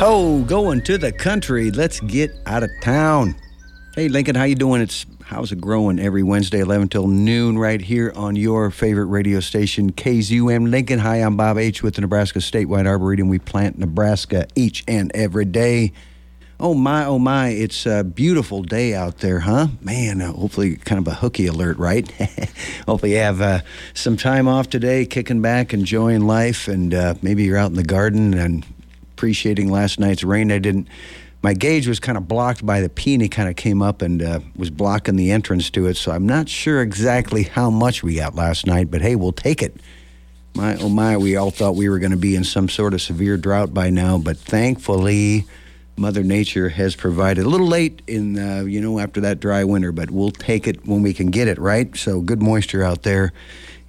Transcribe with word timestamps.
Oh, 0.00 0.44
going 0.48 0.82
to 0.82 0.98
the 0.98 1.12
country. 1.12 1.70
Let's 1.70 2.00
get 2.00 2.36
out 2.46 2.62
of 2.62 2.70
town. 2.82 3.36
Hey, 3.94 4.08
Lincoln, 4.08 4.34
how 4.34 4.42
you 4.42 4.56
doing? 4.56 4.82
It's 4.82 5.06
How's 5.22 5.52
It 5.52 5.60
Growing 5.60 6.00
every 6.00 6.22
Wednesday, 6.22 6.60
11 6.60 6.88
till 6.88 7.06
noon, 7.06 7.56
right 7.56 7.80
here 7.80 8.12
on 8.16 8.34
your 8.34 8.70
favorite 8.70 9.06
radio 9.06 9.38
station, 9.40 9.92
KZUM 9.92 10.70
Lincoln. 10.70 10.98
Hi, 10.98 11.18
I'm 11.18 11.36
Bob 11.36 11.58
H. 11.58 11.82
with 11.82 11.94
the 11.94 12.00
Nebraska 12.00 12.40
Statewide 12.40 12.86
Arboretum. 12.86 13.28
We 13.28 13.38
plant 13.38 13.78
Nebraska 13.78 14.46
each 14.56 14.84
and 14.88 15.12
every 15.14 15.44
day. 15.44 15.92
Oh 16.58 16.74
my, 16.74 17.04
oh 17.04 17.18
my, 17.20 17.48
it's 17.48 17.86
a 17.86 18.02
beautiful 18.02 18.62
day 18.62 18.94
out 18.94 19.18
there, 19.18 19.40
huh? 19.40 19.68
Man, 19.80 20.20
uh, 20.20 20.32
hopefully 20.32 20.76
kind 20.76 20.98
of 20.98 21.06
a 21.12 21.16
hooky 21.16 21.46
alert, 21.46 21.78
right? 21.78 22.10
hopefully 22.86 23.12
you 23.12 23.18
have 23.18 23.40
uh, 23.40 23.60
some 23.94 24.16
time 24.16 24.48
off 24.48 24.68
today, 24.68 25.06
kicking 25.06 25.40
back, 25.40 25.72
enjoying 25.72 26.26
life, 26.26 26.68
and 26.68 26.92
uh, 26.92 27.14
maybe 27.22 27.44
you're 27.44 27.58
out 27.58 27.70
in 27.70 27.76
the 27.76 27.84
garden 27.84 28.34
and 28.34 28.66
appreciating 29.14 29.70
last 29.70 30.00
night's 30.00 30.24
rain. 30.24 30.50
I 30.50 30.58
didn't. 30.58 30.88
My 31.42 31.54
gauge 31.54 31.86
was 31.86 32.00
kind 32.00 32.16
of 32.18 32.26
blocked 32.26 32.64
by 32.64 32.80
the 32.80 32.88
peony, 32.88 33.28
kind 33.28 33.48
of 33.48 33.56
came 33.56 33.82
up 33.82 34.02
and 34.02 34.22
uh, 34.22 34.40
was 34.56 34.70
blocking 34.70 35.16
the 35.16 35.30
entrance 35.30 35.70
to 35.70 35.86
it. 35.86 35.96
So 35.96 36.10
I'm 36.10 36.26
not 36.26 36.48
sure 36.48 36.80
exactly 36.80 37.42
how 37.44 37.70
much 37.70 38.02
we 38.02 38.16
got 38.16 38.34
last 38.34 38.66
night, 38.66 38.90
but 38.90 39.02
hey, 39.02 39.14
we'll 39.14 39.32
take 39.32 39.62
it. 39.62 39.76
My 40.56 40.76
oh 40.76 40.88
my, 40.88 41.16
we 41.16 41.36
all 41.36 41.50
thought 41.50 41.74
we 41.74 41.88
were 41.88 41.98
going 41.98 42.12
to 42.12 42.16
be 42.16 42.34
in 42.34 42.44
some 42.44 42.68
sort 42.68 42.94
of 42.94 43.02
severe 43.02 43.36
drought 43.36 43.74
by 43.74 43.90
now, 43.90 44.18
but 44.18 44.36
thankfully, 44.36 45.44
Mother 45.96 46.22
Nature 46.22 46.70
has 46.70 46.96
provided. 46.96 47.44
A 47.44 47.48
little 47.48 47.68
late 47.68 48.02
in, 48.06 48.38
uh, 48.38 48.64
you 48.64 48.80
know, 48.80 48.98
after 48.98 49.20
that 49.20 49.38
dry 49.38 49.64
winter, 49.64 49.92
but 49.92 50.10
we'll 50.10 50.30
take 50.32 50.66
it 50.66 50.86
when 50.86 51.02
we 51.02 51.12
can 51.12 51.28
get 51.28 51.46
it, 51.46 51.58
right? 51.58 51.94
So 51.96 52.20
good 52.20 52.42
moisture 52.42 52.82
out 52.82 53.02
there. 53.02 53.32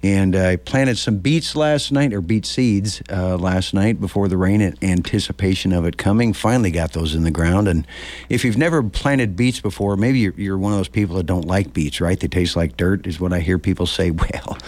And 0.06 0.36
I 0.36 0.54
planted 0.54 0.98
some 0.98 1.18
beets 1.18 1.56
last 1.56 1.90
night, 1.90 2.12
or 2.12 2.20
beet 2.20 2.46
seeds 2.46 3.02
uh, 3.10 3.36
last 3.36 3.74
night 3.74 4.00
before 4.00 4.28
the 4.28 4.36
rain 4.36 4.60
in 4.60 4.76
anticipation 4.80 5.72
of 5.72 5.84
it 5.84 5.96
coming. 5.96 6.32
Finally 6.32 6.70
got 6.70 6.92
those 6.92 7.16
in 7.16 7.24
the 7.24 7.32
ground. 7.32 7.66
And 7.66 7.84
if 8.28 8.44
you've 8.44 8.56
never 8.56 8.84
planted 8.84 9.34
beets 9.34 9.58
before, 9.58 9.96
maybe 9.96 10.20
you're, 10.20 10.34
you're 10.36 10.58
one 10.58 10.72
of 10.72 10.78
those 10.78 10.86
people 10.86 11.16
that 11.16 11.26
don't 11.26 11.44
like 11.44 11.72
beets, 11.72 12.00
right? 12.00 12.20
They 12.20 12.28
taste 12.28 12.54
like 12.54 12.76
dirt, 12.76 13.04
is 13.08 13.18
what 13.18 13.32
I 13.32 13.40
hear 13.40 13.58
people 13.58 13.86
say. 13.86 14.12
Well, 14.26 14.58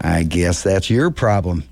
I 0.00 0.24
guess 0.24 0.62
that's 0.62 0.90
your 0.90 1.10
problem. 1.10 1.64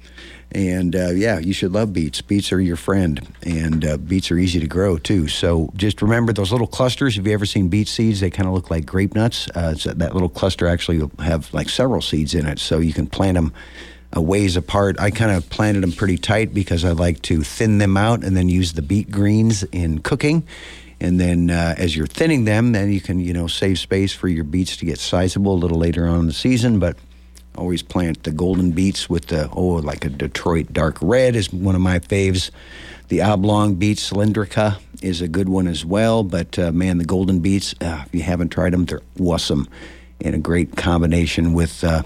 And 0.54 0.94
uh, 0.94 1.10
yeah, 1.10 1.40
you 1.40 1.52
should 1.52 1.72
love 1.72 1.92
beets. 1.92 2.22
Beets 2.22 2.52
are 2.52 2.60
your 2.60 2.76
friend, 2.76 3.26
and 3.42 3.84
uh, 3.84 3.96
beets 3.96 4.30
are 4.30 4.38
easy 4.38 4.60
to 4.60 4.68
grow 4.68 4.98
too. 4.98 5.26
So 5.26 5.72
just 5.74 6.00
remember 6.00 6.32
those 6.32 6.52
little 6.52 6.68
clusters. 6.68 7.16
Have 7.16 7.26
you 7.26 7.32
ever 7.32 7.44
seen 7.44 7.68
beet 7.68 7.88
seeds? 7.88 8.20
They 8.20 8.30
kind 8.30 8.46
of 8.46 8.54
look 8.54 8.70
like 8.70 8.86
grape 8.86 9.16
nuts. 9.16 9.48
Uh, 9.50 9.74
so 9.74 9.92
that 9.92 10.12
little 10.12 10.28
cluster 10.28 10.68
actually 10.68 10.98
will 10.98 11.10
have 11.18 11.52
like 11.52 11.68
several 11.68 12.00
seeds 12.00 12.34
in 12.34 12.46
it, 12.46 12.60
so 12.60 12.78
you 12.78 12.92
can 12.92 13.08
plant 13.08 13.34
them 13.34 13.52
a 14.12 14.22
ways 14.22 14.56
apart. 14.56 14.96
I 15.00 15.10
kind 15.10 15.32
of 15.32 15.50
planted 15.50 15.82
them 15.82 15.90
pretty 15.90 16.18
tight 16.18 16.54
because 16.54 16.84
I 16.84 16.92
like 16.92 17.20
to 17.22 17.42
thin 17.42 17.78
them 17.78 17.96
out 17.96 18.22
and 18.22 18.36
then 18.36 18.48
use 18.48 18.74
the 18.74 18.82
beet 18.82 19.10
greens 19.10 19.64
in 19.64 19.98
cooking. 19.98 20.46
And 21.00 21.20
then 21.20 21.50
uh, 21.50 21.74
as 21.76 21.96
you're 21.96 22.06
thinning 22.06 22.44
them, 22.44 22.72
then 22.72 22.92
you 22.92 23.00
can 23.00 23.18
you 23.18 23.32
know 23.32 23.48
save 23.48 23.80
space 23.80 24.12
for 24.12 24.28
your 24.28 24.44
beets 24.44 24.76
to 24.78 24.86
get 24.86 24.98
sizable 24.98 25.52
a 25.52 25.58
little 25.58 25.78
later 25.78 26.06
on 26.06 26.20
in 26.20 26.26
the 26.26 26.32
season, 26.32 26.78
but 26.78 26.96
always 27.56 27.82
plant 27.82 28.24
the 28.24 28.32
golden 28.32 28.72
beets 28.72 29.08
with 29.08 29.26
the 29.26 29.48
oh 29.52 29.76
like 29.76 30.04
a 30.04 30.08
Detroit 30.08 30.72
dark 30.72 30.98
red 31.00 31.36
is 31.36 31.52
one 31.52 31.74
of 31.74 31.80
my 31.80 31.98
faves. 31.98 32.50
The 33.08 33.22
oblong 33.22 33.74
beet 33.74 33.98
cylindrica 33.98 34.78
is 35.02 35.20
a 35.20 35.28
good 35.28 35.48
one 35.48 35.68
as 35.68 35.84
well. 35.84 36.22
But 36.22 36.58
uh, 36.58 36.72
man, 36.72 36.98
the 36.98 37.04
golden 37.04 37.40
beets, 37.40 37.74
uh, 37.80 38.04
if 38.06 38.14
you 38.14 38.22
haven't 38.22 38.48
tried 38.48 38.72
them, 38.72 38.86
they're 38.86 39.02
awesome 39.20 39.68
and 40.20 40.34
a 40.34 40.38
great 40.38 40.76
combination 40.76 41.52
with 41.52 41.84
uh, 41.84 42.02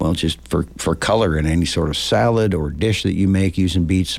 well 0.00 0.14
just 0.14 0.40
for 0.48 0.66
for 0.76 0.94
color 0.94 1.36
in 1.38 1.46
any 1.46 1.66
sort 1.66 1.88
of 1.88 1.96
salad 1.96 2.54
or 2.54 2.70
dish 2.70 3.02
that 3.02 3.14
you 3.14 3.28
make 3.28 3.58
using 3.58 3.84
beets. 3.84 4.18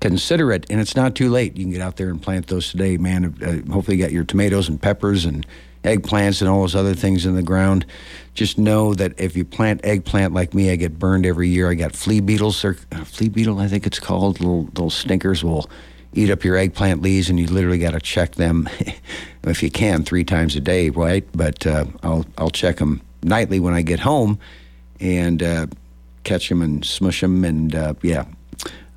Consider 0.00 0.52
it, 0.52 0.66
and 0.68 0.78
it's 0.78 0.94
not 0.94 1.14
too 1.14 1.30
late. 1.30 1.56
You 1.56 1.64
can 1.64 1.72
get 1.72 1.80
out 1.80 1.96
there 1.96 2.10
and 2.10 2.20
plant 2.20 2.48
those 2.48 2.70
today, 2.70 2.96
man. 2.96 3.34
Uh, 3.42 3.72
hopefully, 3.72 3.96
you 3.96 4.02
got 4.02 4.12
your 4.12 4.24
tomatoes 4.24 4.68
and 4.68 4.80
peppers 4.80 5.24
and 5.24 5.46
eggplants 5.86 6.40
and 6.40 6.50
all 6.50 6.62
those 6.62 6.74
other 6.74 6.94
things 6.94 7.24
in 7.24 7.34
the 7.34 7.42
ground. 7.42 7.86
Just 8.34 8.58
know 8.58 8.92
that 8.94 9.18
if 9.18 9.36
you 9.36 9.44
plant 9.44 9.80
eggplant 9.84 10.34
like 10.34 10.52
me, 10.52 10.70
I 10.70 10.76
get 10.76 10.98
burned 10.98 11.24
every 11.24 11.48
year. 11.48 11.70
I 11.70 11.74
got 11.74 11.94
flea 11.94 12.20
beetles, 12.20 12.64
or 12.64 12.76
uh, 12.92 13.04
flea 13.04 13.28
beetle, 13.28 13.58
I 13.60 13.68
think 13.68 13.86
it's 13.86 14.00
called. 14.00 14.40
Little 14.40 14.64
little 14.64 14.90
stinkers 14.90 15.42
will 15.42 15.70
eat 16.12 16.30
up 16.30 16.44
your 16.44 16.56
eggplant 16.56 17.02
leaves, 17.02 17.30
and 17.30 17.38
you 17.38 17.46
literally 17.46 17.78
got 17.78 17.92
to 17.92 18.00
check 18.00 18.34
them 18.34 18.68
if 19.44 19.62
you 19.62 19.70
can 19.70 20.02
three 20.02 20.24
times 20.24 20.56
a 20.56 20.60
day, 20.60 20.90
right? 20.90 21.26
But 21.32 21.66
uh, 21.66 21.86
I'll 22.02 22.26
I'll 22.36 22.50
check 22.50 22.76
them 22.76 23.00
nightly 23.22 23.60
when 23.60 23.72
I 23.72 23.82
get 23.82 24.00
home, 24.00 24.38
and 25.00 25.42
uh, 25.42 25.66
catch 26.24 26.48
them 26.48 26.60
and 26.60 26.84
smush 26.84 27.20
them, 27.22 27.44
and 27.44 27.74
uh, 27.74 27.94
yeah, 28.02 28.26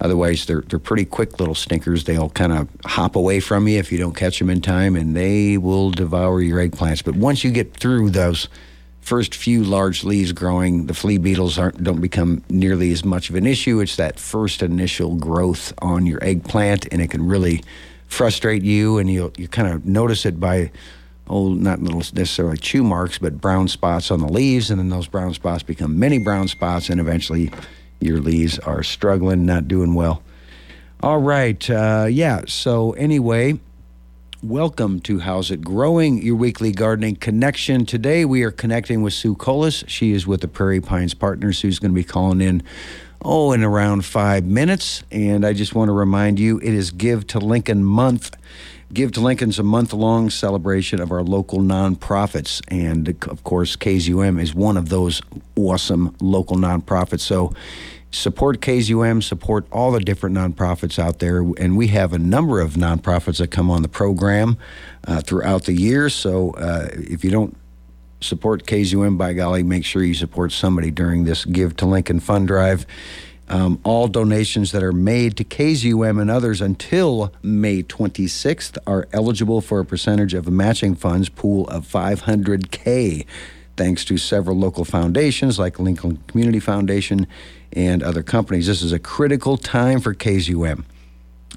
Otherwise, 0.02 0.46
they're 0.46 0.62
they're 0.62 0.80
pretty 0.80 1.06
quick 1.06 1.40
little 1.40 1.56
stinkers. 1.56 2.06
They'll 2.06 2.30
kind 2.30 2.54
of 2.54 2.70
hop 2.86 3.16
away 3.16 3.40
from 3.40 3.68
you 3.68 3.80
if 3.80 3.92
you 3.92 3.98
don't 3.98 4.16
catch 4.16 4.40
them 4.40 4.50
in 4.50 4.62
time, 4.62 4.96
and 4.96 5.16
they 5.16 5.58
will 5.58 5.92
devour 5.92 6.42
your 6.42 6.60
eggplants. 6.60 7.04
But 7.04 7.16
once 7.16 7.44
you 7.44 7.52
get 7.52 7.76
through 7.76 8.12
those 8.12 8.48
first 9.02 9.34
few 9.36 9.64
large 9.64 10.04
leaves 10.04 10.32
growing, 10.32 10.86
the 10.86 10.94
flea 10.94 11.18
beetles 11.18 11.58
aren't 11.58 11.84
don't 11.84 12.02
become 12.02 12.44
nearly 12.50 12.92
as 12.92 13.04
much 13.04 13.30
of 13.30 13.36
an 13.36 13.46
issue. 13.46 13.80
It's 13.80 13.96
that 13.98 14.20
first 14.20 14.62
initial 14.62 15.16
growth 15.16 15.74
on 15.80 16.06
your 16.06 16.24
eggplant, 16.24 16.88
and 16.92 17.02
it 17.02 17.10
can 17.10 17.28
really 17.28 17.64
frustrate 18.08 18.64
you, 18.64 18.98
and 18.98 19.10
you'll, 19.10 19.32
you 19.38 19.48
kind 19.48 19.68
of 19.68 19.86
notice 19.86 20.26
it 20.26 20.40
by 20.40 20.72
oh, 21.30 21.50
not 21.54 21.82
little 21.82 22.00
necessarily 22.00 22.58
chew 22.58 22.84
marks, 22.84 23.20
but 23.20 23.40
brown 23.40 23.68
spots 23.68 24.12
on 24.12 24.20
the 24.20 24.28
leaves, 24.28 24.72
and 24.72 24.80
then 24.80 24.90
those 24.90 25.08
brown 25.08 25.34
spots 25.34 25.64
become 25.64 26.00
many 26.00 26.18
brown 26.18 26.48
spots, 26.48 26.90
and 26.90 27.00
eventually 27.00 27.52
your 28.00 28.20
leaves 28.20 28.60
are 28.60 28.84
struggling, 28.84 29.46
not 29.46 29.68
doing 29.68 29.94
well. 29.94 30.24
All 31.02 31.20
right. 31.20 31.70
Uh, 31.70 32.08
yeah. 32.10 32.42
So, 32.48 32.92
anyway, 32.94 33.60
welcome 34.42 35.00
to 35.02 35.20
How's 35.20 35.52
It 35.52 35.62
Growing, 35.62 36.22
your 36.22 36.36
weekly 36.36 36.72
gardening 36.72 37.16
connection. 37.16 37.86
Today, 37.86 38.26
we 38.26 38.44
are 38.44 38.52
connecting 38.52 39.02
with 39.02 39.14
Sue 39.14 39.36
Colas. 39.36 39.84
She 39.88 40.12
is 40.12 40.26
with 40.26 40.42
the 40.42 40.48
Prairie 40.48 40.82
Pines 40.82 41.14
Partners, 41.14 41.62
who's 41.62 41.80
going 41.80 41.92
to 41.92 41.96
be 41.96 42.04
calling 42.04 42.42
in, 42.42 42.64
oh, 43.22 43.52
in 43.52 43.64
around 43.64 44.06
five 44.06 44.46
minutes. 44.46 45.04
And 45.12 45.46
I 45.46 45.54
just 45.54 45.76
want 45.76 45.90
to 45.90 45.94
remind 45.94 46.40
you 46.40 46.58
it 46.60 46.74
is 46.74 46.92
Give 46.92 47.26
to 47.28 47.40
Lincoln 47.40 47.84
month. 47.84 48.36
Give 48.92 49.12
to 49.12 49.22
Lincoln's 49.22 49.60
a 49.60 49.64
month 49.64 49.94
long 49.94 50.32
celebration 50.32 51.00
of 51.00 51.12
our 51.12 51.22
local 51.22 51.60
nonprofits. 51.60 52.62
And 52.70 53.10
of 53.28 53.44
course, 53.44 53.76
KZUM 53.76 54.42
is 54.42 54.56
one 54.56 54.78
of 54.78 54.90
those 54.90 55.22
awesome 55.56 56.16
local 56.20 56.58
nonprofits. 56.58 57.20
So 57.20 57.54
support 58.12 58.62
KZUM, 58.62 59.22
support 59.22 59.68
all 59.72 59.92
the 59.92 60.00
different 60.00 60.36
nonprofits 60.36 60.98
out 60.98 61.20
there. 61.20 61.42
And 61.58 61.78
we 61.78 61.88
have 61.88 62.14
a 62.14 62.20
number 62.20 62.60
of 62.60 62.74
nonprofits 62.74 63.38
that 63.38 63.52
come 63.52 63.70
on 63.70 63.84
the 63.84 63.88
program 63.88 64.58
uh, 65.08 65.22
throughout 65.22 65.66
the 65.66 65.74
year. 65.74 66.10
So 66.10 66.52
uh, 66.52 66.88
if 66.94 67.24
you 67.24 67.30
don't 67.30 67.56
support 68.22 68.66
KZUM, 68.66 69.20
by 69.20 69.34
golly, 69.34 69.62
make 69.62 69.86
sure 69.86 70.04
you 70.04 70.16
support 70.16 70.52
somebody 70.52 70.90
during 70.90 71.26
this 71.26 71.46
Give 71.46 71.76
to 71.78 71.86
Lincoln 71.86 72.20
fund 72.20 72.48
drive. 72.48 72.88
Um, 73.50 73.80
all 73.84 74.08
donations 74.08 74.72
that 74.74 74.84
are 74.84 74.94
made 74.94 75.36
to 75.38 75.44
KZUM 75.44 76.22
and 76.22 76.30
others 76.30 76.62
until 76.62 77.34
May 77.42 77.82
26th 77.82 78.78
are 78.86 79.08
eligible 79.12 79.60
for 79.60 79.80
a 79.80 79.86
percentage 79.86 80.36
of 80.36 80.48
a 80.48 80.52
matching 80.52 80.94
funds 80.94 81.30
pool 81.30 81.68
of 81.68 81.88
500K, 81.88 83.26
thanks 83.76 84.06
to 84.06 84.18
several 84.18 84.56
local 84.56 84.86
foundations 84.86 85.58
like 85.58 85.80
Lincoln 85.80 86.18
Community 86.28 86.60
Foundation 86.60 87.26
and 87.74 88.04
other 88.04 88.22
companies. 88.22 88.68
This 88.68 88.84
is 88.84 88.92
a 88.92 89.00
critical 89.00 89.58
time 89.58 90.00
for 90.00 90.14
KZUM 90.14 90.84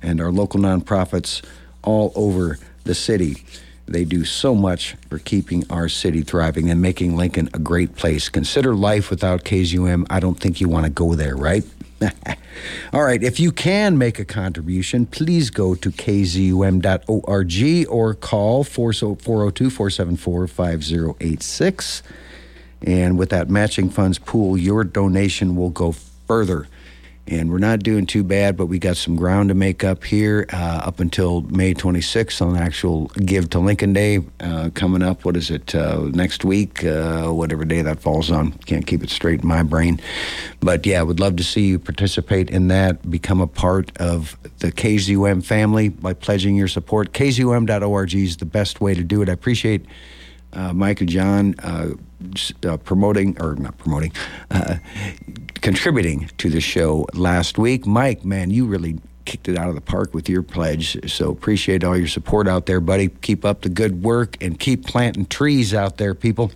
and 0.03 0.21
our 0.21 0.33
local 0.33 0.61
nonprofits 0.61 1.45
all 1.83 2.13
over 2.15 2.59
the 2.85 2.95
city. 2.95 3.45
They 3.87 4.05
do 4.05 4.25
so 4.25 4.55
much 4.55 4.97
for 5.11 5.19
keeping 5.19 5.65
our 5.69 5.89
city 5.89 6.23
thriving 6.23 6.71
and 6.71 6.81
making 6.81 7.17
Lincoln 7.17 7.51
a 7.53 7.59
great 7.59 7.97
place. 7.97 8.29
Consider 8.29 8.75
life 8.75 9.11
without 9.11 9.45
KZUM. 9.45 10.07
I 10.09 10.21
don't 10.21 10.41
think 10.41 10.61
you 10.61 10.69
want 10.69 10.87
to 10.87 10.91
go 10.91 11.15
there, 11.15 11.37
right? 11.37 11.65
All 12.93 13.03
right, 13.03 13.23
if 13.23 13.41
you 13.41 13.53
can 13.53 13.99
make 13.99 14.19
a 14.19 14.25
contribution, 14.25 15.07
please 15.07 15.51
go 15.51 15.75
to 15.75 15.91
kzum.org 15.91 17.87
or 17.89 18.15
call 18.15 18.65
402 18.65 19.71
474 19.71 20.47
5086. 20.47 22.03
And 22.85 23.19
with 23.19 23.31
that 23.31 23.49
matching 23.49 23.91
funds 23.91 24.19
pool, 24.19 24.59
your 24.59 24.85
donation 24.85 25.57
will 25.57 25.71
go 25.71 25.93
further 25.93 26.67
and 27.29 27.51
we're 27.51 27.59
not 27.59 27.81
doing 27.81 28.05
too 28.05 28.25
bad, 28.25 28.57
but 28.57 28.67
we 28.67 28.79
got 28.79 28.97
some 28.97 29.15
ground 29.15 29.49
to 29.49 29.55
make 29.55 29.85
up 29.85 30.05
here 30.05 30.47
uh, 30.53 30.83
up 30.85 30.99
until 30.99 31.43
May 31.43 31.73
26th 31.73 32.43
on 32.45 32.57
actual 32.57 33.07
Give 33.25 33.49
to 33.51 33.61
Lincoln 33.61 33.93
Day 33.93 34.21
uh, 34.41 34.71
coming 34.75 35.03
up. 35.03 35.25
What 35.25 35.37
is 35.37 35.51
it 35.51 35.75
uh, 35.75 36.09
next 36.13 36.45
week? 36.45 36.85
Uh, 36.85 37.29
whatever 37.29 37.65
day 37.65 37.81
that 37.83 38.01
falls 38.01 38.31
on. 38.31 38.53
Can't 38.67 38.87
keep 38.87 39.03
it 39.03 39.11
straight 39.11 39.43
in 39.43 39.49
my 39.49 39.63
brain, 39.63 40.01
but 40.61 40.85
yeah, 40.85 41.01
I 41.01 41.03
would 41.05 41.21
love 41.21 41.37
to 41.37 41.45
see 41.45 41.63
you 41.63 41.79
participate 41.79 42.51
in 42.51 42.69
that. 42.69 43.09
Become 43.09 43.41
a 43.41 43.47
part 43.47 43.97
of 43.99 44.37
the 44.59 44.73
KZUM 44.73 45.45
family 45.45 45.89
by 45.91 46.15
pledging 46.15 46.57
your 46.57 46.69
support. 46.69 47.13
KZUM.org 47.13 48.15
is 48.15 48.37
the 48.39 48.47
best 48.47 48.81
way 48.81 48.95
to 48.95 49.03
do 49.03 49.23
it. 49.23 49.29
I 49.29 49.33
appreciate 49.33 49.87
uh, 50.53 50.73
Mike 50.73 51.01
and 51.01 51.09
John 51.09 51.55
uh, 51.63 51.91
uh, 52.67 52.77
promoting, 52.79 53.41
or 53.41 53.55
not 53.57 53.79
promoting, 53.79 54.13
uh, 54.51 54.77
contributing 55.55 56.31
to 56.39 56.51
the 56.51 56.61
show 56.61 57.07
last 57.15 57.59
week. 57.59 57.87
Mike, 57.87 58.25
man, 58.25 58.51
you 58.51 58.67
really 58.67 58.99
kicked 59.25 59.49
it 59.49 59.57
out 59.57 59.69
of 59.69 59.75
the 59.75 59.81
park 59.81 60.15
with 60.15 60.29
your 60.29 60.43
pledge. 60.43 61.11
So 61.11 61.31
appreciate 61.31 61.85
all 61.85 61.97
your 61.97 62.09
support 62.09 62.49
out 62.49 62.67
there, 62.67 62.81
buddy. 62.81 63.09
Keep 63.09 63.45
up 63.45 63.63
the 63.63 63.69
good 63.69 64.03
work 64.03 64.37
and 64.43 64.59
keep 64.59 64.87
planting 64.87 65.27
trees 65.27 65.75
out 65.75 65.97
there, 65.97 66.15
people. 66.15 66.51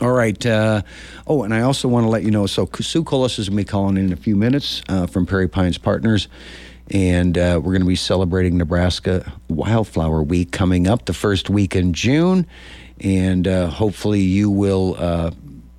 All 0.00 0.12
right. 0.12 0.44
Uh, 0.44 0.82
oh, 1.26 1.42
and 1.42 1.54
I 1.54 1.62
also 1.62 1.88
want 1.88 2.04
to 2.04 2.10
let 2.10 2.22
you 2.22 2.30
know 2.30 2.46
so 2.46 2.68
Sue 2.80 3.02
Collis 3.02 3.38
is 3.38 3.48
going 3.48 3.56
to 3.56 3.64
be 3.64 3.66
calling 3.66 3.96
in 3.96 4.12
a 4.12 4.16
few 4.16 4.36
minutes 4.36 4.82
uh, 4.88 5.06
from 5.06 5.24
Prairie 5.24 5.48
Pines 5.48 5.78
Partners. 5.78 6.28
And 6.90 7.36
uh, 7.36 7.60
we're 7.62 7.72
going 7.72 7.80
to 7.80 7.86
be 7.86 7.96
celebrating 7.96 8.58
Nebraska 8.58 9.32
Wildflower 9.48 10.22
Week 10.22 10.52
coming 10.52 10.86
up 10.86 11.06
the 11.06 11.14
first 11.14 11.50
week 11.50 11.74
in 11.74 11.94
June. 11.94 12.46
And 13.00 13.46
uh, 13.46 13.68
hopefully 13.68 14.20
you 14.20 14.50
will, 14.50 14.96
uh, 14.98 15.30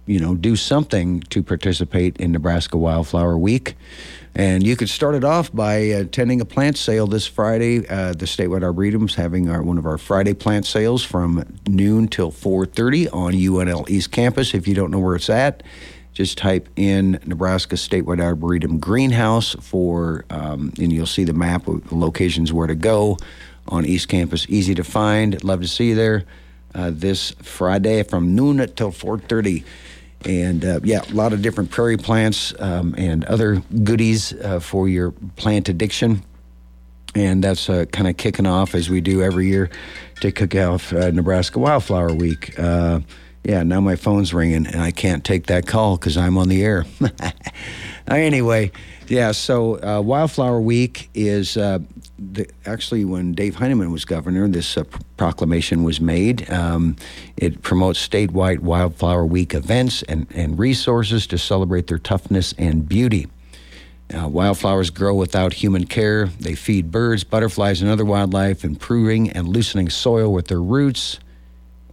you 0.06 0.20
know, 0.20 0.36
do 0.36 0.56
something 0.56 1.22
to 1.22 1.42
participate 1.42 2.18
in 2.18 2.32
Nebraska 2.32 2.78
Wildflower 2.78 3.38
Week. 3.38 3.76
And 4.38 4.66
you 4.66 4.76
could 4.76 4.90
start 4.90 5.16
it 5.16 5.24
off 5.24 5.52
by 5.52 5.74
attending 5.74 6.42
a 6.42 6.46
plant 6.46 6.78
sale 6.78 7.08
this 7.08 7.26
Friday. 7.26 7.88
Uh, 7.88 8.14
the 8.14 8.28
statewide 8.28 8.62
arboretum 8.62 9.06
is 9.06 9.16
having 9.16 9.50
our, 9.50 9.64
one 9.64 9.80
of 9.80 9.88
our 9.88 9.98
Friday 9.98 10.36
plant 10.36 10.68
sales 10.68 11.04
from 11.04 11.44
noon 11.68 12.08
till 12.08 12.32
4:30 12.32 13.08
on 13.12 13.34
UNL 13.34 13.90
East 13.90 14.12
Campus. 14.12 14.54
If 14.54 14.68
you 14.68 14.76
don't 14.76 14.92
know 14.92 15.00
where 15.00 15.16
it's 15.16 15.32
at, 15.32 15.64
just 16.14 16.38
type 16.38 16.70
in 16.76 17.20
Nebraska 17.26 17.78
Statewide 17.78 18.22
Arboretum 18.22 18.78
Greenhouse 18.78 19.56
for, 19.60 20.24
um, 20.30 20.72
and 20.80 20.94
you'll 20.94 21.08
see 21.08 21.24
the 21.24 21.34
map 21.34 21.68
of 21.68 21.90
the 21.90 21.96
locations 21.96 22.54
where 22.54 22.68
to 22.68 22.76
go 22.76 23.18
on 23.68 23.88
East 23.88 24.08
Campus. 24.08 24.46
Easy 24.50 24.76
to 24.76 24.84
find. 24.84 25.44
Love 25.44 25.62
to 25.62 25.68
see 25.68 25.90
you 25.90 25.96
there 25.96 26.26
uh, 26.78 26.92
this 26.94 27.32
Friday 27.42 28.04
from 28.04 28.36
noon 28.36 28.62
until 28.62 28.92
4:30 28.92 29.66
and 30.26 30.66
uh, 30.66 30.80
yeah, 30.84 31.02
a 31.10 31.14
lot 31.14 31.34
of 31.34 31.42
different 31.42 31.72
prairie 31.72 31.98
plants 31.98 32.54
um, 32.60 32.96
and 32.98 33.24
other 33.26 33.62
goodies 33.84 34.34
uh, 34.34 34.60
for 34.60 34.88
your 34.88 35.12
plant 35.36 35.70
addiction. 35.70 36.24
And 37.16 37.44
that's 37.44 37.70
uh, 37.70 37.86
kind 37.92 38.08
of 38.08 38.18
kicking 38.18 38.46
off 38.46 38.76
as 38.76 38.90
we 38.90 39.02
do 39.02 39.22
every 39.22 39.48
year 39.48 39.70
to 40.22 40.32
kick 40.32 40.56
off 40.56 40.94
uh, 40.94 41.12
Nebraska 41.12 41.60
Wildflower 41.60 42.14
Week. 42.14 42.58
Uh, 42.60 43.00
yeah, 43.44 43.64
now 43.64 43.80
my 43.80 43.96
phone's 43.96 44.34
ringing 44.34 44.68
and 44.68 44.82
I 44.82 44.92
can't 44.92 45.24
take 45.24 45.48
that 45.48 45.68
call 45.68 45.98
because 45.98 46.18
I'm 46.18 46.38
on 46.38 46.50
the 46.50 46.64
air. 46.64 46.86
anyway, 48.16 48.72
yeah, 49.08 49.32
so 49.32 49.82
uh, 49.84 50.02
Wildflower 50.02 50.62
Week 50.62 51.10
is 51.14 51.58
uh, 51.58 51.80
the, 52.18 52.48
actually 52.66 53.06
when 53.06 53.34
Dave 53.34 53.56
Heineman 53.56 53.92
was 53.92 54.06
governor, 54.06 54.48
this 54.48 54.78
uh, 54.78 54.84
proclamation 55.18 55.84
was 55.84 56.00
made. 56.00 56.50
Um, 56.50 56.96
it 57.36 57.62
promotes 57.62 58.06
statewide 58.06 58.60
Wildflower 58.60 59.26
Week 59.26 59.54
events 59.54 60.04
and, 60.04 60.28
and 60.34 60.58
resources 60.58 61.28
to 61.28 61.38
celebrate 61.38 61.88
their 61.88 62.00
toughness 62.00 62.54
and 62.58 62.88
beauty. 62.88 63.28
Uh, 64.18 64.28
wildflowers 64.28 64.90
grow 64.90 65.14
without 65.14 65.52
human 65.52 65.86
care. 65.86 66.28
They 66.28 66.56
feed 66.56 66.92
birds, 66.92 67.26
butterflies, 67.26 67.82
and 67.82 67.92
other 67.92 68.06
wildlife, 68.06 68.64
improving 68.64 69.30
and 69.32 69.50
loosening 69.50 69.90
soil 69.90 70.32
with 70.32 70.48
their 70.48 70.62
roots 70.62 71.20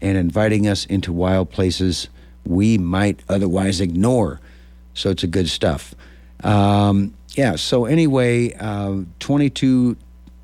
and 0.01 0.17
inviting 0.17 0.69
us 0.69 0.87
into 0.87 1.13
wild 1.13 1.51
places 1.51 2.09
we 2.47 2.79
might 2.79 3.21
otherwise 3.29 3.81
ignore. 3.81 4.41
So 4.95 5.11
it's 5.11 5.23
a 5.23 5.29
good 5.29 5.49
stuff. 5.49 5.95
Um, 6.43 7.15
yeah, 7.37 7.57
so 7.57 7.85
anyway, 7.85 8.55
uh, 8.55 9.03
22, 9.19 9.97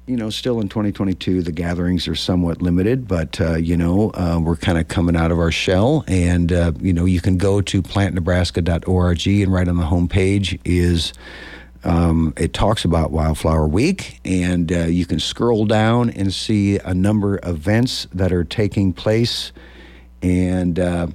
you 0.06 0.16
know, 0.16 0.28
still 0.28 0.60
in 0.60 0.68
2022, 0.68 1.42
the 1.42 1.52
gatherings 1.52 2.08
are 2.08 2.16
somewhat 2.16 2.60
limited, 2.60 3.06
but, 3.06 3.40
uh, 3.40 3.54
you 3.54 3.76
know, 3.76 4.10
uh, 4.14 4.40
we're 4.42 4.56
kind 4.56 4.76
of 4.76 4.88
coming 4.88 5.14
out 5.14 5.30
of 5.30 5.38
our 5.38 5.52
shell. 5.52 6.04
And, 6.08 6.52
uh, 6.52 6.72
you 6.80 6.92
know, 6.92 7.04
you 7.04 7.20
can 7.20 7.36
go 7.38 7.60
to 7.60 7.80
plantnebraska.org 7.82 9.26
and 9.28 9.52
right 9.52 9.68
on 9.68 9.76
the 9.76 9.84
homepage 9.84 10.60
is. 10.64 11.12
Um, 11.82 12.34
it 12.36 12.52
talks 12.52 12.84
about 12.84 13.10
Wildflower 13.10 13.66
Week, 13.66 14.20
and 14.22 14.70
uh, 14.70 14.80
you 14.80 15.06
can 15.06 15.18
scroll 15.18 15.64
down 15.64 16.10
and 16.10 16.30
see 16.30 16.78
a 16.78 16.92
number 16.92 17.36
of 17.36 17.56
events 17.56 18.06
that 18.12 18.34
are 18.34 18.44
taking 18.44 18.92
place. 18.92 19.50
And 20.20 20.78
uh, 20.78 21.06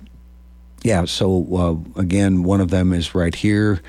yeah, 0.85 1.05
so 1.05 1.47
uh, 1.95 1.99
again, 1.99 2.43
one 2.43 2.61
of 2.61 2.69
them 2.69 2.93
is 2.93 3.15
right 3.15 3.33
here 3.33 3.81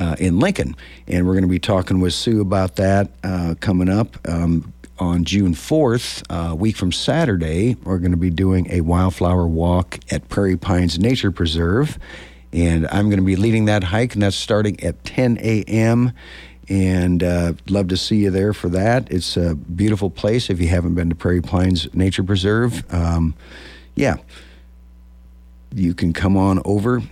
uh, 0.00 0.16
in 0.18 0.40
Lincoln, 0.40 0.74
and 1.06 1.24
we're 1.24 1.34
going 1.34 1.44
to 1.44 1.48
be 1.48 1.60
talking 1.60 2.00
with 2.00 2.12
Sue 2.12 2.40
about 2.40 2.74
that 2.74 3.12
uh, 3.22 3.54
coming 3.60 3.88
up. 3.88 4.16
Um, 4.28 4.72
on 4.98 5.24
June 5.24 5.54
4th, 5.54 6.24
a 6.28 6.54
week 6.56 6.76
from 6.76 6.90
Saturday, 6.90 7.76
we're 7.84 7.98
going 7.98 8.10
to 8.10 8.16
be 8.16 8.30
doing 8.30 8.66
a 8.68 8.80
wildflower 8.80 9.46
walk 9.46 10.00
at 10.10 10.28
Prairie 10.28 10.56
Pines 10.56 10.98
Nature 10.98 11.30
Preserve. 11.30 11.98
And 12.52 12.88
I'm 12.88 13.06
going 13.06 13.20
to 13.20 13.24
be 13.24 13.36
leading 13.36 13.66
that 13.66 13.84
hike, 13.84 14.14
and 14.14 14.22
that's 14.22 14.34
starting 14.34 14.82
at 14.82 15.04
10 15.04 15.38
a.m. 15.40 16.12
And 16.68 17.22
uh, 17.22 17.52
love 17.68 17.86
to 17.88 17.96
see 17.96 18.16
you 18.16 18.30
there 18.30 18.52
for 18.52 18.68
that. 18.70 19.08
It's 19.10 19.36
a 19.36 19.54
beautiful 19.54 20.10
place 20.10 20.50
if 20.50 20.60
you 20.60 20.66
haven't 20.66 20.96
been 20.96 21.10
to 21.10 21.14
Prairie 21.14 21.42
Pines 21.42 21.94
Nature 21.94 22.24
Preserve. 22.24 22.84
Um, 22.92 23.34
yeah 23.94 24.16
you 25.74 25.94
can 25.94 26.12
come 26.12 26.36
on 26.36 26.60
over, 26.64 27.02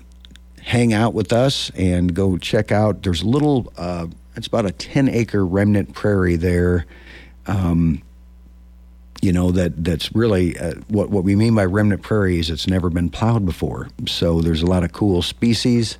hang 0.62 0.92
out 0.92 1.14
with 1.14 1.32
us, 1.32 1.70
and 1.70 2.14
go 2.14 2.36
check 2.38 2.72
out. 2.72 3.02
There's 3.02 3.22
a 3.22 3.28
little, 3.28 3.72
uh, 3.76 4.06
it's 4.36 4.46
about 4.46 4.66
a 4.66 4.72
10 4.72 5.08
acre 5.08 5.44
remnant 5.44 5.94
prairie 5.94 6.36
there. 6.36 6.86
Um, 7.46 8.02
you 9.20 9.32
know 9.32 9.50
that 9.50 9.84
that's 9.84 10.14
really 10.14 10.56
uh, 10.58 10.74
what 10.88 11.10
what 11.10 11.24
we 11.24 11.34
mean 11.34 11.54
by 11.54 11.64
remnant 11.64 12.02
prairie 12.02 12.38
is 12.38 12.50
it's 12.50 12.68
never 12.68 12.88
been 12.88 13.10
plowed 13.10 13.44
before. 13.44 13.88
So 14.06 14.40
there's 14.40 14.62
a 14.62 14.66
lot 14.66 14.84
of 14.84 14.92
cool 14.92 15.22
species 15.22 15.98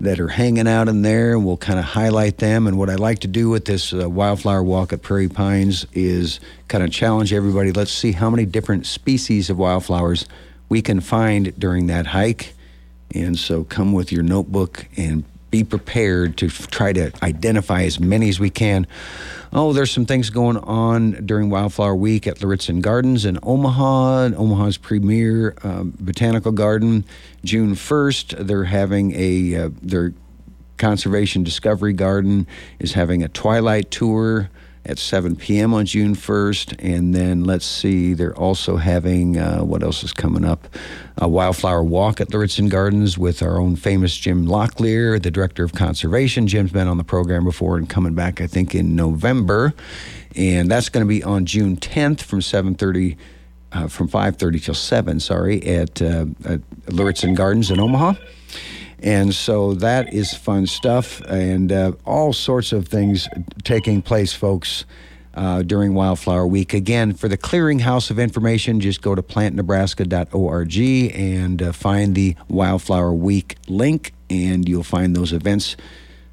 that 0.00 0.20
are 0.20 0.28
hanging 0.28 0.68
out 0.68 0.88
in 0.88 1.02
there, 1.02 1.32
and 1.32 1.46
we'll 1.46 1.56
kind 1.56 1.78
of 1.78 1.84
highlight 1.84 2.38
them. 2.38 2.66
And 2.66 2.76
what 2.76 2.90
I 2.90 2.96
like 2.96 3.20
to 3.20 3.28
do 3.28 3.48
with 3.48 3.64
this 3.64 3.94
uh, 3.94 4.10
wildflower 4.10 4.62
walk 4.62 4.92
at 4.92 5.00
Prairie 5.00 5.28
Pines 5.28 5.86
is 5.92 6.38
kind 6.68 6.84
of 6.84 6.90
challenge 6.90 7.32
everybody. 7.32 7.72
Let's 7.72 7.92
see 7.92 8.12
how 8.12 8.28
many 8.28 8.44
different 8.44 8.86
species 8.86 9.48
of 9.48 9.58
wildflowers 9.58 10.26
we 10.68 10.82
can 10.82 11.00
find 11.00 11.58
during 11.58 11.86
that 11.86 12.08
hike. 12.08 12.54
And 13.14 13.38
so 13.38 13.64
come 13.64 13.92
with 13.92 14.10
your 14.10 14.22
notebook 14.22 14.86
and 14.96 15.24
be 15.50 15.62
prepared 15.64 16.36
to 16.38 16.46
f- 16.46 16.68
try 16.70 16.92
to 16.92 17.12
identify 17.22 17.82
as 17.82 18.00
many 18.00 18.28
as 18.28 18.40
we 18.40 18.50
can. 18.50 18.86
Oh, 19.52 19.72
there's 19.72 19.92
some 19.92 20.04
things 20.04 20.28
going 20.28 20.56
on 20.58 21.12
during 21.24 21.50
Wildflower 21.50 21.94
Week 21.94 22.26
at 22.26 22.38
Lauritzen 22.38 22.82
Gardens 22.82 23.24
in 23.24 23.38
Omaha, 23.42 24.30
Omaha's 24.36 24.76
premier 24.76 25.54
um, 25.62 25.94
botanical 26.00 26.52
garden. 26.52 27.04
June 27.44 27.74
1st, 27.74 28.46
they're 28.46 28.64
having 28.64 29.12
a 29.14 29.54
uh, 29.54 29.70
their 29.80 30.12
conservation 30.78 31.42
discovery 31.42 31.92
garden 31.92 32.46
is 32.78 32.92
having 32.92 33.22
a 33.22 33.28
twilight 33.28 33.90
tour 33.90 34.50
at 34.86 34.98
7 34.98 35.36
p.m. 35.36 35.74
on 35.74 35.84
June 35.84 36.14
1st. 36.14 36.76
And 36.78 37.14
then 37.14 37.44
let's 37.44 37.66
see, 37.66 38.14
they're 38.14 38.36
also 38.36 38.76
having 38.76 39.36
uh, 39.36 39.60
what 39.60 39.82
else 39.82 40.04
is 40.04 40.12
coming 40.12 40.44
up? 40.44 40.68
A 41.18 41.28
wildflower 41.28 41.82
walk 41.82 42.20
at 42.20 42.28
Lauritzen 42.28 42.70
Gardens 42.70 43.18
with 43.18 43.42
our 43.42 43.58
own 43.58 43.76
famous 43.76 44.16
Jim 44.16 44.46
Locklear, 44.46 45.20
the 45.20 45.30
director 45.30 45.64
of 45.64 45.72
conservation. 45.72 46.46
Jim's 46.46 46.72
been 46.72 46.88
on 46.88 46.98
the 46.98 47.04
program 47.04 47.44
before 47.44 47.76
and 47.76 47.88
coming 47.88 48.14
back, 48.14 48.40
I 48.40 48.46
think, 48.46 48.74
in 48.74 48.94
November. 48.94 49.74
And 50.36 50.70
that's 50.70 50.88
going 50.88 51.04
to 51.04 51.08
be 51.08 51.22
on 51.22 51.46
June 51.46 51.76
10th 51.76 52.22
from 52.22 52.40
7:30. 52.40 53.16
Uh, 53.72 53.88
from 53.88 54.08
5.30 54.08 54.62
till 54.62 54.74
7 54.74 55.18
sorry 55.18 55.60
at, 55.66 56.00
uh, 56.00 56.24
at 56.44 56.60
Gardens 57.34 57.70
in 57.70 57.80
omaha 57.80 58.14
and 59.02 59.34
so 59.34 59.74
that 59.74 60.12
is 60.12 60.34
fun 60.34 60.66
stuff 60.66 61.20
and 61.22 61.70
uh, 61.70 61.92
all 62.04 62.32
sorts 62.32 62.72
of 62.72 62.88
things 62.88 63.28
taking 63.64 64.02
place, 64.02 64.32
folks. 64.32 64.84
Uh, 65.34 65.60
during 65.60 65.92
Wildflower 65.92 66.46
Week. 66.46 66.72
Again, 66.72 67.12
for 67.12 67.28
the 67.28 67.36
clearinghouse 67.36 68.10
of 68.10 68.18
information, 68.18 68.80
just 68.80 69.02
go 69.02 69.14
to 69.14 69.20
plantnebraska.org 69.20 70.78
and 71.14 71.60
uh, 71.60 71.72
find 71.72 72.14
the 72.14 72.36
Wildflower 72.48 73.12
Week 73.12 73.56
link, 73.68 74.14
and 74.30 74.66
you'll 74.66 74.82
find 74.82 75.14
those 75.14 75.34
events 75.34 75.76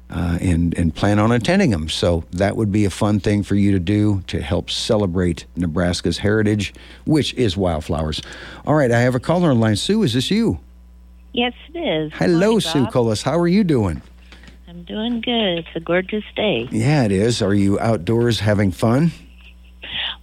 uh, 0.08 0.38
and, 0.40 0.76
and 0.78 0.94
plan 0.94 1.18
on 1.18 1.32
attending 1.32 1.70
them. 1.70 1.88
So 1.88 2.24
that 2.30 2.56
would 2.56 2.72
be 2.72 2.84
a 2.84 2.90
fun 2.90 3.20
thing 3.20 3.42
for 3.42 3.56
you 3.56 3.72
to 3.72 3.78
do 3.78 4.22
to 4.28 4.40
help 4.40 4.70
celebrate 4.70 5.44
Nebraska's 5.56 6.18
heritage, 6.18 6.72
which 7.04 7.34
is 7.34 7.56
wildflowers. 7.56 8.22
All 8.66 8.74
right, 8.74 8.90
I 8.90 9.00
have 9.00 9.14
a 9.14 9.20
caller 9.20 9.50
on 9.50 9.60
line. 9.60 9.76
Sue, 9.76 10.02
is 10.02 10.14
this 10.14 10.30
you? 10.30 10.60
Yes, 11.34 11.52
it 11.74 11.78
is. 11.78 12.12
Hello, 12.14 12.38
Morning, 12.52 12.60
Sue 12.60 12.84
Bob. 12.84 12.92
Collis. 12.92 13.22
How 13.22 13.36
are 13.38 13.48
you 13.48 13.64
doing? 13.64 14.00
I'm 14.68 14.84
doing 14.84 15.20
good. 15.20 15.58
It's 15.58 15.68
a 15.74 15.80
gorgeous 15.80 16.22
day. 16.36 16.68
Yeah, 16.70 17.02
it 17.04 17.10
is. 17.12 17.42
Are 17.42 17.52
you 17.52 17.78
outdoors 17.80 18.38
having 18.38 18.70
fun? 18.70 19.10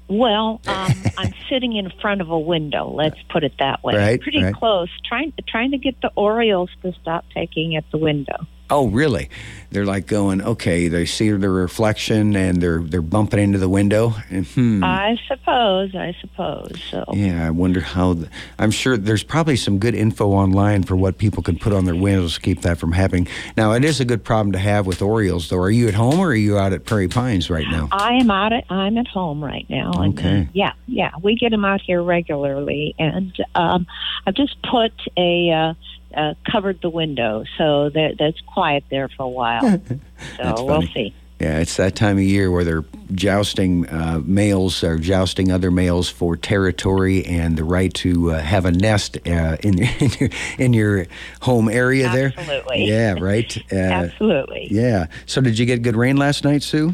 Well, 0.08 0.62
um, 0.68 0.94
I'm 1.18 1.34
sitting 1.50 1.76
in 1.76 1.92
front 2.02 2.22
of 2.22 2.30
a 2.30 2.40
window. 2.40 2.90
Let's 2.90 3.22
put 3.30 3.44
it 3.44 3.54
that 3.60 3.84
way. 3.84 3.96
Right, 3.96 4.22
Pretty 4.22 4.42
right. 4.42 4.56
close. 4.56 4.90
Trying 5.06 5.34
trying 5.50 5.72
to 5.72 5.78
get 5.78 6.00
the 6.02 6.12
Orioles 6.16 6.70
to 6.82 6.94
stop 7.02 7.26
taking 7.34 7.76
at 7.76 7.84
the 7.92 7.98
window. 7.98 8.48
Oh, 8.72 8.88
really? 8.88 9.30
They're 9.72 9.86
like 9.86 10.08
going, 10.08 10.42
okay, 10.42 10.88
they 10.88 11.06
see 11.06 11.30
the 11.30 11.50
reflection 11.50 12.36
and 12.36 12.62
they're 12.62 12.80
they're 12.80 13.02
bumping 13.02 13.40
into 13.40 13.58
the 13.58 13.70
window. 13.70 14.14
And, 14.30 14.46
hmm. 14.46 14.84
I 14.84 15.18
suppose, 15.28 15.94
I 15.96 16.16
suppose. 16.20 16.82
So 16.90 17.06
Yeah, 17.14 17.46
I 17.46 17.52
wonder 17.52 17.82
how. 17.82 18.14
The, 18.14 18.30
I'm 18.60 18.72
sure 18.72 18.98
there's 18.98 19.24
probably 19.24 19.56
some 19.56 19.78
good 19.78 19.96
info 19.96 20.30
online 20.32 20.84
for 20.84 20.96
what 20.96 21.18
people 21.18 21.44
can 21.44 21.58
put 21.58 21.74
on 21.74 21.86
their 21.86 21.96
windows 21.96 22.36
to 22.36 22.42
keep 22.42 22.62
that 22.62 22.78
from 22.80 22.92
happening. 22.94 23.28
Now, 23.56 23.74
it 23.74 23.86
is 23.86 24.00
a 24.00 24.06
good 24.06 24.24
problem 24.24 24.52
to 24.54 24.60
have 24.60 24.88
with 24.88 25.02
Orioles, 25.02 25.50
though. 25.50 25.60
Are 25.60 25.72
you 25.72 25.88
at 25.88 25.94
home 25.94 26.20
or 26.20 26.28
are 26.28 26.36
you 26.36 26.58
out 26.58 26.74
at 26.74 26.86
Prairie 26.86 27.08
Pines 27.08 27.50
right 27.50 27.68
now? 27.70 27.88
I 27.92 28.14
am 28.16 28.32
out 28.32 28.54
at 28.54 28.66
I'm 28.70 28.98
at 28.98 29.08
home 29.08 29.44
right 29.44 29.66
now. 29.70 29.92
Okay. 29.96 30.42
uh, 30.42 30.46
yeah, 30.54 30.74
yeah, 30.88 31.12
we 31.22 31.36
get 31.36 31.52
them 31.52 31.66
out 31.66 31.82
here 31.82 32.04
regularly, 32.04 32.96
and 33.00 33.34
um, 33.56 33.86
I've 34.26 34.36
just 34.36 34.62
put 34.64 34.94
a. 35.18 35.50
Uh, 35.50 35.74
uh, 36.16 36.34
covered 36.50 36.82
the 36.82 36.90
window 36.90 37.44
so 37.58 37.90
that 37.90 38.16
that's 38.20 38.40
quiet 38.42 38.84
there 38.90 39.10
for 39.10 39.24
a 39.24 39.30
while. 39.30 39.62
so 40.38 40.66
we'll 40.66 40.82
see. 40.84 41.14
Yeah, 41.42 41.58
it's 41.58 41.78
that 41.78 41.96
time 41.96 42.18
of 42.18 42.24
year 42.24 42.52
where 42.52 42.64
they're 42.64 42.86
jousting 43.14 43.90
uh, 43.90 44.22
males 44.24 44.84
or 44.84 45.00
jousting 45.00 45.52
other 45.52 45.72
males 45.72 46.08
for 46.08 46.38
territory 46.38 47.26
and 47.26 47.58
the 47.58 47.64
right 47.64 47.92
to 47.96 48.34
uh, 48.34 48.40
have 48.40 48.66
a 48.66 48.72
nest 48.72 49.18
uh, 49.26 49.58
in, 49.62 49.80
your, 49.80 49.90
in 50.00 50.12
your 50.20 50.30
in 50.60 50.74
your 50.74 51.08
home 51.42 51.68
area 51.68 52.10
there. 52.10 52.32
Absolutely. 52.38 52.86
Yeah, 52.86 53.16
right. 53.20 53.58
Uh, 53.72 53.76
Absolutely. 53.76 54.68
yeah. 54.70 55.08
So, 55.26 55.40
did 55.40 55.58
you 55.58 55.66
get 55.66 55.82
good 55.82 55.96
rain 55.96 56.18
last 56.18 56.44
night, 56.44 56.62
Sue? 56.62 56.94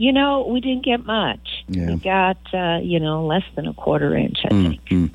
You 0.00 0.12
know, 0.14 0.46
we 0.48 0.62
didn't 0.62 0.82
get 0.86 1.04
much. 1.04 1.62
Yeah. 1.68 1.88
We 1.90 1.96
got, 1.96 2.38
uh, 2.54 2.78
you 2.82 2.98
know, 2.98 3.26
less 3.26 3.42
than 3.54 3.66
a 3.66 3.74
quarter 3.74 4.16
inch, 4.16 4.38
I 4.46 4.48
Mm, 4.48 4.68
think. 4.68 4.84
mm. 4.88 5.10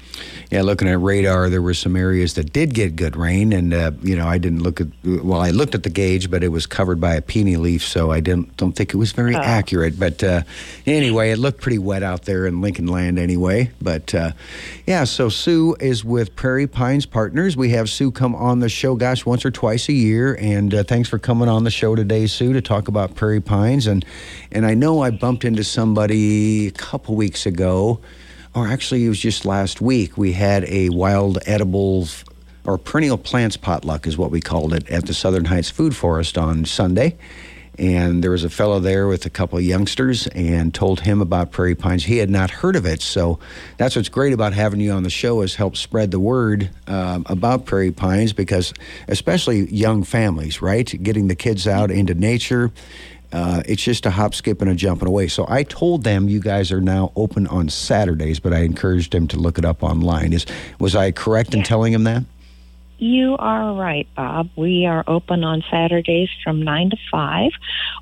Yeah, 0.52 0.62
looking 0.62 0.88
at 0.88 1.02
radar, 1.02 1.50
there 1.50 1.62
were 1.64 1.74
some 1.74 1.96
areas 1.96 2.36
that 2.36 2.54
did 2.54 2.76
get 2.76 2.96
good 2.96 3.16
rain, 3.16 3.52
and 3.52 3.74
uh, 3.74 3.92
you 4.04 4.16
know, 4.16 4.28
I 4.28 4.38
didn't 4.38 4.62
look 4.62 4.80
at. 4.80 4.86
Well, 5.04 5.42
I 5.42 5.50
looked 5.50 5.74
at 5.74 5.82
the 5.82 5.90
gauge, 5.90 6.30
but 6.30 6.44
it 6.44 6.50
was 6.50 6.68
covered 6.68 7.02
by 7.02 7.16
a 7.16 7.22
peony 7.24 7.58
leaf, 7.58 7.84
so 7.84 8.12
I 8.12 8.20
didn't 8.20 8.56
don't 8.58 8.74
think 8.74 8.94
it 8.94 8.98
was 8.98 9.12
very 9.12 9.36
Oh. 9.36 9.40
accurate. 9.40 10.00
But 10.00 10.24
uh, 10.24 10.44
anyway, 10.86 11.32
it 11.32 11.40
looked 11.40 11.62
pretty 11.62 11.80
wet 11.80 12.04
out 12.04 12.26
there 12.26 12.46
in 12.46 12.62
Lincoln 12.62 12.86
Land, 12.86 13.18
anyway. 13.18 13.72
But 13.82 14.14
uh, 14.14 14.34
yeah, 14.86 15.06
so 15.06 15.30
Sue 15.30 15.76
is 15.80 16.06
with 16.06 16.36
Prairie 16.36 16.68
Pines 16.68 17.08
Partners. 17.08 17.58
We 17.58 17.70
have 17.70 17.90
Sue 17.90 18.12
come 18.12 18.36
on 18.36 18.60
the 18.60 18.70
show, 18.70 18.94
gosh, 18.96 19.26
once 19.26 19.44
or 19.46 19.52
twice 19.52 19.90
a 19.90 19.94
year, 19.94 20.38
and 20.40 20.76
uh, 20.76 20.84
thanks 20.84 21.10
for 21.10 21.18
coming 21.18 21.50
on 21.50 21.64
the 21.64 21.72
show 21.72 21.96
today, 21.96 22.28
Sue, 22.28 22.54
to 22.54 22.62
talk 22.62 22.88
about 22.88 23.16
Prairie 23.16 23.42
Pines. 23.42 23.88
And 23.88 24.06
and 24.52 24.64
I 24.64 24.75
know 24.76 25.02
I 25.02 25.10
bumped 25.10 25.44
into 25.44 25.64
somebody 25.64 26.68
a 26.68 26.72
couple 26.72 27.16
weeks 27.16 27.48
ago 27.48 28.00
or 28.54 28.68
actually 28.68 29.06
it 29.06 29.10
was 29.10 29.20
just 29.20 29.46
last 29.46 29.82
week. 29.82 30.18
We 30.18 30.32
had 30.32 30.64
a 30.66 30.90
wild 30.90 31.40
edibles 31.46 32.24
or 32.64 32.78
perennial 32.78 33.18
plants 33.18 33.58
potluck 33.58 34.08
is 34.08 34.18
what 34.18 34.32
we 34.32 34.42
called 34.42 34.74
it 34.74 34.90
at 34.90 35.06
the 35.06 35.14
southern 35.14 35.46
heights 35.46 35.70
food 35.70 35.96
forest 35.96 36.38
on 36.38 36.66
sunday. 36.66 37.18
And 37.78 38.24
there 38.24 38.32
was 38.32 38.46
a 38.46 38.50
fellow 38.50 38.80
there 38.80 39.08
with 39.08 39.26
a 39.26 39.30
couple 39.30 39.58
of 39.58 39.64
youngsters 39.66 40.28
and 40.28 40.74
told 40.74 41.02
him 41.02 41.22
about 41.22 41.52
prairie 41.52 41.76
pines. 41.76 42.06
He 42.06 42.18
had 42.18 42.30
not 42.30 42.50
heard 42.50 42.78
of 42.78 42.86
it. 42.86 43.02
So 43.02 43.40
that's 43.78 43.98
what's 43.98 44.08
great 44.08 44.32
about 44.32 44.54
having 44.54 44.80
you 44.80 44.94
on 44.94 45.04
the 45.04 45.10
show 45.10 45.42
is 45.42 45.56
help 45.56 45.76
spread 45.76 46.12
the 46.12 46.20
word 46.20 46.70
um, 46.88 47.26
about 47.28 47.66
prairie 47.66 47.92
pines 47.92 48.32
because 48.32 48.74
especially 49.10 49.70
young 49.74 50.04
families 50.04 50.62
right? 50.62 51.04
Getting 51.04 51.28
the 51.28 51.36
kids 51.36 51.68
out 51.68 51.92
into 51.92 52.14
nature 52.14 52.72
uh, 53.36 53.62
it's 53.66 53.84
just 53.84 54.06
a 54.06 54.12
hop, 54.12 54.34
skip, 54.34 54.62
and 54.62 54.72
a 54.72 54.76
jumping 54.76 55.10
away. 55.10 55.28
So 55.28 55.46
I 55.50 55.64
told 55.64 56.06
them 56.06 56.30
you 56.30 56.40
guys 56.40 56.72
are 56.72 56.80
now 56.80 57.12
open 57.18 57.48
on 57.48 57.68
Saturdays, 57.68 58.40
but 58.40 58.54
I 58.54 58.60
encouraged 58.60 59.12
them 59.12 59.28
to 59.28 59.38
look 59.38 59.58
it 59.58 59.66
up 59.66 59.84
online. 59.84 60.32
Is 60.32 60.46
was 60.80 60.96
I 60.96 61.12
correct 61.12 61.54
in 61.54 61.62
telling 61.62 61.92
them 61.92 62.06
that? 62.06 62.24
You 62.98 63.36
are 63.38 63.74
right, 63.74 64.08
Bob. 64.16 64.50
We 64.56 64.86
are 64.86 65.04
open 65.06 65.44
on 65.44 65.64
Saturdays 65.70 66.30
from 66.44 66.62
9 66.62 66.92
to 66.92 66.98
5. 67.12 67.52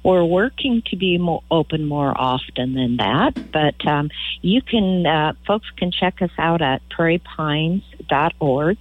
We're 0.03 0.23
working 0.23 0.83
to 0.91 0.95
be 0.95 1.17
more 1.17 1.41
open 1.49 1.85
more 1.85 2.13
often 2.15 2.73
than 2.75 2.97
that, 2.97 3.33
but 3.51 3.87
um, 3.87 4.11
you 4.41 4.61
can, 4.61 5.05
uh, 5.05 5.33
folks 5.47 5.67
can 5.77 5.91
check 5.91 6.21
us 6.21 6.29
out 6.37 6.61
at 6.61 6.83
prairiepines.org, 6.89 8.77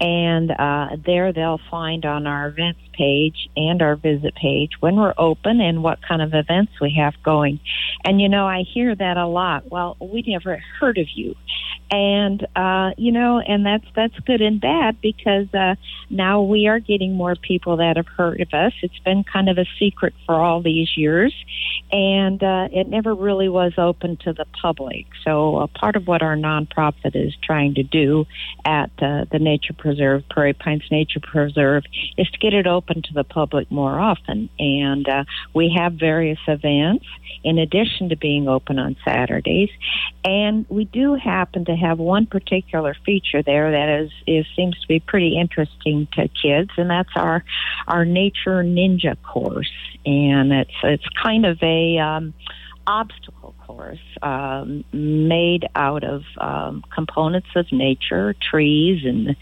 and 0.00 0.50
uh, 0.52 0.96
there 1.04 1.32
they'll 1.32 1.60
find 1.70 2.04
on 2.04 2.28
our 2.28 2.46
events 2.48 2.80
page 2.92 3.48
and 3.56 3.82
our 3.82 3.96
visit 3.96 4.34
page 4.36 4.72
when 4.78 4.96
we're 4.96 5.14
open 5.18 5.60
and 5.60 5.82
what 5.82 5.98
kind 6.06 6.22
of 6.22 6.34
events 6.34 6.72
we 6.80 6.94
have 6.98 7.14
going. 7.24 7.58
And 8.04 8.20
you 8.20 8.28
know, 8.28 8.46
I 8.46 8.62
hear 8.62 8.94
that 8.94 9.16
a 9.16 9.26
lot. 9.26 9.70
Well, 9.70 9.96
we 9.98 10.22
never 10.26 10.62
heard 10.78 10.98
of 10.98 11.06
you 11.14 11.34
and 11.92 12.46
uh, 12.56 12.92
you 12.96 13.12
know, 13.12 13.38
and 13.38 13.66
that's 13.66 13.84
that's 13.94 14.18
good 14.20 14.40
and 14.40 14.60
bad 14.60 14.98
because 15.02 15.52
uh, 15.52 15.74
now 16.08 16.40
we 16.40 16.66
are 16.66 16.80
getting 16.80 17.12
more 17.12 17.36
people 17.36 17.76
that 17.76 17.96
have 17.98 18.08
heard 18.08 18.40
of 18.40 18.48
us. 18.54 18.72
It's 18.82 18.98
been 19.00 19.24
kind 19.24 19.50
of 19.50 19.58
a 19.58 19.66
secret 19.78 20.14
for 20.24 20.34
all 20.34 20.62
these 20.62 20.96
years, 20.96 21.34
and 21.92 22.42
uh, 22.42 22.68
it 22.72 22.88
never 22.88 23.14
really 23.14 23.50
was 23.50 23.74
open 23.76 24.16
to 24.24 24.32
the 24.32 24.46
public. 24.62 25.04
So, 25.22 25.56
uh, 25.56 25.66
part 25.66 25.96
of 25.96 26.06
what 26.06 26.22
our 26.22 26.34
nonprofit 26.34 27.14
is 27.14 27.34
trying 27.42 27.74
to 27.74 27.82
do 27.82 28.24
at 28.64 28.90
uh, 29.02 29.26
the 29.30 29.38
Nature 29.38 29.74
Preserve, 29.74 30.22
Prairie 30.30 30.54
Pines 30.54 30.84
Nature 30.90 31.20
Preserve, 31.20 31.84
is 32.16 32.26
to 32.30 32.38
get 32.38 32.54
it 32.54 32.66
open 32.66 33.02
to 33.02 33.12
the 33.12 33.24
public 33.24 33.70
more 33.70 34.00
often. 34.00 34.48
And 34.58 35.06
uh, 35.06 35.24
we 35.54 35.74
have 35.76 35.92
various 35.92 36.38
events 36.48 37.04
in 37.44 37.58
addition 37.58 38.08
to 38.08 38.16
being 38.16 38.48
open 38.48 38.78
on 38.78 38.96
Saturdays. 39.04 39.68
And 40.24 40.64
we 40.70 40.86
do 40.86 41.16
happen 41.16 41.66
to 41.66 41.81
have 41.82 41.98
one 41.98 42.26
particular 42.26 42.96
feature 43.04 43.42
there 43.42 43.70
that 43.70 44.02
is, 44.02 44.10
is 44.26 44.46
seems 44.56 44.78
to 44.80 44.88
be 44.88 45.00
pretty 45.00 45.38
interesting 45.38 46.08
to 46.12 46.28
kids, 46.28 46.70
and 46.76 46.90
that's 46.90 47.10
our 47.16 47.44
our 47.86 48.04
nature 48.04 48.62
ninja 48.64 49.20
course. 49.22 49.72
And 50.06 50.52
it's 50.52 50.70
it's 50.82 51.08
kind 51.22 51.44
of 51.46 51.58
a 51.62 51.98
um, 51.98 52.34
obstacle 52.86 53.54
course 53.66 53.98
um, 54.22 54.84
made 54.92 55.66
out 55.74 56.04
of 56.04 56.22
um, 56.38 56.82
components 56.94 57.48
of 57.56 57.70
nature, 57.72 58.34
trees 58.50 59.04
and 59.04 59.36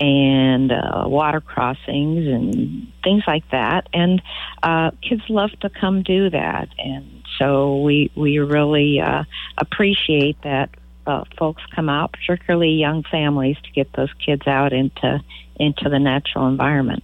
and 0.00 0.72
uh, 0.72 1.04
water 1.06 1.40
crossings 1.40 2.26
and 2.26 2.92
things 3.04 3.22
like 3.26 3.48
that. 3.50 3.88
And 3.92 4.22
uh, 4.62 4.92
kids 5.02 5.22
love 5.28 5.50
to 5.60 5.70
come 5.70 6.02
do 6.02 6.30
that, 6.30 6.68
and 6.78 7.22
so 7.38 7.80
we 7.80 8.10
we 8.14 8.38
really 8.38 9.00
uh, 9.00 9.24
appreciate 9.58 10.40
that 10.42 10.70
uh, 11.10 11.24
folks 11.38 11.62
come 11.74 11.88
out, 11.88 12.12
particularly 12.12 12.70
young 12.70 13.02
families, 13.10 13.56
to 13.64 13.70
get 13.72 13.92
those 13.94 14.12
kids 14.24 14.46
out 14.46 14.72
into 14.72 15.20
into 15.56 15.90
the 15.90 15.98
natural 15.98 16.46
environment. 16.48 17.02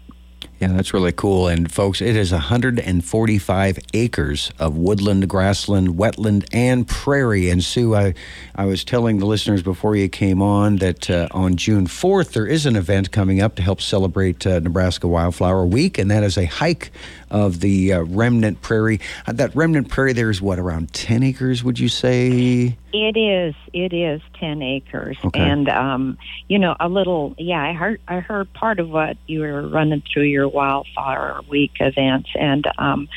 Yeah, 0.61 0.69
that's 0.69 0.95
really 0.95 1.13
cool. 1.13 1.49
And 1.49 1.71
folks, 1.71 2.01
it 2.01 2.17
is 2.17 2.33
145 2.33 3.79
acres 3.93 4.51
of 4.59 4.75
woodland, 4.75 5.29
grassland, 5.29 5.99
wetland, 5.99 6.47
and 6.51 6.89
prairie. 6.89 7.51
And 7.51 7.63
Sue, 7.63 7.95
I, 7.95 8.15
I 8.55 8.65
was 8.65 8.83
telling 8.83 9.19
the 9.19 9.27
listeners 9.27 9.63
before 9.63 9.97
you 9.97 10.09
came 10.09 10.41
on 10.41 10.77
that 10.77 11.11
uh, 11.11 11.29
on 11.33 11.57
June 11.57 11.87
4th, 11.87 12.33
there 12.33 12.47
is 12.47 12.65
an 12.65 12.75
event 12.75 13.13
coming 13.13 13.43
up 13.43 13.57
to 13.57 13.63
help 13.63 13.83
celebrate 13.83 14.47
uh, 14.47 14.61
Nebraska 14.61 15.07
Wildflower 15.07 15.67
Week, 15.67 15.99
and 15.99 16.11
that 16.11 16.23
is 16.23 16.39
a 16.39 16.47
hike 16.47 16.91
of 17.31 17.61
the 17.61 17.93
uh, 17.93 18.01
remnant 18.05 18.63
prairie. 18.63 18.99
Uh, 19.27 19.33
that 19.33 19.55
remnant 19.55 19.91
prairie 19.91 20.15
there 20.15 20.31
is 20.31 20.41
what, 20.41 20.59
around 20.59 20.91
10 20.95 21.23
acres, 21.23 21.63
would 21.63 21.79
you 21.79 21.91
say? 21.91 22.79
It 22.99 23.19
is. 23.19 23.55
It 23.75 23.93
is 23.93 24.23
ten 24.41 24.62
acres, 24.62 25.19
Okay. 25.23 25.38
and 25.38 25.69
um, 25.69 26.17
you 26.49 26.59
know, 26.59 26.75
a 26.81 26.88
little. 26.88 27.35
Yeah, 27.37 27.62
I 27.62 27.75
heard. 27.75 28.00
I 28.09 28.21
heard 28.21 28.50
part 28.55 28.81
of 28.81 28.88
what 28.88 29.19
you 29.26 29.41
were 29.41 29.69
running 29.69 30.03
through 30.11 30.23
your 30.25 30.49
Wildflower 30.49 31.43
Week 31.47 31.73
events, 31.79 32.31
and 32.35 32.67
um, 32.79 33.09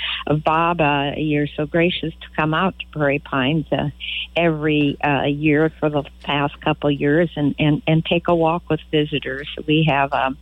Bob, 0.43 0.81
uh, 0.81 1.11
you're 1.15 1.47
so 1.47 1.65
gracious 1.65 2.13
to 2.13 2.27
come 2.35 2.53
out 2.53 2.77
to 2.79 2.85
Prairie 2.87 3.19
Pines 3.19 3.71
uh, 3.71 3.89
every 4.35 4.97
uh, 5.01 5.23
year 5.23 5.71
for 5.79 5.89
the 5.89 6.03
past 6.23 6.59
couple 6.59 6.91
years, 6.91 7.29
and 7.37 7.55
and 7.57 7.81
and 7.87 8.05
take 8.05 8.27
a 8.27 8.35
walk 8.35 8.69
with 8.69 8.81
visitors. 8.91 9.47
We 9.65 9.85
have 9.87 10.11
um, 10.11 10.37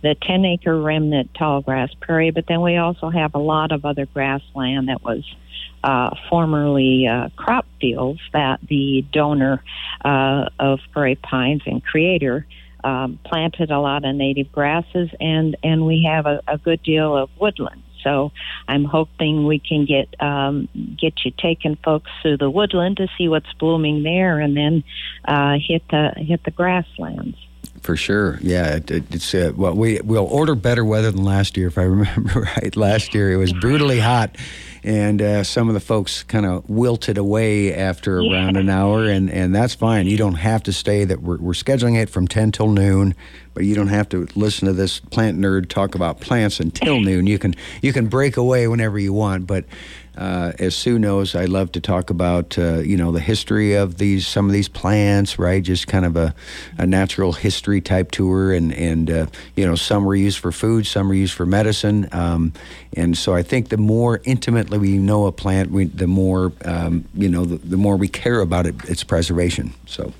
the 0.00 0.14
ten 0.14 0.46
acre 0.46 0.80
remnant 0.80 1.34
tall 1.34 1.60
grass 1.60 1.92
prairie, 2.00 2.30
but 2.30 2.46
then 2.46 2.62
we 2.62 2.78
also 2.78 3.10
have 3.10 3.34
a 3.34 3.38
lot 3.38 3.70
of 3.70 3.84
other 3.84 4.06
grassland 4.06 4.88
that 4.88 5.02
was 5.02 5.24
uh, 5.84 6.14
formerly 6.28 7.06
uh, 7.06 7.28
crop 7.36 7.66
fields 7.80 8.20
that 8.32 8.60
the 8.68 9.04
donor 9.12 9.62
uh, 10.04 10.48
of 10.58 10.80
Prairie 10.92 11.16
Pines 11.16 11.62
and 11.66 11.84
creator 11.84 12.46
um, 12.84 13.18
planted 13.24 13.70
a 13.70 13.80
lot 13.80 14.04
of 14.04 14.14
native 14.14 14.52
grasses, 14.52 15.10
and 15.20 15.56
and 15.62 15.84
we 15.86 16.04
have 16.08 16.26
a, 16.26 16.40
a 16.46 16.58
good 16.58 16.82
deal 16.82 17.16
of 17.16 17.30
woodland. 17.38 17.82
So 18.04 18.32
I'm 18.68 18.84
hoping 18.84 19.46
we 19.46 19.58
can 19.58 19.84
get 19.84 20.08
um, 20.20 20.68
get 20.98 21.24
you 21.24 21.32
taking 21.36 21.76
folks 21.76 22.10
through 22.22 22.38
the 22.38 22.50
woodland 22.50 22.98
to 22.98 23.08
see 23.16 23.28
what's 23.28 23.52
blooming 23.54 24.02
there, 24.02 24.40
and 24.40 24.56
then 24.56 24.84
uh, 25.24 25.56
hit 25.60 25.82
the 25.90 26.12
hit 26.16 26.44
the 26.44 26.50
grasslands. 26.50 27.36
For 27.82 27.96
sure, 27.96 28.38
yeah. 28.42 28.76
It, 28.76 28.90
it, 28.90 29.14
it's 29.14 29.34
uh, 29.34 29.52
well, 29.56 29.74
we 29.74 30.00
we'll 30.02 30.26
order 30.26 30.54
better 30.54 30.84
weather 30.84 31.10
than 31.10 31.24
last 31.24 31.56
year, 31.56 31.68
if 31.68 31.78
I 31.78 31.82
remember 31.84 32.40
right. 32.40 32.74
Last 32.76 33.14
year 33.14 33.32
it 33.32 33.36
was 33.36 33.52
brutally 33.52 34.00
hot, 34.00 34.36
and 34.88 35.20
uh, 35.20 35.44
some 35.44 35.68
of 35.68 35.74
the 35.74 35.80
folks 35.80 36.22
kind 36.22 36.46
of 36.46 36.68
wilted 36.68 37.18
away 37.18 37.74
after 37.74 38.20
Yeah. 38.22 38.32
around 38.32 38.56
an 38.56 38.70
hour, 38.70 39.04
and, 39.04 39.30
and 39.30 39.54
that's 39.54 39.74
fine. 39.74 40.06
You 40.06 40.16
don't 40.16 40.36
have 40.36 40.62
to 40.62 40.72
stay. 40.72 41.04
That 41.04 41.20
we're, 41.22 41.36
we're 41.36 41.52
scheduling 41.52 42.00
it 42.00 42.08
from 42.08 42.26
ten 42.26 42.52
till 42.52 42.68
noon, 42.70 43.14
but 43.58 43.64
you 43.64 43.74
don't 43.74 43.88
have 43.88 44.08
to 44.08 44.28
listen 44.36 44.68
to 44.68 44.72
this 44.72 45.00
plant 45.00 45.36
nerd 45.36 45.68
talk 45.68 45.96
about 45.96 46.20
plants 46.20 46.60
until 46.60 47.00
noon. 47.08 47.26
You 47.26 47.40
can 47.40 47.56
you 47.82 47.92
can 47.92 48.06
break 48.06 48.36
away 48.36 48.68
whenever 48.68 49.00
you 49.00 49.12
want, 49.12 49.48
but. 49.48 49.64
Uh, 50.16 50.50
as 50.58 50.74
Sue 50.74 50.98
knows, 50.98 51.36
I 51.36 51.44
love 51.44 51.70
to 51.72 51.80
talk 51.80 52.10
about 52.10 52.58
uh, 52.58 52.78
you 52.78 52.96
know 52.96 53.12
the 53.12 53.20
history 53.20 53.74
of 53.74 53.98
these 53.98 54.26
some 54.26 54.46
of 54.46 54.52
these 54.52 54.68
plants, 54.68 55.38
right? 55.38 55.62
Just 55.62 55.86
kind 55.86 56.04
of 56.04 56.16
a, 56.16 56.34
a 56.76 56.86
natural 56.86 57.32
history 57.32 57.80
type 57.80 58.10
tour, 58.10 58.52
and 58.52 58.74
and 58.74 59.08
uh, 59.08 59.26
you 59.54 59.64
know 59.64 59.76
some 59.76 60.04
were 60.04 60.16
used 60.16 60.40
for 60.40 60.50
food, 60.50 60.88
some 60.88 61.06
were 61.06 61.14
used 61.14 61.34
for 61.34 61.46
medicine, 61.46 62.08
um, 62.10 62.52
and 62.94 63.16
so 63.16 63.32
I 63.32 63.44
think 63.44 63.68
the 63.68 63.76
more 63.76 64.20
intimately 64.24 64.78
we 64.78 64.98
know 64.98 65.26
a 65.26 65.30
plant, 65.30 65.70
we, 65.70 65.84
the 65.84 66.08
more 66.08 66.52
um, 66.64 67.04
you 67.14 67.28
know 67.28 67.44
the, 67.44 67.58
the 67.58 67.76
more 67.76 67.96
we 67.96 68.08
care 68.08 68.40
about 68.40 68.66
it, 68.66 68.74
its 68.86 69.04
preservation. 69.04 69.72
So 69.86 70.12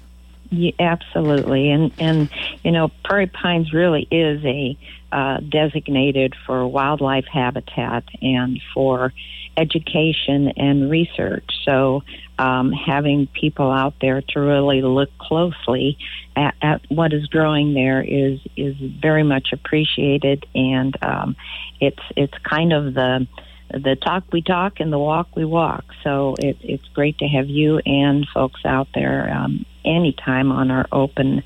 Yeah, 0.50 0.72
absolutely, 0.78 1.70
and 1.70 1.92
and 1.98 2.30
you 2.64 2.72
know, 2.72 2.90
prairie 3.04 3.26
pines 3.26 3.72
really 3.72 4.08
is 4.10 4.42
a 4.44 4.78
uh, 5.12 5.38
designated 5.38 6.34
for 6.46 6.66
wildlife 6.66 7.26
habitat 7.26 8.04
and 8.22 8.60
for 8.72 9.12
education 9.58 10.48
and 10.56 10.90
research. 10.90 11.44
So, 11.64 12.02
um, 12.38 12.72
having 12.72 13.26
people 13.26 13.70
out 13.70 13.94
there 14.00 14.22
to 14.22 14.40
really 14.40 14.80
look 14.80 15.10
closely 15.18 15.98
at, 16.36 16.54
at 16.62 16.80
what 16.88 17.12
is 17.12 17.26
growing 17.26 17.74
there 17.74 18.00
is 18.00 18.40
is 18.56 18.74
very 18.76 19.24
much 19.24 19.48
appreciated, 19.52 20.46
and 20.54 20.96
um, 21.02 21.36
it's 21.78 22.02
it's 22.16 22.38
kind 22.38 22.72
of 22.72 22.94
the 22.94 23.26
the 23.70 23.96
talk 23.96 24.24
we 24.32 24.40
talk 24.40 24.80
and 24.80 24.90
the 24.90 24.98
walk 24.98 25.28
we 25.36 25.44
walk. 25.44 25.84
So 26.02 26.36
it, 26.38 26.56
it's 26.62 26.88
great 26.88 27.18
to 27.18 27.26
have 27.26 27.48
you 27.48 27.78
and 27.84 28.26
folks 28.32 28.64
out 28.64 28.88
there 28.94 29.30
um, 29.30 29.66
anytime 29.84 30.52
on 30.52 30.70
our 30.70 30.86
open 30.92 31.42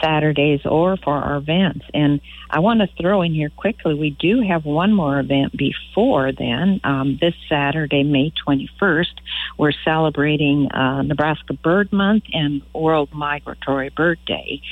Saturdays 0.00 0.60
or 0.64 0.96
for 0.96 1.14
our 1.14 1.36
events. 1.36 1.84
And 1.92 2.20
I 2.48 2.60
want 2.60 2.80
to 2.80 2.88
throw 3.00 3.22
in 3.22 3.34
here 3.34 3.50
quickly, 3.50 3.94
we 3.94 4.10
do 4.10 4.40
have 4.40 4.64
one 4.64 4.92
more 4.92 5.18
event 5.18 5.56
before 5.56 6.32
then. 6.32 6.80
Um, 6.84 7.18
this 7.20 7.34
Saturday, 7.48 8.02
May 8.02 8.32
21st, 8.46 9.14
we're 9.58 9.72
celebrating 9.84 10.70
uh, 10.72 11.02
Nebraska 11.02 11.54
Bird 11.54 11.92
Month 11.92 12.24
and 12.32 12.62
World 12.74 13.12
Migratory 13.12 13.90
Bird 13.90 14.18
Day. 14.26 14.62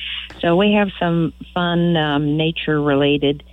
So 0.40 0.56
we 0.56 0.72
have 0.72 0.88
some 0.98 1.32
fun 1.54 1.96
um, 1.96 2.36
nature 2.36 2.80
related 2.80 3.44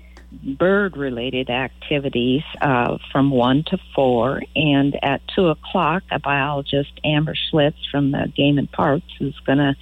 bird 0.44 0.98
related 0.98 1.50
activities 1.50 2.44
uh, 2.62 2.98
from 3.12 3.32
1 3.32 3.64
to 3.68 3.78
4. 3.94 4.42
And 4.56 4.98
at 5.04 5.22
2 5.36 5.48
o'clock, 5.48 6.04
a 6.12 6.20
biologist, 6.20 6.92
Amber 7.04 7.36
Schlitz 7.36 7.90
from 7.92 8.12
the 8.12 8.32
Game 8.36 8.58
and 8.58 8.72
Parks, 8.72 9.12
is 9.20 9.34
going 9.46 9.60
to 9.60 9.76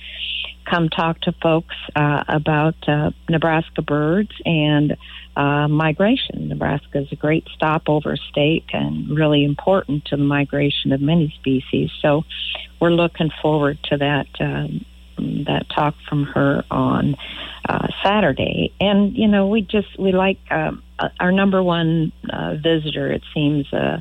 come 0.69 0.89
talk 0.89 1.19
to 1.21 1.33
folks 1.41 1.75
uh, 1.95 2.23
about 2.27 2.75
uh, 2.87 3.11
Nebraska 3.29 3.81
birds 3.81 4.31
and 4.45 4.95
uh, 5.35 5.67
migration. 5.67 6.49
Nebraska 6.49 6.99
is 6.99 7.11
a 7.11 7.15
great 7.15 7.47
stopover 7.53 8.15
state 8.15 8.65
and 8.71 9.09
really 9.09 9.43
important 9.43 10.05
to 10.05 10.17
the 10.17 10.23
migration 10.23 10.91
of 10.91 11.01
many 11.01 11.33
species. 11.39 11.91
So 12.01 12.23
we're 12.79 12.91
looking 12.91 13.31
forward 13.41 13.79
to 13.85 13.97
that. 13.97 14.27
Um, 14.39 14.85
that 15.17 15.65
talk 15.69 15.95
from 16.07 16.25
her 16.25 16.63
on 16.71 17.15
uh, 17.67 17.87
Saturday, 18.03 18.73
and 18.79 19.15
you 19.15 19.27
know 19.27 19.47
we 19.47 19.61
just 19.61 19.97
we 19.97 20.11
like 20.11 20.39
um, 20.51 20.83
uh, 20.99 21.09
our 21.19 21.31
number 21.31 21.61
one 21.63 22.11
uh, 22.29 22.55
visitor. 22.55 23.11
It 23.11 23.23
seems 23.33 23.71
uh, 23.73 23.99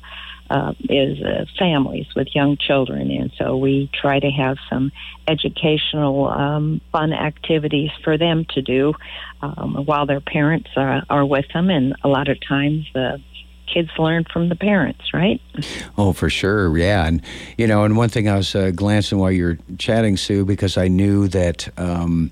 uh, 0.50 0.75
is 0.88 1.23
uh, 1.23 1.47
families 1.59 2.07
with 2.14 2.28
young 2.35 2.57
children, 2.59 3.11
and 3.11 3.33
so 3.38 3.57
we 3.57 3.90
try 3.95 4.21
to 4.21 4.31
have 4.31 4.59
some 4.69 4.92
educational, 5.26 6.28
um, 6.28 6.81
fun 6.92 7.12
activities 7.12 7.90
for 8.04 8.19
them 8.19 8.45
to 8.50 8.61
do 8.61 8.92
um, 9.40 9.76
while 9.87 10.04
their 10.04 10.21
parents 10.21 10.69
are, 10.76 11.02
are 11.09 11.25
with 11.25 11.47
them, 11.54 11.71
and 11.71 11.95
a 12.04 12.09
lot 12.09 12.28
of 12.28 12.38
times 12.47 12.87
the 12.92 13.19
kids 13.73 13.91
learn 13.99 14.25
from 14.33 14.49
the 14.49 14.57
parents, 14.57 15.12
right? 15.14 15.41
Oh, 15.97 16.12
for 16.12 16.29
sure, 16.31 16.76
yeah, 16.76 17.07
and 17.07 17.23
you 17.59 17.67
know, 17.67 17.85
and 17.85 17.97
one 17.97 18.09
thing 18.09 18.29
I 18.29 18.37
was 18.37 18.55
uh, 18.55 18.71
glancing 18.75 19.19
while 19.19 19.33
you 19.33 19.45
were 19.45 19.59
chatting, 19.79 20.17
Sue, 20.17 20.45
because 20.45 20.76
I 20.76 20.88
knew 20.88 21.29
that 21.29 21.69
um, 21.79 22.31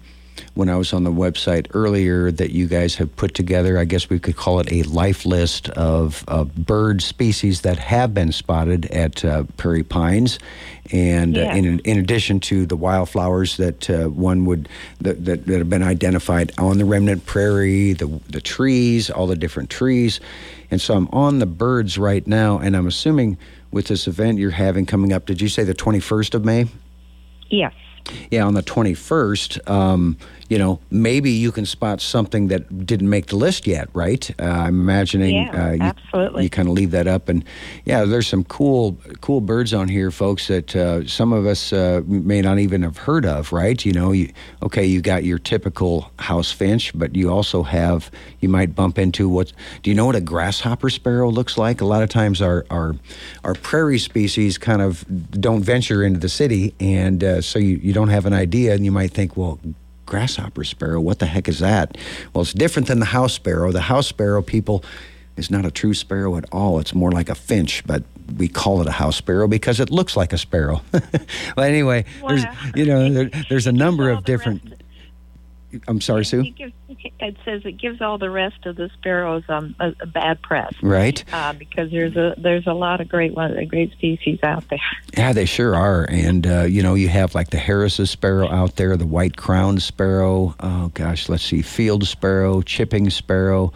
when 0.54 0.68
I 0.68 0.76
was 0.76 0.92
on 0.92 1.04
the 1.04 1.12
website 1.12 1.66
earlier 1.74 2.30
that 2.32 2.50
you 2.50 2.66
guys 2.66 2.96
have 2.96 3.14
put 3.16 3.34
together, 3.34 3.78
I 3.78 3.84
guess 3.84 4.08
we 4.10 4.18
could 4.18 4.36
call 4.36 4.58
it 4.60 4.72
a 4.72 4.82
life 4.84 5.24
list 5.24 5.68
of, 5.70 6.24
of 6.28 6.54
bird 6.54 7.02
species 7.02 7.60
that 7.60 7.78
have 7.78 8.12
been 8.14 8.32
spotted 8.32 8.86
at 8.86 9.24
uh, 9.24 9.44
prairie 9.56 9.84
pines, 9.84 10.38
and 10.92 11.36
Yeah. 11.36 11.52
uh, 11.52 11.56
in 11.56 11.78
in 11.80 11.98
addition 11.98 12.40
to 12.40 12.66
the 12.66 12.76
wildflowers 12.76 13.56
that 13.58 13.88
uh, 13.90 14.08
one 14.08 14.44
would 14.46 14.68
that, 15.00 15.24
that 15.24 15.46
that 15.46 15.58
have 15.58 15.70
been 15.70 15.84
identified 15.84 16.52
on 16.58 16.78
the 16.78 16.84
remnant 16.84 17.26
prairie, 17.26 17.92
the 17.92 18.06
the 18.28 18.40
trees, 18.40 19.08
all 19.10 19.26
the 19.26 19.36
different 19.36 19.70
trees. 19.70 20.20
And 20.70 20.80
so 20.80 20.94
I'm 20.94 21.08
on 21.08 21.38
the 21.38 21.46
birds 21.46 21.98
right 21.98 22.26
now, 22.26 22.58
and 22.58 22.76
I'm 22.76 22.86
assuming 22.86 23.38
with 23.70 23.86
this 23.86 24.06
event 24.06 24.38
you're 24.38 24.50
having 24.50 24.86
coming 24.86 25.12
up, 25.12 25.26
did 25.26 25.40
you 25.40 25.48
say 25.48 25.64
the 25.64 25.74
21st 25.74 26.34
of 26.34 26.44
May? 26.44 26.66
Yes. 27.48 27.74
Yeah, 28.30 28.44
on 28.46 28.54
the 28.54 28.62
21st, 28.62 29.68
um, 29.68 30.16
you 30.50 30.58
know, 30.58 30.80
maybe 30.90 31.30
you 31.30 31.52
can 31.52 31.64
spot 31.64 32.00
something 32.00 32.48
that 32.48 32.84
didn't 32.84 33.08
make 33.08 33.26
the 33.26 33.36
list 33.36 33.68
yet, 33.68 33.88
right? 33.94 34.28
Uh, 34.40 34.46
I'm 34.46 34.80
imagining 34.80 35.36
Yeah, 35.36 35.68
uh, 35.68 35.70
you, 35.70 35.80
absolutely. 35.80 36.42
you 36.42 36.50
kind 36.50 36.66
of 36.66 36.74
leave 36.74 36.90
that 36.90 37.06
up. 37.06 37.28
And 37.28 37.44
yeah, 37.84 38.04
there's 38.04 38.26
some 38.26 38.42
cool, 38.42 38.98
cool 39.20 39.40
birds 39.40 39.72
on 39.72 39.86
here, 39.86 40.10
folks, 40.10 40.48
that 40.48 40.74
uh, 40.74 41.06
some 41.06 41.32
of 41.32 41.46
us 41.46 41.72
uh, 41.72 42.02
may 42.04 42.42
not 42.42 42.58
even 42.58 42.82
have 42.82 42.98
heard 42.98 43.24
of, 43.26 43.52
right? 43.52 43.82
You 43.84 43.92
know, 43.92 44.10
you, 44.10 44.32
okay, 44.60 44.84
you 44.84 45.00
got 45.00 45.22
your 45.22 45.38
typical 45.38 46.10
house 46.18 46.50
finch, 46.50 46.98
but 46.98 47.14
you 47.14 47.30
also 47.30 47.62
have, 47.62 48.10
you 48.40 48.48
might 48.48 48.74
bump 48.74 48.98
into 48.98 49.28
what, 49.28 49.52
do 49.84 49.90
you 49.90 49.94
know 49.94 50.06
what 50.06 50.16
a 50.16 50.20
grasshopper 50.20 50.90
sparrow 50.90 51.30
looks 51.30 51.56
like? 51.58 51.80
A 51.80 51.86
lot 51.86 52.02
of 52.02 52.08
times 52.08 52.42
our, 52.42 52.66
our, 52.70 52.96
our 53.44 53.54
prairie 53.54 54.00
species 54.00 54.58
kind 54.58 54.82
of 54.82 55.04
don't 55.40 55.62
venture 55.62 56.02
into 56.02 56.18
the 56.18 56.28
city, 56.28 56.74
and 56.80 57.22
uh, 57.22 57.40
so 57.40 57.60
you, 57.60 57.76
you 57.76 57.92
don't 57.92 58.08
have 58.08 58.26
an 58.26 58.32
idea, 58.32 58.74
and 58.74 58.84
you 58.84 58.90
might 58.90 59.12
think, 59.12 59.36
well, 59.36 59.60
grasshopper 60.10 60.64
sparrow, 60.64 61.00
what 61.00 61.20
the 61.20 61.26
heck 61.26 61.48
is 61.48 61.60
that? 61.60 61.96
Well, 62.34 62.42
it's 62.42 62.52
different 62.52 62.88
than 62.88 62.98
the 62.98 63.06
house 63.06 63.32
sparrow. 63.32 63.72
The 63.72 63.80
house 63.80 64.08
sparrow, 64.08 64.42
people, 64.42 64.84
is 65.36 65.50
not 65.50 65.64
a 65.64 65.70
true 65.70 65.94
sparrow 65.94 66.36
at 66.36 66.44
all. 66.52 66.80
It's 66.80 66.94
more 66.94 67.12
like 67.12 67.30
a 67.30 67.34
finch, 67.34 67.82
but 67.86 68.02
we 68.36 68.48
call 68.48 68.80
it 68.80 68.86
a 68.86 68.92
house 68.92 69.16
sparrow 69.16 69.48
because 69.48 69.80
it 69.80 69.90
looks 69.90 70.16
like 70.16 70.32
a 70.32 70.38
sparrow. 70.38 70.82
well, 71.56 71.66
anyway, 71.66 72.04
there's 72.26 72.44
you 72.74 72.84
know 72.84 73.10
there, 73.10 73.30
there's 73.48 73.66
a 73.66 73.72
number 73.72 74.10
of 74.10 74.24
different. 74.24 74.79
I'm 75.86 76.00
sorry, 76.00 76.24
Sue. 76.24 76.40
It, 76.40 76.56
gives, 76.56 76.72
it 76.88 77.36
says 77.44 77.62
it 77.64 77.78
gives 77.78 78.00
all 78.00 78.18
the 78.18 78.30
rest 78.30 78.66
of 78.66 78.76
the 78.76 78.90
sparrows 78.98 79.44
um, 79.48 79.74
a, 79.78 79.94
a 80.00 80.06
bad 80.06 80.42
press 80.42 80.72
Right? 80.82 81.24
uh, 81.32 81.52
because 81.52 81.90
there's 81.90 82.16
a 82.16 82.34
there's 82.36 82.66
a 82.66 82.72
lot 82.72 83.00
of 83.00 83.08
great 83.08 83.34
one, 83.34 83.66
great 83.66 83.92
species 83.92 84.38
out 84.42 84.68
there. 84.68 84.78
Yeah, 85.16 85.32
they 85.32 85.44
sure 85.44 85.74
are. 85.74 86.06
And, 86.08 86.46
uh, 86.46 86.62
you 86.62 86.82
know, 86.82 86.94
you 86.94 87.08
have 87.08 87.34
like 87.34 87.50
the 87.50 87.58
Harris's 87.58 88.10
sparrow 88.10 88.50
out 88.50 88.76
there, 88.76 88.96
the 88.96 89.06
white 89.06 89.36
crowned 89.36 89.82
sparrow. 89.82 90.54
Oh, 90.60 90.90
gosh, 90.94 91.28
let's 91.28 91.44
see, 91.44 91.62
field 91.62 92.06
sparrow, 92.06 92.62
chipping 92.62 93.10
sparrow. 93.10 93.72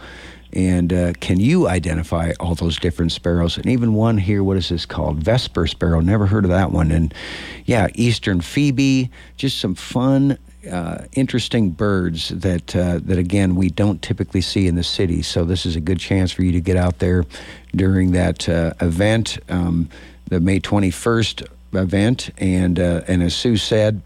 And 0.53 0.93
uh, 0.93 1.13
can 1.19 1.41
you 1.41 1.67
identify 1.67 2.31
all 2.39 2.55
those 2.55 2.79
different 2.79 3.11
sparrows? 3.11 3.57
And 3.57 3.65
even 3.65 3.93
one 3.93 4.17
here, 4.17 4.41
what 4.41 4.55
is 4.55 4.69
this 4.69 4.85
called? 4.85 5.17
Vesper 5.17 5.67
sparrow. 5.67 5.99
Never 5.99 6.27
heard 6.27 6.45
of 6.45 6.51
that 6.51 6.71
one. 6.71 6.91
And 6.91 7.13
yeah, 7.65 7.87
Eastern 7.93 8.39
Phoebe, 8.39 9.11
just 9.35 9.59
some 9.59 9.75
fun. 9.75 10.37
Uh, 10.71 11.05
interesting 11.13 11.69
birds 11.69 12.29
that 12.29 12.75
uh, 12.75 12.99
that 13.03 13.17
again 13.17 13.55
we 13.55 13.69
don't 13.69 14.01
typically 14.01 14.41
see 14.41 14.67
in 14.67 14.75
the 14.75 14.83
city. 14.83 15.21
So 15.21 15.45
this 15.45 15.65
is 15.65 15.75
a 15.75 15.81
good 15.81 15.99
chance 15.99 16.31
for 16.31 16.43
you 16.43 16.51
to 16.51 16.61
get 16.61 16.77
out 16.77 16.99
there 16.99 17.25
during 17.75 18.11
that 18.11 18.47
uh, 18.49 18.73
event. 18.81 19.37
Um, 19.49 19.89
the 20.27 20.39
May 20.39 20.59
21st 20.59 21.47
event. 21.73 22.29
And, 22.37 22.79
uh, 22.79 23.01
and 23.07 23.23
as 23.23 23.35
Sue 23.35 23.57
said, 23.57 24.01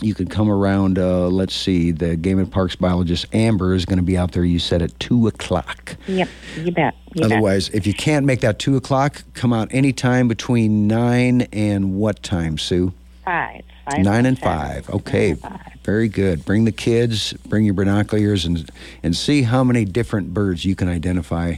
you 0.00 0.14
can 0.14 0.28
come 0.28 0.50
around, 0.50 0.98
uh, 0.98 1.28
let's 1.28 1.54
see, 1.54 1.90
the 1.90 2.16
Game 2.16 2.38
and 2.38 2.50
Parks 2.50 2.74
biologist 2.74 3.26
Amber 3.34 3.74
is 3.74 3.84
going 3.84 3.98
to 3.98 4.02
be 4.02 4.16
out 4.16 4.32
there, 4.32 4.44
you 4.44 4.58
said, 4.58 4.80
at 4.80 4.98
2 4.98 5.26
o'clock. 5.26 5.96
Yep, 6.06 6.28
you 6.56 6.72
bet. 6.72 6.94
You 7.14 7.22
bet. 7.22 7.32
Otherwise, 7.32 7.68
if 7.70 7.86
you 7.86 7.92
can't 7.92 8.24
make 8.24 8.40
that 8.40 8.58
2 8.58 8.76
o'clock, 8.76 9.22
come 9.34 9.52
out 9.52 9.68
anytime 9.72 10.26
between 10.26 10.86
9 10.86 11.42
and 11.52 11.96
what 11.96 12.22
time, 12.22 12.56
Sue? 12.56 12.94
five. 13.24 13.62
Five 13.90 14.04
9 14.04 14.26
and 14.26 14.38
seven. 14.38 14.82
5. 14.82 14.90
Okay. 14.90 15.28
Nine 15.28 15.36
five. 15.36 15.72
Very 15.84 16.08
good. 16.08 16.44
Bring 16.44 16.64
the 16.64 16.72
kids, 16.72 17.32
bring 17.46 17.64
your 17.64 17.74
binoculars, 17.74 18.44
and, 18.44 18.70
and 19.02 19.16
see 19.16 19.42
how 19.42 19.64
many 19.64 19.84
different 19.84 20.34
birds 20.34 20.64
you 20.64 20.76
can 20.76 20.88
identify 20.88 21.56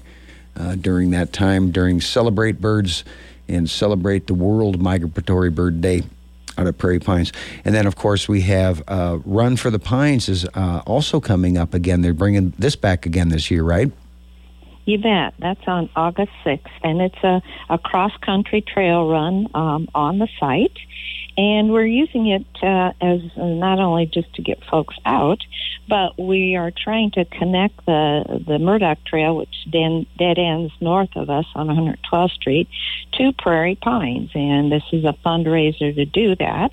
uh, 0.57 0.77
during 0.77 1.11
that 1.11 1.33
time, 1.33 1.71
during 1.71 2.01
Celebrate 2.01 2.61
Birds 2.61 3.05
and 3.49 3.69
celebrate 3.69 4.27
the 4.27 4.35
World 4.35 4.81
Migratory 4.81 5.51
Bird 5.51 5.81
Day 5.81 6.03
out 6.59 6.67
of 6.67 6.79
Prairie 6.79 7.01
Pines. 7.01 7.33
And 7.65 7.75
then, 7.75 7.87
of 7.87 7.97
course, 7.97 8.29
we 8.29 8.43
have 8.43 8.83
uh, 8.89 9.19
Run 9.25 9.57
for 9.57 9.71
the 9.71 9.79
Pines 9.79 10.29
is 10.29 10.47
uh, 10.55 10.83
also 10.87 11.21
coming 11.21 11.57
up 11.57 11.75
again. 11.75 12.03
They're 12.03 12.15
bringing 12.15 12.53
this 12.59 12.77
back 12.77 13.07
again 13.07 13.31
this 13.31 13.51
year, 13.51 13.63
right? 13.63 13.91
You 14.85 14.99
bet. 14.99 15.35
That's 15.39 15.61
on 15.67 15.89
August 15.95 16.33
6th, 16.45 16.67
and 16.83 17.01
it's 17.01 17.23
a, 17.23 17.41
a 17.71 17.79
cross 17.79 18.13
country 18.21 18.61
trail 18.61 19.09
run 19.09 19.47
um, 19.55 19.89
on 19.95 20.19
the 20.19 20.29
site. 20.41 20.77
And 21.37 21.73
we're 21.73 21.87
using 21.87 22.27
it 22.27 22.47
uh, 22.63 22.93
as 23.01 23.21
not 23.37 23.79
only 23.79 24.07
just 24.07 24.35
to 24.35 24.43
get 24.43 24.63
folks 24.71 24.95
out, 25.07 25.43
but 25.89 26.19
we 26.19 26.57
are 26.57 26.71
trying 26.71 27.11
to 27.13 27.25
connect 27.25 27.87
the 27.87 28.43
the 28.47 28.59
Murdock 28.59 28.99
Trail, 29.07 29.37
which 29.37 29.55
den, 29.71 30.07
dead 30.19 30.39
ends 30.39 30.73
north 30.81 31.17
of 31.17 31.31
us 31.31 31.47
on 31.55 31.69
112th 31.69 32.33
Street, 32.33 32.69
to 33.15 33.33
Prairie 33.33 33.77
Pines. 33.77 34.31
And 34.35 34.71
this 34.71 34.83
is 34.93 35.05
a 35.05 35.17
fundraiser 35.25 35.95
to 35.95 36.05
do 36.05 36.37
that. 36.37 36.71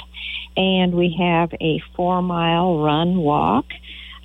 And 0.58 0.93
we 0.93 1.15
have 1.19 1.54
a 1.62 1.82
four 1.95 2.22
mile 2.22 2.80
run 2.80 3.17
walk 3.17 3.65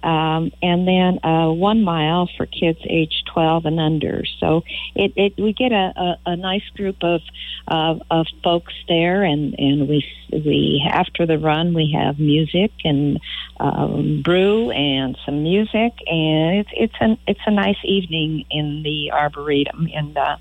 um, 0.05 0.53
and 0.62 0.87
then 0.87 1.25
uh, 1.25 1.51
one 1.51 1.83
mile 1.83 2.29
for 2.37 2.45
kids 2.45 2.79
age 2.85 3.25
12 3.33 3.64
and 3.64 3.81
under. 3.81 4.25
So 4.38 4.62
it, 4.95 5.14
it 5.17 5.40
we 5.40 5.55
get 5.55 5.73
a, 5.73 5.93
a, 5.97 6.31
a 6.33 6.37
nice 6.37 6.69
group 6.77 7.03
of, 7.03 7.23
of 7.67 8.03
of 8.11 8.27
folks 8.43 8.75
there, 8.87 9.25
and 9.25 9.55
and 9.59 9.88
we 9.88 10.05
we 10.31 10.87
after 10.88 11.25
the 11.27 11.38
run 11.38 11.73
we 11.73 11.97
have 11.99 12.19
music 12.19 12.71
and 12.85 13.19
um, 13.59 14.21
brew 14.23 14.71
and 14.71 15.17
some 15.25 15.43
music, 15.43 15.95
and 16.07 16.59
it's 16.59 16.71
it's 16.75 16.97
an 17.01 17.19
it's 17.27 17.40
a 17.47 17.51
nice 17.51 17.83
evening 17.83 18.45
in 18.51 18.83
the 18.83 19.11
arboretum, 19.11 19.88
and 19.95 20.19
uh, 20.19 20.37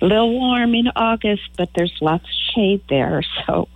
a 0.00 0.04
little 0.04 0.32
warm 0.32 0.76
in 0.76 0.88
August, 0.94 1.42
but 1.56 1.70
there's 1.74 1.96
lots 2.00 2.24
of 2.24 2.54
shade 2.54 2.82
there, 2.88 3.22
so 3.46 3.68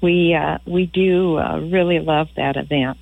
we 0.00 0.32
uh, 0.34 0.56
we 0.64 0.86
do 0.86 1.38
uh, 1.38 1.60
really 1.70 1.98
love 1.98 2.28
that 2.36 2.56
event. 2.56 2.98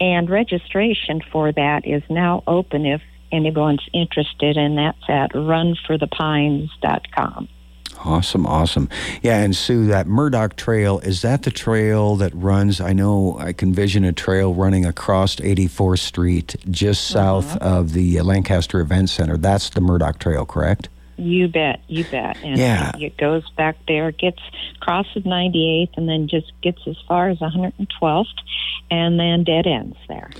And 0.00 0.30
registration 0.30 1.20
for 1.32 1.50
that 1.52 1.86
is 1.86 2.02
now 2.08 2.44
open 2.46 2.86
if 2.86 3.02
anyone's 3.32 3.84
interested, 3.92 4.56
and 4.56 4.78
that's 4.78 5.02
at 5.08 5.32
runforthepines.com. 5.32 7.48
Awesome, 8.04 8.46
awesome. 8.46 8.88
Yeah, 9.22 9.42
and 9.42 9.56
Sue, 9.56 9.86
that 9.86 10.06
Murdock 10.06 10.54
Trail, 10.56 11.00
is 11.00 11.22
that 11.22 11.42
the 11.42 11.50
trail 11.50 12.14
that 12.16 12.32
runs? 12.34 12.80
I 12.80 12.92
know 12.92 13.36
I 13.40 13.52
can 13.52 13.72
vision 13.72 14.04
a 14.04 14.12
trail 14.12 14.54
running 14.54 14.84
across 14.84 15.34
84th 15.36 15.98
Street 15.98 16.54
just 16.70 17.08
south 17.08 17.46
mm-hmm. 17.46 17.64
of 17.64 17.94
the 17.94 18.20
Lancaster 18.22 18.78
Event 18.80 19.10
Center. 19.10 19.36
That's 19.36 19.70
the 19.70 19.80
Murdock 19.80 20.20
Trail, 20.20 20.46
correct? 20.46 20.88
You 21.18 21.48
bet, 21.48 21.80
you 21.88 22.04
bet. 22.04 22.38
And 22.44 22.58
yeah. 22.58 22.92
it 22.96 23.16
goes 23.16 23.48
back 23.50 23.76
there, 23.88 24.12
gets 24.12 24.40
crosses 24.78 25.24
98th, 25.24 25.96
and 25.96 26.08
then 26.08 26.28
just 26.28 26.52
gets 26.62 26.78
as 26.86 26.96
far 27.08 27.28
as 27.28 27.38
112th, 27.38 28.26
and 28.90 29.18
then 29.18 29.42
dead 29.42 29.66
ends 29.66 29.96
there. 30.08 30.30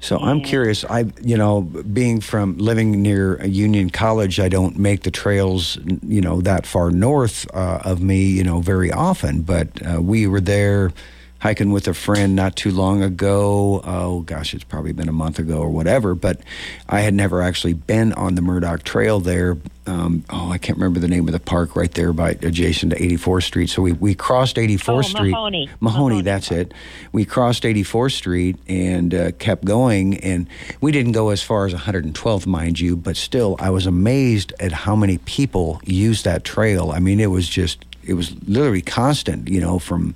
So 0.00 0.18
I'm 0.18 0.42
curious. 0.42 0.84
I, 0.84 1.06
you 1.22 1.38
know, 1.38 1.62
being 1.62 2.20
from 2.20 2.58
living 2.58 3.02
near 3.02 3.42
Union 3.44 3.88
College, 3.88 4.38
I 4.38 4.48
don't 4.48 4.78
make 4.78 5.02
the 5.04 5.10
trails, 5.10 5.78
you 6.02 6.20
know, 6.20 6.42
that 6.42 6.66
far 6.66 6.90
north 6.90 7.46
uh, 7.54 7.80
of 7.82 8.02
me, 8.02 8.26
you 8.26 8.44
know, 8.44 8.60
very 8.60 8.92
often. 8.92 9.40
But 9.40 9.68
uh, 9.84 10.02
we 10.02 10.26
were 10.26 10.40
there 10.40 10.92
hiking 11.38 11.70
with 11.70 11.86
a 11.88 11.94
friend 11.94 12.34
not 12.34 12.56
too 12.56 12.70
long 12.70 13.02
ago. 13.02 13.80
Oh 13.84 14.20
gosh, 14.20 14.54
it's 14.54 14.64
probably 14.64 14.92
been 14.92 15.08
a 15.08 15.12
month 15.12 15.38
ago 15.38 15.58
or 15.58 15.70
whatever. 15.70 16.14
But 16.14 16.40
I 16.88 17.00
had 17.00 17.14
never 17.14 17.42
actually 17.42 17.74
been 17.74 18.12
on 18.14 18.34
the 18.34 18.42
Murdock 18.42 18.84
Trail 18.84 19.20
there. 19.20 19.56
Um, 19.86 20.24
oh, 20.30 20.50
I 20.50 20.58
can't 20.58 20.78
remember 20.78 20.98
the 20.98 21.08
name 21.08 21.28
of 21.28 21.32
the 21.32 21.38
park 21.38 21.76
right 21.76 21.92
there 21.92 22.12
by 22.12 22.30
adjacent 22.30 22.92
to 22.92 22.98
84th 22.98 23.44
Street. 23.44 23.70
So 23.70 23.82
we, 23.82 23.92
we 23.92 24.14
crossed 24.14 24.56
84th 24.56 24.88
oh, 24.88 25.02
Street. 25.02 25.30
Mahoney. 25.30 25.70
Mahoney, 25.80 26.16
Mahoney 26.16 26.22
that's 26.22 26.50
it. 26.50 26.74
We 27.12 27.24
crossed 27.24 27.62
84th 27.62 28.12
Street 28.12 28.56
and 28.66 29.14
uh, 29.14 29.30
kept 29.32 29.64
going. 29.64 30.18
And 30.18 30.48
we 30.80 30.90
didn't 30.90 31.12
go 31.12 31.28
as 31.28 31.42
far 31.42 31.66
as 31.66 31.74
112th, 31.74 32.46
mind 32.46 32.80
you, 32.80 32.96
but 32.96 33.16
still, 33.16 33.56
I 33.60 33.70
was 33.70 33.86
amazed 33.86 34.52
at 34.58 34.72
how 34.72 34.96
many 34.96 35.18
people 35.18 35.80
used 35.84 36.24
that 36.24 36.42
trail. 36.42 36.90
I 36.90 36.98
mean, 36.98 37.20
it 37.20 37.30
was 37.30 37.48
just 37.48 37.84
it 38.02 38.14
was 38.14 38.34
literally 38.48 38.82
constant, 38.82 39.48
you 39.48 39.60
know, 39.60 39.78
from 39.78 40.14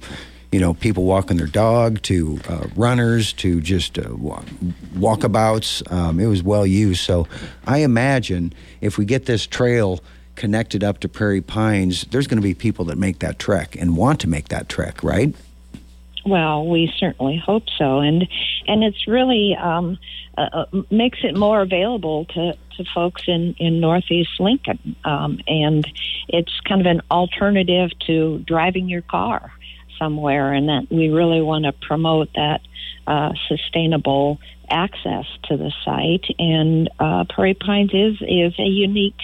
you 0.53 0.59
know, 0.59 0.75
people 0.75 1.05
walking 1.05 1.37
their 1.37 1.47
dog 1.47 2.03
to 2.03 2.41
uh, 2.49 2.67
runners 2.75 3.33
to 3.35 3.61
just 3.61 3.99
uh, 3.99 4.03
walkabouts. 4.95 5.91
Um, 5.93 6.19
it 6.19 6.27
was 6.27 6.43
well 6.43 6.67
used. 6.67 7.01
So 7.01 7.29
I 7.67 7.79
imagine 7.79 8.53
if 8.81 8.99
we 8.99 9.05
get 9.05 9.27
this 9.27 9.47
trail 9.47 10.01
connected 10.35 10.83
up 10.83 11.01
to 11.01 11.09
Prairie 11.09 11.41
Pines, 11.41 12.05
there's 12.11 12.27
going 12.27 12.39
to 12.39 12.43
be 12.43 12.55
people 12.55 12.85
that 12.87 12.99
make 12.99 13.21
that 13.21 13.39
trek 13.39 13.77
and 13.77 13.97
want 13.97 14.21
to 14.21 14.29
make 14.29 14.49
that 14.49 14.69
trek, 14.69 15.03
right? 15.05 15.35
Well, 16.27 16.67
we 16.67 16.93
certainly 16.99 17.39
hope 17.39 17.65
so, 17.79 18.01
and 18.01 18.29
and 18.67 18.85
it's 18.85 19.09
really 19.09 19.57
um, 19.57 19.99
uh, 20.37 20.49
uh 20.53 20.83
makes 20.91 21.21
it 21.23 21.35
more 21.35 21.63
available 21.63 22.27
to, 22.27 22.53
to 22.77 22.85
folks 22.95 23.23
in 23.27 23.55
in 23.59 23.81
Northeast 23.81 24.39
Lincoln, 24.39 24.97
um, 25.05 25.41
and 25.47 25.87
it's 26.29 26.53
kind 26.69 26.83
of 26.83 26.87
an 26.87 27.01
alternative 27.11 27.91
to 28.07 28.41
driving 28.41 28.87
your 28.87 29.01
car 29.01 29.51
somewhere, 30.01 30.53
and 30.53 30.69
that 30.69 30.87
we 30.91 31.09
really 31.09 31.41
want 31.41 31.67
to 31.67 31.73
promote 31.73 32.31
that 32.35 32.61
uh, 33.07 33.33
sustainable 33.49 34.39
access 34.69 35.27
to 35.45 35.57
the 35.57 35.73
site. 35.85 36.25
And 36.39 36.89
uh, 36.99 37.25
Prairie 37.29 37.55
Pines 37.55 37.93
is 37.93 38.17
is 38.23 38.55
a 38.59 38.69
unique 38.69 39.21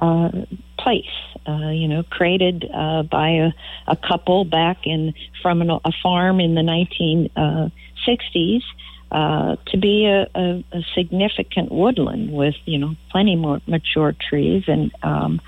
uh, 0.00 0.30
place, 0.78 1.04
uh, 1.46 1.70
you 1.70 1.88
know, 1.88 2.02
created 2.02 2.68
uh, 2.72 3.02
by 3.02 3.30
a, 3.30 3.50
a 3.86 3.96
couple 3.96 4.44
back 4.44 4.78
in 4.84 5.14
from 5.42 5.62
an, 5.62 5.70
a 5.70 5.92
farm 6.02 6.40
in 6.40 6.54
the 6.54 6.62
1960s. 6.62 8.62
Uh, 9.10 9.56
to 9.66 9.78
be 9.78 10.04
a, 10.04 10.26
a, 10.34 10.62
a, 10.70 10.82
significant 10.94 11.72
woodland 11.72 12.30
with 12.30 12.54
you 12.66 12.76
know 12.76 12.94
plenty 13.10 13.36
more 13.36 13.58
mature 13.66 14.14
trees. 14.28 14.64
And 14.66 14.92
um, 15.02 15.40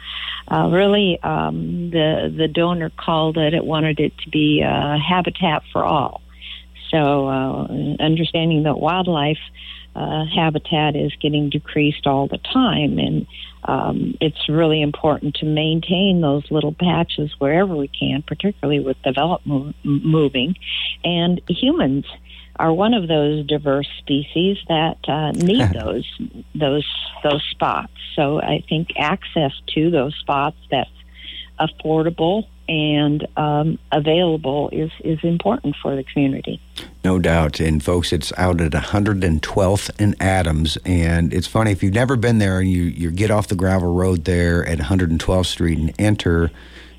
uh, 0.49 0.71
really 0.73 1.19
um, 1.23 1.91
the 1.91 2.33
the 2.35 2.49
donor 2.49 2.89
called 2.89 3.37
it 3.37 3.53
it 3.53 3.63
wanted 3.63 4.01
it 4.01 4.17
to 4.25 4.31
be 4.31 4.63
a 4.63 4.97
habitat 4.97 5.63
for 5.75 5.85
all. 5.85 6.23
So 6.91 7.29
uh, 7.29 7.67
understanding 8.01 8.63
that 8.63 8.79
wildlife 8.79 9.39
uh, 9.95 10.25
habitat 10.25 10.97
is 10.97 11.13
getting 11.21 11.51
decreased 11.51 12.07
all 12.07 12.29
the 12.29 12.39
time, 12.39 12.99
and 12.99 13.27
um, 13.65 14.17
it's 14.23 14.49
really 14.49 14.81
important 14.81 15.35
to 15.37 15.45
maintain 15.45 16.23
those 16.23 16.51
little 16.51 16.73
patches 16.73 17.31
wherever 17.39 17.77
we 17.77 17.89
can, 17.89 18.23
particularly 18.23 18.81
with 18.81 19.01
development 19.03 19.77
moving, 19.85 20.57
and 21.05 21.43
humans 21.47 22.07
are 22.61 22.73
one 22.73 22.93
of 22.93 23.09
those 23.09 23.47
diverse 23.47 23.89
species 23.99 24.59
that 24.69 24.99
uh, 25.09 25.33
need 25.33 25.71
those 25.73 26.07
those 26.55 26.87
those 27.23 27.43
spots. 27.51 27.93
So 28.15 28.41
I 28.41 28.63
think 28.69 28.89
access 28.97 29.53
to 29.75 29.91
those 29.91 30.15
spots 30.17 30.57
that's 30.71 30.91
affordable 31.59 32.47
and 32.69 33.27
um, 33.37 33.79
available 33.93 34.69
is 34.73 34.91
is 35.01 35.19
important 35.23 35.75
for 35.83 35.97
the 35.97 36.05
community. 36.05 36.61
No 37.03 37.19
doubt, 37.19 37.61
and 37.61 37.83
folks, 37.83 38.13
it's 38.13 38.33
out 38.37 38.61
at 38.61 38.73
112th 38.73 39.91
and 39.99 40.15
Adams, 40.21 40.77
and 40.85 41.33
it's 41.33 41.47
funny 41.47 41.73
if 41.73 41.83
you've 41.83 41.95
never 41.95 42.17
been 42.17 42.39
there 42.39 42.61
and 42.61 42.71
you 42.71 42.83
you 42.83 43.11
get 43.11 43.31
off 43.31 43.49
the 43.49 43.57
gravel 43.57 43.95
road 43.95 44.27
there 44.27 44.67
at 44.67 44.79
112th 44.79 45.47
Street 45.47 45.79
and 45.79 45.95
enter 45.99 46.51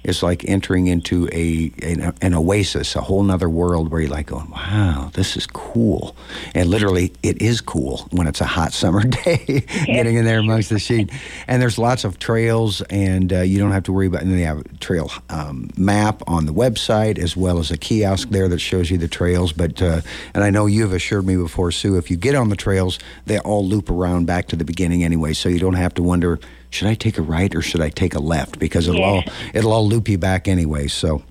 is 0.03 0.23
like 0.23 0.47
entering 0.47 0.87
into 0.87 1.27
a 1.31 1.71
an, 1.81 2.13
an, 2.21 2.33
oasis, 2.33 2.95
a 2.95 3.01
whole 3.01 3.23
nother 3.23 3.49
world 3.49 3.91
where 3.91 4.01
you're 4.01 4.09
like 4.09 4.27
going, 4.27 4.49
wow, 4.49 5.11
this 5.13 5.37
is 5.37 5.45
cool. 5.45 6.15
And 6.55 6.69
literally, 6.69 7.13
it 7.21 7.41
is 7.41 7.61
cool 7.61 8.07
when 8.11 8.27
it's 8.27 8.41
a 8.41 8.45
hot 8.45 8.73
summer 8.81 9.03
day, 9.03 9.63
getting 9.85 10.15
in 10.15 10.25
there 10.25 10.39
amongst 10.39 10.69
the 10.69 10.79
sheet. 10.79 11.11
And 11.47 11.61
there's 11.61 11.77
lots 11.77 12.03
of 12.03 12.19
trails, 12.19 12.81
and 12.83 13.31
uh, 13.31 13.41
you 13.41 13.59
don't 13.59 13.71
have 13.71 13.83
to 13.83 13.93
worry 13.93 14.07
about. 14.07 14.23
And 14.23 14.33
they 14.33 14.41
have 14.41 14.59
a 14.59 14.77
trail 14.77 15.11
um, 15.29 15.69
map 15.77 16.23
on 16.27 16.45
the 16.45 16.53
website 16.53 17.19
as 17.19 17.37
well 17.37 17.59
as 17.59 17.71
a 17.71 17.77
kiosk 17.77 18.29
there 18.29 18.47
that 18.47 18.59
shows 18.59 18.89
you 18.89 18.97
the 18.97 19.07
trails. 19.07 19.53
But 19.53 19.81
uh, 19.81 20.01
and 20.33 20.43
I 20.43 20.49
know 20.49 20.65
you've 20.65 20.93
assured 20.93 21.25
me 21.25 21.35
before, 21.35 21.71
Sue, 21.71 21.97
if 21.97 22.09
you 22.09 22.17
get 22.17 22.35
on 22.35 22.49
the 22.49 22.55
trails, 22.55 22.99
they 23.25 23.39
all 23.39 23.65
loop 23.65 23.89
around 23.89 24.25
back 24.25 24.47
to 24.47 24.55
the 24.55 24.65
beginning 24.65 25.03
anyway, 25.03 25.33
so 25.33 25.49
you 25.49 25.59
don't 25.59 25.73
have 25.73 25.93
to 25.95 26.03
wonder 26.03 26.39
should 26.71 26.87
I 26.87 26.95
take 26.95 27.17
a 27.17 27.21
right 27.21 27.53
or 27.53 27.61
should 27.61 27.81
I 27.81 27.89
take 27.89 28.15
a 28.15 28.19
left? 28.19 28.57
Because 28.57 28.87
it'll 28.87 28.99
yeah. 28.99 29.05
all 29.05 29.23
it'll 29.53 29.73
all 29.73 29.87
loop 29.87 30.09
you 30.09 30.17
back 30.17 30.47
anyway. 30.47 30.87
So, 30.87 31.21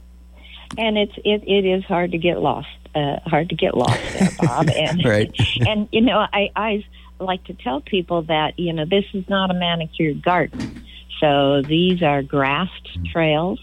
and 0.79 0.97
it's 0.97 1.15
it, 1.25 1.43
it 1.47 1.65
is 1.65 1.83
hard 1.85 2.13
to 2.13 2.19
get 2.19 2.41
lost. 2.41 2.69
Uh, 2.95 3.19
hard 3.27 3.49
to 3.49 3.55
get 3.55 3.77
lost 3.77 4.01
there, 4.13 4.29
Bob. 4.41 4.69
And 4.69 5.05
right. 5.05 5.33
and 5.67 5.89
you 5.91 6.03
know, 6.03 6.19
I 6.19 6.51
I 6.55 6.85
like 7.19 7.43
to 7.45 7.55
tell 7.55 7.81
people 7.81 8.23
that 8.23 8.59
you 8.59 8.73
know 8.73 8.85
this 8.85 9.07
is 9.15 9.29
not 9.29 9.51
a 9.51 9.55
manicured 9.55 10.23
garden. 10.23 10.85
So 11.21 11.63
these 11.63 12.03
are 12.03 12.23
grassed 12.23 12.99
trails. 13.13 13.61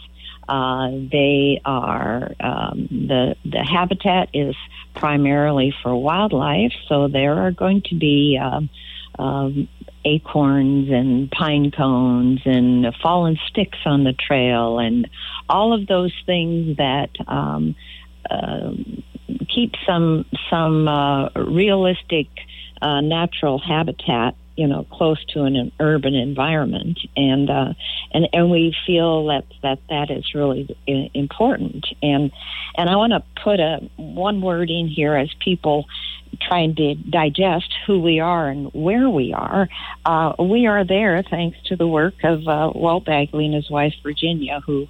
Uh, 0.49 0.89
they 1.11 1.61
are 1.63 2.31
um, 2.39 2.87
the 2.89 3.35
the 3.45 3.63
habitat 3.63 4.29
is 4.33 4.55
primarily 4.95 5.75
for 5.83 5.95
wildlife, 5.95 6.73
so 6.87 7.07
there 7.07 7.33
are 7.33 7.51
going 7.51 7.83
to 7.83 7.95
be 7.95 8.39
um, 8.41 8.69
um, 9.19 9.67
acorns 10.05 10.89
and 10.89 11.29
pine 11.31 11.71
cones 11.71 12.41
and 12.45 12.93
fallen 13.01 13.37
sticks 13.47 13.79
on 13.85 14.03
the 14.03 14.13
trail 14.13 14.79
and 14.79 15.09
all 15.49 15.73
of 15.73 15.87
those 15.87 16.13
things 16.25 16.77
that 16.77 17.09
um, 17.27 17.75
uh, 18.29 18.71
keep 19.49 19.73
some 19.85 20.25
some 20.49 20.87
uh, 20.87 21.29
realistic 21.35 22.27
uh, 22.81 23.01
natural 23.01 23.59
habitat 23.59 24.35
you 24.57 24.67
know 24.67 24.85
close 24.91 25.23
to 25.25 25.43
an, 25.43 25.55
an 25.55 25.71
urban 25.79 26.15
environment, 26.15 26.99
and 27.15 27.49
uh, 27.49 27.73
and 28.11 28.27
and 28.33 28.51
we 28.51 28.75
feel 28.85 29.27
that 29.27 29.45
that 29.61 29.79
that 29.89 30.11
is 30.11 30.33
really 30.33 30.77
important. 31.13 31.85
And 32.01 32.31
and 32.75 32.89
I 32.89 32.95
want 32.95 33.13
to 33.13 33.23
put 33.41 33.59
a 33.59 33.89
one 33.95 34.41
word 34.41 34.69
in 34.69 34.87
here 34.87 35.15
as 35.15 35.29
people 35.39 35.85
trying 36.41 36.75
to 36.75 36.95
digest 36.95 37.73
who 37.85 37.99
we 37.99 38.19
are 38.19 38.49
and 38.49 38.69
where 38.73 39.09
we 39.09 39.33
are. 39.33 39.69
Uh, 40.05 40.33
we 40.39 40.65
are 40.65 40.83
there 40.83 41.23
thanks 41.23 41.57
to 41.67 41.75
the 41.75 41.87
work 41.87 42.15
of 42.23 42.47
uh, 42.47 42.71
Walt 42.73 43.05
Bagley 43.05 43.45
and 43.45 43.55
his 43.55 43.69
wife 43.69 43.93
Virginia, 44.03 44.59
who 44.65 44.87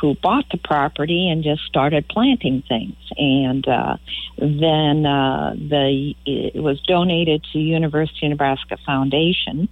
who 0.00 0.14
bought 0.14 0.46
the 0.50 0.56
property 0.56 1.28
and 1.28 1.44
just 1.44 1.62
started 1.64 2.08
planting 2.08 2.62
things. 2.66 2.96
And 3.16 3.66
uh, 3.68 3.96
then 4.38 5.04
uh, 5.04 5.54
the 5.56 6.14
it 6.24 6.62
was 6.62 6.80
donated 6.82 7.44
to 7.52 7.58
University 7.58 8.26
of 8.26 8.30
Nebraska 8.30 8.78
Foundation, 8.86 9.68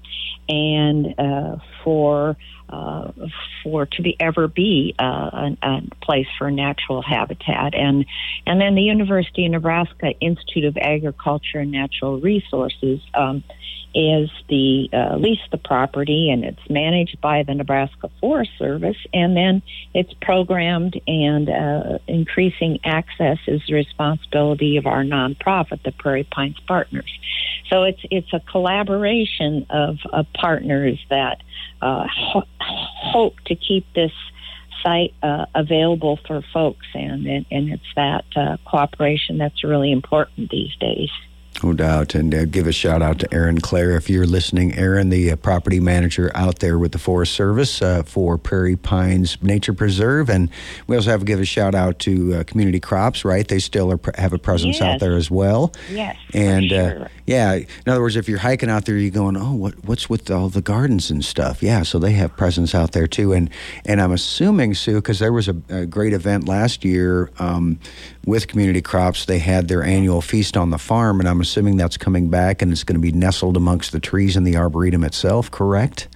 and 0.49 1.15
uh, 1.19 1.57
for 1.83 2.37
uh, 2.69 3.13
for 3.63 3.87
to 3.87 4.03
be 4.03 4.17
ever 4.21 4.47
be 4.47 4.95
uh, 4.99 5.05
a, 5.05 5.57
a, 5.63 5.83
place 6.03 6.27
for 6.37 6.51
natural 6.51 7.01
habitat, 7.01 7.75
and 7.75 8.05
and 8.47 8.61
then 8.61 8.75
the 8.75 8.83
University 8.83 9.47
of 9.47 9.53
Nebraska 9.53 10.11
Institute 10.21 10.65
of 10.65 10.77
Agriculture 10.77 11.61
and 11.61 11.71
Natural 11.71 12.21
Resources. 12.21 13.01
Um, 13.15 13.43
is 13.99 14.31
the 14.49 14.89
uh, 14.93 15.17
lease 15.17 15.41
the 15.51 15.59
property 15.59 16.31
and 16.31 16.45
it's 16.45 16.71
managed 16.71 17.21
by 17.21 17.43
the 17.43 17.53
Nebraska 17.53 18.09
Forest 18.21 18.53
Service 18.57 18.97
and 19.13 19.37
then 19.37 19.61
it's 19.93 20.13
programmed 20.23 21.01
and 21.09 21.51
uh, 21.51 21.99
increasing 22.07 22.79
access 22.85 23.39
is 23.49 23.61
the 23.67 23.75
responsibility 23.75 24.77
of 24.77 24.87
our 24.87 25.03
nonprofit 25.03 25.83
the 25.83 25.91
Prairie 25.91 26.23
Pines 26.23 26.61
Partners. 26.69 27.11
So 27.71 27.83
it's 27.83 28.01
it's 28.09 28.33
a 28.33 28.39
collaboration 28.39 29.67
of, 29.69 29.97
of 30.13 30.27
partners 30.33 31.05
that 31.11 31.43
uh, 31.83 32.07
ho- 32.09 32.47
hope 32.61 33.41
to 33.47 33.57
keep 33.57 33.85
this 33.95 34.13
site 34.81 35.13
uh, 35.25 35.47
available 35.57 36.21
for 36.25 36.41
folks 36.53 36.87
and, 36.95 37.27
and, 37.27 37.47
and 37.51 37.71
it's 37.71 37.95
that 37.97 38.25
uh, 38.37 38.59
cooperation 38.65 39.39
that's 39.39 39.65
really 39.65 39.91
important 39.91 40.51
these 40.51 40.75
days. 40.77 41.11
No 41.63 41.73
doubt. 41.73 42.15
And 42.15 42.35
uh, 42.35 42.45
give 42.45 42.67
a 42.67 42.73
shout 42.73 43.03
out 43.03 43.19
to 43.21 43.35
Aaron 43.35 43.61
Clare 43.61 43.97
if 43.97 44.09
you're 44.09 44.27
listening. 44.27 44.75
Aaron, 44.75 45.09
the 45.09 45.33
uh, 45.33 45.37
property 45.37 45.81
manager 45.81 46.31
out 46.35 46.61
there 46.61 46.79
with 46.79 46.93
the 46.93 46.99
Forest 46.99 47.35
Service 47.35 47.83
uh, 47.83 48.03
for 48.05 48.39
Prairie 48.39 48.77
Pines 48.77 49.43
Nature 49.43 49.73
Preserve. 49.73 50.31
And 50.31 50.51
we 50.87 50.95
also 50.95 51.11
have 51.11 51.21
to 51.21 51.27
give 51.27 51.41
a 51.41 51.45
shout 51.45 51.75
out 51.75 51.99
to 52.01 52.35
uh, 52.35 52.45
Community 52.45 52.79
Crops, 52.79 53.25
right? 53.25 53.47
They 53.47 53.59
still 53.59 53.91
are, 53.91 54.01
have 54.17 54.33
a 54.33 54.39
presence 54.39 54.79
yes. 54.79 54.83
out 54.83 55.01
there 55.01 55.17
as 55.17 55.31
well. 55.31 55.73
Yes. 55.91 56.17
And 56.33 56.73
uh, 56.73 56.91
sure. 56.91 57.11
yeah, 57.27 57.55
in 57.55 57.67
other 57.87 58.01
words, 58.01 58.15
if 58.15 58.29
you're 58.29 58.39
hiking 58.39 58.71
out 58.71 58.85
there, 58.85 58.97
you're 58.97 59.11
going, 59.11 59.37
oh, 59.37 59.55
what, 59.55 59.85
what's 59.85 60.09
with 60.09 60.31
all 60.31 60.49
the 60.49 60.63
gardens 60.63 61.11
and 61.11 61.25
stuff? 61.25 61.63
Yeah, 61.63 61.83
so 61.83 61.99
they 61.99 62.13
have 62.13 62.37
presence 62.37 62.75
out 62.75 62.93
there 62.93 63.09
too. 63.09 63.33
And, 63.33 63.51
and 63.85 64.01
I'm 64.01 64.13
assuming, 64.13 64.75
Sue, 64.75 64.97
because 64.97 65.19
there 65.19 65.33
was 65.33 65.49
a, 65.49 65.57
a, 65.69 65.87
great 65.87 66.13
event 66.13 66.47
last 66.47 66.85
year 66.85 67.31
um, 67.39 67.81
with 68.25 68.47
Community 68.47 68.83
Crops, 68.83 69.25
they 69.25 69.39
had 69.39 69.69
their 69.69 69.83
annual 69.83 70.21
feast 70.21 70.57
on 70.57 70.71
the 70.71 70.79
farm. 70.79 71.19
And 71.19 71.29
I'm 71.29 71.41
assuming 71.49 71.79
that's 71.79 71.97
coming 71.97 72.29
back 72.29 72.61
and 72.61 72.71
it's 72.71 72.85
going 72.85 72.95
to 72.95 73.01
be 73.01 73.11
nestled 73.11 73.57
amongst 73.57 73.93
the 73.93 74.01
trees 74.01 74.37
in 74.37 74.45
the 74.45 74.57
arboretum 74.57 75.03
itself, 75.03 75.51
correct? 75.51 76.07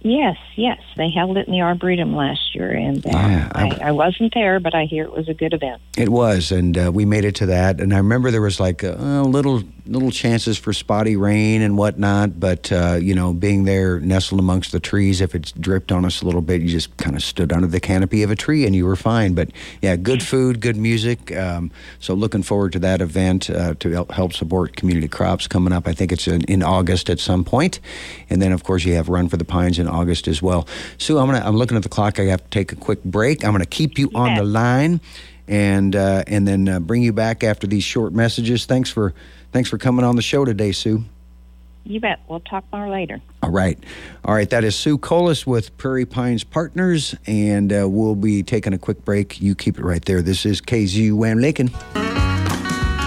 Yes, 0.00 0.36
yes. 0.56 0.80
They 0.96 1.10
held 1.10 1.36
it 1.36 1.46
in 1.46 1.52
the 1.52 1.60
Arboretum 1.60 2.14
last 2.14 2.54
year, 2.54 2.70
and 2.70 3.04
uh, 3.04 3.10
yeah, 3.10 3.52
I, 3.52 3.78
I, 3.82 3.90
wasn't 3.92 4.32
there, 4.32 4.60
but 4.60 4.74
I 4.74 4.84
hear 4.84 5.04
it 5.04 5.12
was 5.12 5.28
a 5.28 5.34
good 5.34 5.52
event. 5.52 5.82
It 5.96 6.08
was, 6.08 6.52
and 6.52 6.78
uh, 6.78 6.90
we 6.92 7.04
made 7.04 7.24
it 7.24 7.34
to 7.36 7.46
that. 7.46 7.80
And 7.80 7.92
I 7.92 7.98
remember 7.98 8.30
there 8.30 8.40
was 8.40 8.60
like 8.60 8.82
a, 8.82 8.94
a 8.94 9.22
little 9.22 9.62
little 9.86 10.10
chances 10.10 10.58
for 10.58 10.72
spotty 10.72 11.16
rain 11.16 11.62
and 11.62 11.76
whatnot, 11.76 12.38
but 12.38 12.70
uh, 12.70 12.98
you 13.00 13.14
know, 13.14 13.32
being 13.32 13.64
there 13.64 13.98
nestled 14.00 14.38
amongst 14.38 14.70
the 14.72 14.80
trees, 14.80 15.20
if 15.20 15.34
it's 15.34 15.50
dripped 15.52 15.90
on 15.90 16.04
us 16.04 16.22
a 16.22 16.26
little 16.26 16.42
bit, 16.42 16.60
you 16.60 16.68
just 16.68 16.96
kind 16.96 17.16
of 17.16 17.22
stood 17.22 17.52
under 17.52 17.66
the 17.66 17.80
canopy 17.80 18.22
of 18.22 18.30
a 18.30 18.36
tree 18.36 18.66
and 18.66 18.76
you 18.76 18.86
were 18.86 18.96
fine. 18.96 19.34
But 19.34 19.50
yeah, 19.82 19.96
good 19.96 20.22
food, 20.22 20.60
good 20.60 20.76
music. 20.76 21.34
Um, 21.34 21.70
so 21.98 22.14
looking 22.14 22.42
forward 22.42 22.72
to 22.72 22.78
that 22.80 23.00
event 23.00 23.50
uh, 23.50 23.74
to 23.80 24.06
help 24.10 24.32
support 24.32 24.76
community 24.76 25.08
crops 25.08 25.48
coming 25.48 25.72
up. 25.72 25.88
I 25.88 25.92
think 25.92 26.12
it's 26.12 26.28
in, 26.28 26.42
in 26.44 26.62
August 26.62 27.10
at 27.10 27.18
some 27.18 27.44
point. 27.44 27.58
point, 27.58 27.80
and 28.30 28.40
then 28.40 28.52
of 28.52 28.62
course 28.62 28.84
you 28.84 28.94
have 28.94 29.08
Run 29.08 29.28
for 29.28 29.36
the 29.36 29.44
Pines 29.44 29.78
in 29.78 29.87
August 29.88 30.28
as 30.28 30.42
well. 30.42 30.66
Sue, 30.98 31.18
I'm 31.18 31.26
gonna 31.26 31.44
I'm 31.44 31.56
looking 31.56 31.76
at 31.76 31.82
the 31.82 31.88
clock. 31.88 32.18
I 32.18 32.24
have 32.24 32.42
to 32.42 32.50
take 32.50 32.72
a 32.72 32.76
quick 32.76 33.02
break. 33.04 33.44
I'm 33.44 33.52
gonna 33.52 33.66
keep 33.66 33.98
you 33.98 34.10
on 34.14 34.34
the 34.34 34.44
line 34.44 35.00
and 35.48 35.96
uh, 35.96 36.22
and 36.26 36.46
then 36.46 36.68
uh, 36.68 36.80
bring 36.80 37.02
you 37.02 37.12
back 37.12 37.42
after 37.42 37.66
these 37.66 37.84
short 37.84 38.12
messages. 38.12 38.66
Thanks 38.66 38.90
for 38.90 39.14
thanks 39.52 39.68
for 39.68 39.78
coming 39.78 40.04
on 40.04 40.16
the 40.16 40.22
show 40.22 40.44
today, 40.44 40.72
Sue. 40.72 41.04
You 41.84 42.00
bet. 42.00 42.20
We'll 42.28 42.40
talk 42.40 42.64
more 42.70 42.90
later. 42.90 43.18
All 43.42 43.50
right. 43.50 43.82
All 44.24 44.34
right. 44.34 44.50
That 44.50 44.62
is 44.62 44.76
Sue 44.76 44.98
Colas 44.98 45.46
with 45.46 45.74
Prairie 45.78 46.04
Pines 46.04 46.44
Partners, 46.44 47.14
and 47.26 47.72
uh, 47.72 47.88
we'll 47.88 48.14
be 48.14 48.42
taking 48.42 48.74
a 48.74 48.78
quick 48.78 49.06
break. 49.06 49.40
You 49.40 49.54
keep 49.54 49.78
it 49.78 49.84
right 49.84 50.04
there. 50.04 50.20
This 50.20 50.44
is 50.44 50.60
KZUM 50.60 51.40
Lincoln. 51.40 52.27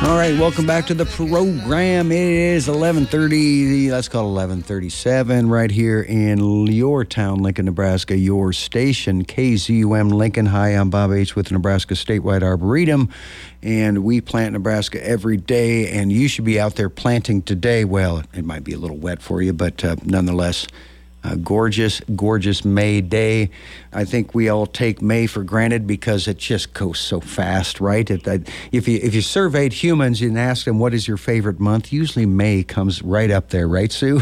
All 0.03 0.17
right, 0.17 0.35
welcome 0.39 0.65
back 0.65 0.87
to 0.87 0.95
the 0.95 1.05
program. 1.05 2.11
It 2.11 2.17
is 2.17 2.67
11:30. 2.67 3.91
Let's 3.91 4.09
call 4.09 4.35
11:37 4.35 5.47
right 5.47 5.69
here 5.69 6.01
in 6.01 6.65
your 6.65 7.05
town, 7.05 7.43
Lincoln, 7.43 7.65
Nebraska. 7.65 8.17
Your 8.17 8.51
station, 8.51 9.23
KZUM 9.23 10.11
Lincoln. 10.11 10.47
Hi, 10.47 10.69
I'm 10.69 10.89
Bob 10.89 11.11
H 11.11 11.35
with 11.35 11.51
Nebraska 11.51 11.93
Statewide 11.93 12.41
Arboretum, 12.41 13.09
and 13.61 14.03
we 14.03 14.21
plant 14.21 14.53
Nebraska 14.53 15.07
every 15.07 15.37
day. 15.37 15.91
And 15.91 16.11
you 16.11 16.27
should 16.27 16.45
be 16.45 16.59
out 16.59 16.77
there 16.77 16.89
planting 16.89 17.43
today. 17.43 17.85
Well, 17.85 18.23
it 18.33 18.43
might 18.43 18.63
be 18.63 18.73
a 18.73 18.79
little 18.79 18.97
wet 18.97 19.21
for 19.21 19.43
you, 19.43 19.53
but 19.53 19.85
uh, 19.85 19.97
nonetheless. 20.03 20.65
A 21.23 21.37
gorgeous, 21.37 22.01
gorgeous 22.15 22.65
May 22.65 22.99
day. 22.99 23.51
I 23.93 24.05
think 24.05 24.33
we 24.33 24.49
all 24.49 24.65
take 24.65 25.03
May 25.03 25.27
for 25.27 25.43
granted 25.43 25.85
because 25.85 26.27
it 26.27 26.39
just 26.39 26.73
goes 26.73 26.97
so 26.97 27.19
fast, 27.19 27.79
right? 27.79 28.09
It, 28.09 28.49
if 28.71 28.87
you 28.87 28.99
if 29.03 29.13
you 29.13 29.21
surveyed 29.21 29.71
humans 29.71 30.21
and 30.21 30.37
asked 30.37 30.65
them 30.65 30.79
what 30.79 30.95
is 30.95 31.07
your 31.07 31.17
favorite 31.17 31.59
month, 31.59 31.93
usually 31.93 32.25
May 32.25 32.63
comes 32.63 33.03
right 33.03 33.29
up 33.29 33.49
there, 33.49 33.67
right, 33.67 33.91
Sue? 33.91 34.21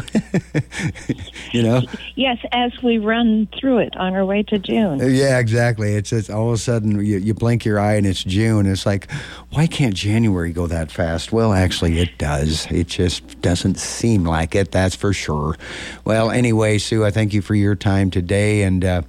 you 1.52 1.64
know. 1.64 1.84
Yes, 2.16 2.38
as 2.52 2.74
we 2.84 2.98
run 2.98 3.48
through 3.58 3.78
it 3.78 3.96
on 3.96 4.14
our 4.14 4.26
way 4.26 4.44
to 4.44 4.60
June. 4.60 5.00
Yeah, 5.00 5.40
exactly. 5.40 5.94
It's, 5.96 6.12
it's 6.12 6.30
all 6.30 6.50
of 6.50 6.56
a 6.56 6.58
sudden 6.58 7.06
you, 7.06 7.18
you 7.18 7.34
blink 7.34 7.64
your 7.64 7.80
eye 7.80 7.94
and 7.96 8.06
it's 8.06 8.24
June. 8.26 8.66
It's 8.66 8.86
like, 8.86 9.10
why 9.52 9.68
can't 9.68 9.94
January 9.94 10.52
go 10.52 10.68
that 10.68 10.92
fast? 10.92 11.32
Well, 11.32 11.54
actually, 11.54 12.00
it 12.00 12.18
does. 12.18 12.70
It 12.70 12.88
just 12.88 13.40
doesn't 13.40 13.78
seem 13.78 14.26
like 14.26 14.54
it. 14.54 14.72
That's 14.72 14.96
for 14.96 15.14
sure. 15.14 15.56
Well, 16.04 16.30
anyway. 16.30 16.78
Sue, 16.90 17.06
I 17.06 17.12
thank 17.12 17.36
you 17.36 17.44
for 17.44 17.54
your 17.54 17.76
time 17.76 18.10
today 18.10 18.64
and 18.64 18.84
uh, 18.84 19.04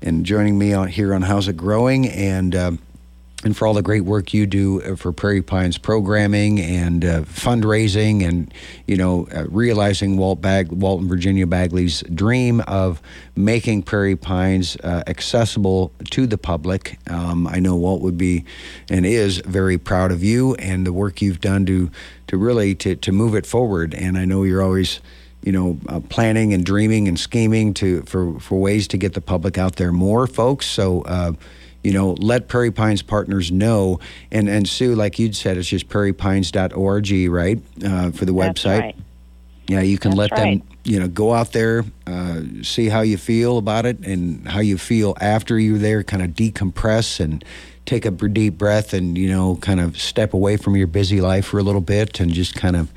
and 0.00 0.24
joining 0.24 0.56
me 0.56 0.72
on 0.72 0.86
here 0.86 1.12
on 1.12 1.22
How's 1.22 1.48
It 1.48 1.56
Growing 1.56 2.08
and. 2.08 2.54
Uh, 2.54 2.72
and 3.42 3.54
for 3.54 3.66
all 3.66 3.74
the 3.74 3.82
great 3.82 4.02
work 4.02 4.32
you 4.32 4.46
do 4.46 4.80
uh, 4.80 4.96
for 4.96 5.12
Prairie 5.12 5.42
Pines 5.42 5.76
programming 5.76 6.60
and 6.60 7.04
uh, 7.04 7.20
fundraising, 7.22 8.26
and 8.26 8.54
you 8.86 8.96
know, 8.96 9.28
uh, 9.34 9.44
realizing 9.48 10.16
Walt 10.16 10.40
Bag, 10.40 10.72
Walt 10.72 11.00
and 11.00 11.08
Virginia 11.10 11.46
Bagley's 11.46 12.02
dream 12.14 12.60
of 12.62 13.02
making 13.36 13.82
Prairie 13.82 14.16
Pines 14.16 14.76
uh, 14.76 15.02
accessible 15.08 15.92
to 16.12 16.26
the 16.26 16.38
public. 16.38 16.98
Um, 17.10 17.46
I 17.48 17.58
know 17.58 17.74
Walt 17.74 18.00
would 18.00 18.16
be 18.16 18.46
and 18.88 19.04
is 19.04 19.38
very 19.44 19.76
proud 19.76 20.10
of 20.10 20.22
you 20.22 20.54
and 20.54 20.86
the 20.86 20.92
work 20.92 21.20
you've 21.20 21.40
done 21.40 21.66
to 21.66 21.90
to 22.28 22.38
really 22.38 22.74
to 22.76 22.94
to 22.94 23.12
move 23.12 23.34
it 23.34 23.44
forward. 23.44 23.92
And 23.92 24.16
I 24.16 24.24
know 24.24 24.44
you're 24.44 24.62
always 24.62 25.00
you 25.44 25.52
know, 25.52 25.78
uh, 25.88 26.00
planning 26.00 26.54
and 26.54 26.64
dreaming 26.64 27.06
and 27.06 27.18
scheming 27.18 27.74
to 27.74 28.02
for 28.02 28.40
for 28.40 28.58
ways 28.58 28.88
to 28.88 28.96
get 28.96 29.14
the 29.14 29.20
public 29.20 29.58
out 29.58 29.76
there 29.76 29.92
more, 29.92 30.26
folks. 30.26 30.66
So. 30.66 31.02
Uh, 31.02 31.32
you 31.82 31.92
know, 31.92 32.12
let 32.12 32.48
Prairie 32.48 32.70
Pines 32.70 33.02
partners 33.02 33.52
know. 33.52 34.00
And 34.32 34.48
and 34.48 34.66
Sue, 34.66 34.94
like 34.94 35.18
you'd 35.18 35.36
said, 35.36 35.58
it's 35.58 35.68
just 35.68 35.86
prairiepines.org, 35.90 37.30
right, 37.30 37.58
uh, 37.84 38.10
for 38.10 38.24
the 38.24 38.32
That's 38.32 38.62
website. 38.62 38.80
Right. 38.80 38.96
Yeah, 39.68 39.82
you 39.82 39.98
can 39.98 40.12
That's 40.12 40.18
let 40.18 40.30
right. 40.32 40.60
them, 40.60 40.78
you 40.84 40.98
know, 40.98 41.08
go 41.08 41.34
out 41.34 41.52
there, 41.52 41.84
uh, 42.06 42.40
see 42.62 42.88
how 42.88 43.02
you 43.02 43.18
feel 43.18 43.58
about 43.58 43.84
it, 43.84 43.98
and 43.98 44.48
how 44.48 44.60
you 44.60 44.78
feel 44.78 45.14
after 45.20 45.58
you're 45.58 45.76
there. 45.76 46.02
Kind 46.02 46.22
of 46.22 46.30
decompress 46.30 47.20
and 47.20 47.44
take 47.84 48.06
a 48.06 48.10
deep 48.10 48.56
breath, 48.56 48.94
and 48.94 49.18
you 49.18 49.28
know, 49.28 49.56
kind 49.56 49.80
of 49.80 50.00
step 50.00 50.32
away 50.32 50.56
from 50.56 50.76
your 50.76 50.86
busy 50.86 51.20
life 51.20 51.44
for 51.44 51.58
a 51.58 51.62
little 51.62 51.82
bit, 51.82 52.18
and 52.18 52.32
just 52.32 52.54
kind 52.54 52.76
of 52.76 52.90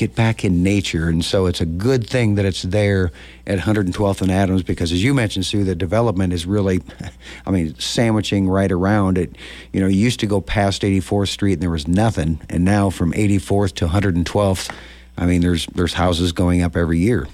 get 0.00 0.14
back 0.14 0.46
in 0.46 0.62
nature. 0.62 1.10
And 1.10 1.22
so 1.22 1.44
it's 1.44 1.60
a 1.60 1.66
good 1.66 2.06
thing 2.06 2.36
that 2.36 2.46
it's 2.46 2.62
there 2.62 3.12
at 3.46 3.58
112th 3.58 4.22
and 4.22 4.30
Adams 4.30 4.62
because, 4.62 4.92
as 4.92 5.04
you 5.04 5.12
mentioned, 5.12 5.44
Sue, 5.44 5.62
the 5.62 5.74
development 5.74 6.32
is 6.32 6.46
really, 6.46 6.80
I 7.46 7.50
mean, 7.50 7.78
sandwiching 7.78 8.48
right 8.48 8.72
around 8.72 9.18
it. 9.18 9.36
You 9.74 9.80
know, 9.80 9.86
you 9.86 9.98
used 9.98 10.18
to 10.20 10.26
go 10.26 10.40
past 10.40 10.80
84th 10.80 11.28
Street 11.28 11.52
and 11.52 11.62
there 11.62 11.70
was 11.70 11.86
nothing, 11.86 12.40
and 12.48 12.64
now 12.64 12.88
from 12.88 13.12
84th 13.12 13.74
to 13.74 13.88
112th, 13.88 14.74
I 15.18 15.26
mean, 15.26 15.42
there's 15.42 15.66
there's 15.66 15.92
houses 15.92 16.32
going 16.32 16.62
up 16.62 16.76
every 16.76 16.98
year. 16.98 17.28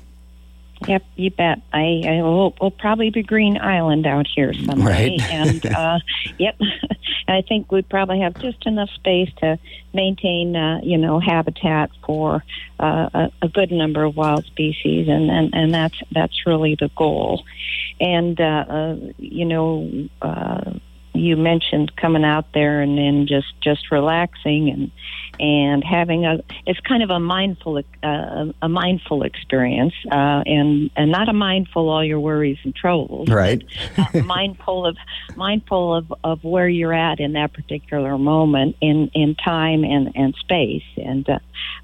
Yep, 0.86 1.04
you 1.16 1.30
bet. 1.30 1.62
I, 1.72 2.02
I 2.06 2.22
will, 2.22 2.54
will 2.60 2.70
probably 2.70 3.10
be 3.10 3.22
Green 3.22 3.58
Island 3.58 4.06
out 4.06 4.26
here 4.26 4.52
someday. 4.52 4.82
Right. 4.82 5.20
and 5.30 5.66
uh, 5.66 5.98
yep, 6.38 6.56
and 6.60 6.98
I 7.28 7.42
think 7.42 7.72
we 7.72 7.82
probably 7.82 8.20
have 8.20 8.34
just 8.40 8.66
enough 8.66 8.90
space 8.90 9.30
to 9.38 9.58
maintain, 9.94 10.54
uh, 10.54 10.80
you 10.82 10.98
know, 10.98 11.18
habitat 11.18 11.90
for 12.04 12.44
uh, 12.78 13.08
a, 13.12 13.32
a 13.42 13.48
good 13.48 13.72
number 13.72 14.04
of 14.04 14.16
wild 14.16 14.44
species, 14.44 15.08
and, 15.08 15.30
and, 15.30 15.54
and 15.54 15.74
that's 15.74 15.98
that's 16.12 16.46
really 16.46 16.76
the 16.78 16.90
goal. 16.96 17.44
And 18.00 18.40
uh, 18.40 18.64
uh, 18.68 18.96
you 19.18 19.44
know. 19.44 20.08
Uh, 20.20 20.72
you 21.18 21.36
mentioned 21.36 21.96
coming 21.96 22.24
out 22.24 22.52
there 22.52 22.80
and 22.80 22.98
then 22.98 23.26
just 23.26 23.48
just 23.62 23.90
relaxing 23.90 24.70
and 24.70 24.90
and 25.38 25.84
having 25.84 26.24
a 26.24 26.38
it's 26.66 26.80
kind 26.80 27.02
of 27.02 27.10
a 27.10 27.20
mindful 27.20 27.82
uh, 28.02 28.46
a 28.62 28.68
mindful 28.68 29.22
experience 29.22 29.94
uh, 30.10 30.42
and 30.46 30.90
and 30.96 31.10
not 31.10 31.28
a 31.28 31.32
mindful 31.32 31.88
all 31.88 32.04
your 32.04 32.20
worries 32.20 32.58
and 32.64 32.74
troubles 32.74 33.28
right. 33.28 33.64
uh, 33.98 34.22
mindful 34.24 34.86
of 34.86 34.96
mindful 35.36 35.94
of 35.94 36.12
of 36.24 36.42
where 36.44 36.68
you're 36.68 36.92
at 36.92 37.20
in 37.20 37.32
that 37.34 37.52
particular 37.52 38.16
moment 38.18 38.76
in 38.80 39.10
in 39.14 39.34
time 39.34 39.84
and 39.84 40.12
and 40.14 40.34
space. 40.36 40.82
And 40.96 41.28
uh, 41.28 41.38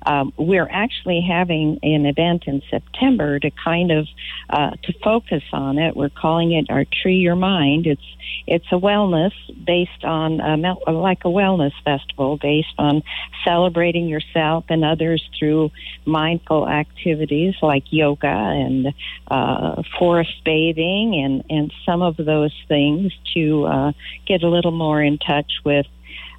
um, 0.06 0.32
we're 0.36 0.68
actually 0.70 1.20
having 1.26 1.78
an 1.82 2.06
event 2.06 2.44
in 2.46 2.62
September 2.70 3.38
to 3.38 3.50
kind 3.50 3.90
of 3.90 4.06
uh, 4.50 4.70
to 4.82 4.92
focus 5.04 5.42
on 5.52 5.78
it. 5.78 5.96
We're 5.96 6.10
calling 6.10 6.52
it 6.52 6.66
our 6.70 6.84
tree 6.84 7.16
your 7.16 7.36
mind. 7.36 7.86
It's 7.86 8.02
it's 8.46 8.66
a 8.72 8.76
wellness 8.76 9.21
based 9.64 10.04
on 10.04 10.40
uh, 10.40 10.74
like 10.90 11.20
a 11.24 11.28
wellness 11.28 11.72
festival 11.84 12.36
based 12.36 12.74
on 12.78 13.02
celebrating 13.44 14.08
yourself 14.08 14.64
and 14.68 14.84
others 14.84 15.22
through 15.38 15.70
mindful 16.04 16.68
activities 16.68 17.54
like 17.62 17.84
yoga 17.90 18.26
and 18.26 18.94
uh, 19.28 19.82
forest 19.98 20.42
bathing 20.44 21.14
and, 21.22 21.44
and 21.50 21.72
some 21.84 22.02
of 22.02 22.16
those 22.16 22.54
things 22.68 23.12
to 23.34 23.64
uh, 23.66 23.92
get 24.26 24.42
a 24.42 24.48
little 24.48 24.72
more 24.72 25.02
in 25.02 25.18
touch 25.18 25.52
with 25.64 25.86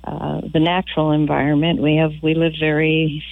uh, 0.03 0.41
the 0.51 0.59
natural 0.59 1.11
environment. 1.11 1.81
We 1.81 1.95
have 1.95 2.11
we 2.21 2.33
live 2.33 2.53
very 2.59 3.23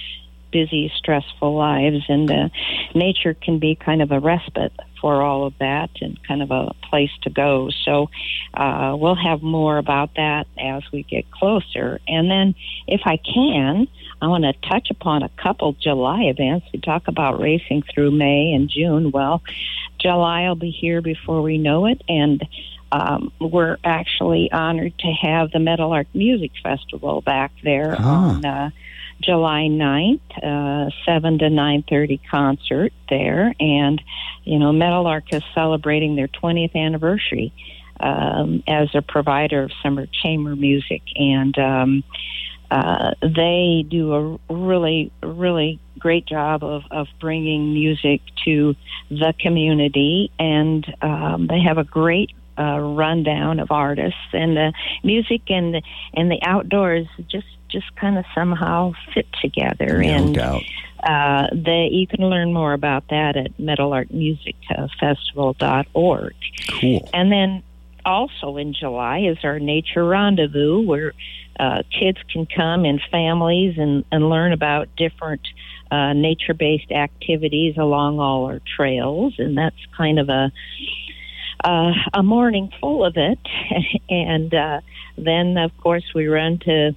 busy, 0.52 0.92
stressful 0.96 1.56
lives, 1.56 2.04
and 2.08 2.30
uh, 2.30 2.48
nature 2.94 3.34
can 3.34 3.58
be 3.58 3.74
kind 3.74 4.02
of 4.02 4.12
a 4.12 4.20
respite 4.20 4.72
for 5.00 5.20
all 5.20 5.46
of 5.46 5.54
that 5.58 5.90
and 6.00 6.22
kind 6.22 6.42
of 6.42 6.50
a 6.52 6.72
place 6.88 7.10
to 7.22 7.30
go. 7.30 7.70
So 7.84 8.08
uh, 8.54 8.94
we'll 8.96 9.16
have 9.16 9.42
more 9.42 9.78
about 9.78 10.14
that 10.14 10.46
as 10.58 10.82
we 10.92 11.02
get 11.02 11.30
closer. 11.30 11.98
And 12.06 12.30
then, 12.30 12.54
if 12.86 13.00
I 13.04 13.16
can, 13.16 13.88
I 14.20 14.28
want 14.28 14.44
to 14.44 14.52
touch 14.68 14.88
upon 14.90 15.24
a 15.24 15.30
couple 15.30 15.72
July 15.72 16.22
events. 16.24 16.66
We 16.72 16.80
talk 16.80 17.08
about 17.08 17.40
racing 17.40 17.82
through 17.92 18.12
May 18.12 18.52
and 18.52 18.70
June. 18.70 19.10
Well, 19.10 19.42
July 19.98 20.46
will 20.48 20.54
be 20.54 20.70
here 20.70 21.02
before 21.02 21.42
we 21.42 21.58
know 21.58 21.86
it, 21.86 22.00
and 22.08 22.46
um, 22.92 23.32
we're 23.40 23.78
actually 23.82 24.52
honored 24.52 24.96
to 24.98 25.08
have 25.08 25.50
the 25.50 25.58
Metal 25.58 25.88
Meadowlark 25.88 26.06
Music 26.14 26.50
Festival 26.62 27.22
back 27.22 27.52
there 27.64 27.96
ah. 27.98 28.36
on 28.36 28.44
uh, 28.44 28.70
July 29.22 29.68
9th, 29.70 30.20
uh, 30.42 30.90
7 31.06 31.38
to 31.38 31.46
9.30 31.46 32.20
concert 32.30 32.92
there. 33.08 33.54
And, 33.60 34.02
you 34.44 34.58
know, 34.58 34.72
Meadowlark 34.72 35.32
is 35.32 35.42
celebrating 35.54 36.16
their 36.16 36.28
20th 36.28 36.74
anniversary 36.74 37.52
um, 38.00 38.62
as 38.66 38.88
a 38.94 39.02
provider 39.02 39.62
of 39.62 39.70
summer 39.82 40.06
chamber 40.22 40.56
music. 40.56 41.02
And 41.14 41.56
um, 41.58 42.04
uh, 42.70 43.12
they 43.20 43.84
do 43.88 44.12
a 44.14 44.54
really, 44.54 45.12
really 45.22 45.78
great 45.98 46.26
job 46.26 46.64
of, 46.64 46.82
of 46.90 47.06
bringing 47.20 47.72
music 47.72 48.22
to 48.44 48.74
the 49.10 49.34
community. 49.38 50.32
And 50.38 50.84
um, 51.00 51.46
they 51.46 51.60
have 51.60 51.78
a 51.78 51.84
great 51.84 52.30
uh, 52.58 52.78
rundown 52.80 53.60
of 53.60 53.70
artists 53.70 54.18
and 54.32 54.56
the 54.56 54.72
music 55.02 55.42
and 55.48 55.74
the, 55.74 55.82
and 56.14 56.30
the 56.30 56.40
outdoors 56.42 57.06
just 57.28 57.46
just 57.72 57.96
kind 57.96 58.18
of 58.18 58.26
somehow 58.34 58.92
fit 59.14 59.26
together. 59.40 60.02
No 60.02 60.08
and 60.08 60.34
doubt. 60.34 60.62
Uh, 61.02 61.46
the, 61.50 61.88
you 61.90 62.06
can 62.06 62.26
learn 62.26 62.52
more 62.52 62.74
about 62.74 63.08
that 63.08 63.36
at 63.36 63.58
meadowlarkmusicfestival.org. 63.58 66.34
Cool. 66.80 67.08
And 67.12 67.32
then 67.32 67.64
also 68.04 68.56
in 68.56 68.72
July 68.74 69.20
is 69.20 69.38
our 69.42 69.58
nature 69.58 70.04
rendezvous 70.04 70.80
where 70.80 71.12
uh, 71.58 71.82
kids 71.98 72.18
can 72.32 72.46
come 72.46 72.84
in 72.84 73.00
families 73.10 73.78
and, 73.78 74.04
and 74.12 74.28
learn 74.28 74.52
about 74.52 74.94
different 74.96 75.40
uh, 75.90 76.12
nature 76.12 76.54
based 76.54 76.92
activities 76.92 77.76
along 77.76 78.20
all 78.20 78.44
our 78.46 78.60
trails. 78.76 79.34
And 79.38 79.58
that's 79.58 79.74
kind 79.96 80.20
of 80.20 80.28
a 80.28 80.52
uh, 81.64 81.92
a 82.14 82.22
morning 82.22 82.70
full 82.80 83.04
of 83.04 83.16
it. 83.16 83.38
and 84.08 84.52
uh, 84.52 84.80
then, 85.16 85.56
of 85.58 85.76
course, 85.78 86.04
we 86.14 86.26
run 86.26 86.58
to 86.60 86.94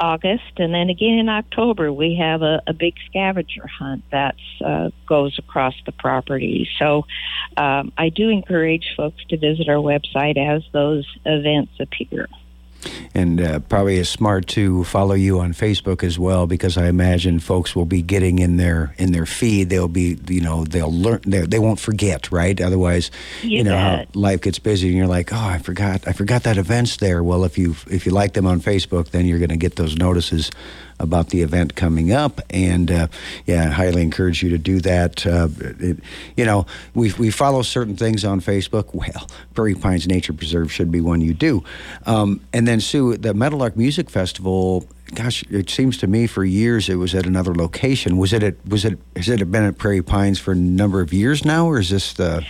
August, 0.00 0.58
and 0.58 0.72
then 0.74 0.90
again 0.90 1.18
in 1.18 1.28
October 1.28 1.92
we 1.92 2.16
have 2.16 2.42
a, 2.42 2.62
a 2.66 2.72
big 2.72 2.94
scavenger 3.06 3.66
hunt 3.66 4.04
that 4.10 4.36
uh, 4.64 4.90
goes 5.08 5.38
across 5.38 5.74
the 5.86 5.92
property. 5.92 6.68
So 6.78 7.04
um, 7.56 7.92
I 7.96 8.08
do 8.08 8.28
encourage 8.28 8.94
folks 8.96 9.24
to 9.30 9.36
visit 9.36 9.68
our 9.68 9.76
website 9.76 10.36
as 10.36 10.62
those 10.72 11.06
events 11.24 11.72
appear 11.80 12.28
and 13.14 13.40
uh, 13.40 13.58
probably 13.60 13.96
is 13.96 14.08
smart 14.08 14.46
to 14.48 14.84
follow 14.84 15.14
you 15.14 15.40
on 15.40 15.52
Facebook 15.52 16.02
as 16.02 16.18
well 16.18 16.46
because 16.46 16.76
I 16.76 16.88
imagine 16.88 17.38
folks 17.40 17.74
will 17.74 17.86
be 17.86 18.02
getting 18.02 18.38
in 18.38 18.56
their 18.56 18.94
in 18.98 19.12
their 19.12 19.26
feed. 19.26 19.70
They'll 19.70 19.88
be 19.88 20.18
you 20.28 20.40
know 20.40 20.64
they'll 20.64 20.92
learn 20.92 21.20
they, 21.26 21.40
they 21.40 21.58
won't 21.58 21.80
forget 21.80 22.30
right. 22.30 22.60
Otherwise, 22.60 23.10
you, 23.42 23.58
you 23.58 23.64
know 23.64 24.04
life 24.14 24.40
gets 24.40 24.58
busy 24.58 24.88
and 24.88 24.96
you're 24.96 25.06
like 25.06 25.32
oh 25.32 25.36
I 25.36 25.58
forgot 25.58 26.06
I 26.06 26.12
forgot 26.12 26.42
that 26.44 26.58
event's 26.58 26.96
there. 26.98 27.22
Well 27.22 27.44
if 27.44 27.58
you 27.58 27.76
if 27.90 28.06
you 28.06 28.12
like 28.12 28.34
them 28.34 28.46
on 28.46 28.60
Facebook 28.60 29.10
then 29.10 29.26
you're 29.26 29.38
going 29.38 29.48
to 29.50 29.56
get 29.56 29.76
those 29.76 29.96
notices 29.96 30.50
about 31.00 31.30
the 31.30 31.42
event 31.42 31.74
coming 31.74 32.12
up. 32.12 32.40
And 32.50 32.90
uh, 32.90 33.08
yeah, 33.46 33.64
I 33.64 33.68
highly 33.68 34.02
encourage 34.02 34.42
you 34.42 34.50
to 34.50 34.58
do 34.58 34.80
that. 34.80 35.26
Uh, 35.26 35.48
it, 35.60 35.98
you 36.36 36.44
know, 36.44 36.66
we, 36.94 37.12
we 37.14 37.30
follow 37.30 37.62
certain 37.62 37.96
things 37.96 38.24
on 38.24 38.40
Facebook. 38.40 38.94
Well, 38.94 39.28
Prairie 39.54 39.74
Pines 39.74 40.06
Nature 40.06 40.32
Preserve 40.32 40.72
should 40.72 40.90
be 40.90 41.00
one 41.00 41.20
you 41.20 41.34
do. 41.34 41.64
Um, 42.06 42.40
and 42.52 42.66
then, 42.66 42.80
Sue, 42.80 43.16
the 43.16 43.34
Meadowlark 43.34 43.76
Music 43.76 44.10
Festival 44.10 44.86
gosh, 45.14 45.42
it 45.50 45.70
seems 45.70 45.96
to 45.98 46.06
me 46.06 46.26
for 46.26 46.44
years 46.44 46.88
it 46.88 46.96
was 46.96 47.14
at 47.14 47.26
another 47.26 47.54
location. 47.54 48.18
Was 48.18 48.32
it 48.32 48.42
at, 48.42 48.54
was 48.66 48.84
it 48.84 48.98
has 49.16 49.28
it 49.28 49.50
been 49.50 49.64
at 49.64 49.78
Prairie 49.78 50.02
Pines 50.02 50.38
for 50.38 50.52
a 50.52 50.56
number 50.56 51.00
of 51.00 51.12
years 51.12 51.44
now, 51.44 51.66
or 51.66 51.78
is 51.78 51.90
this 51.90 52.12
the 52.12 52.44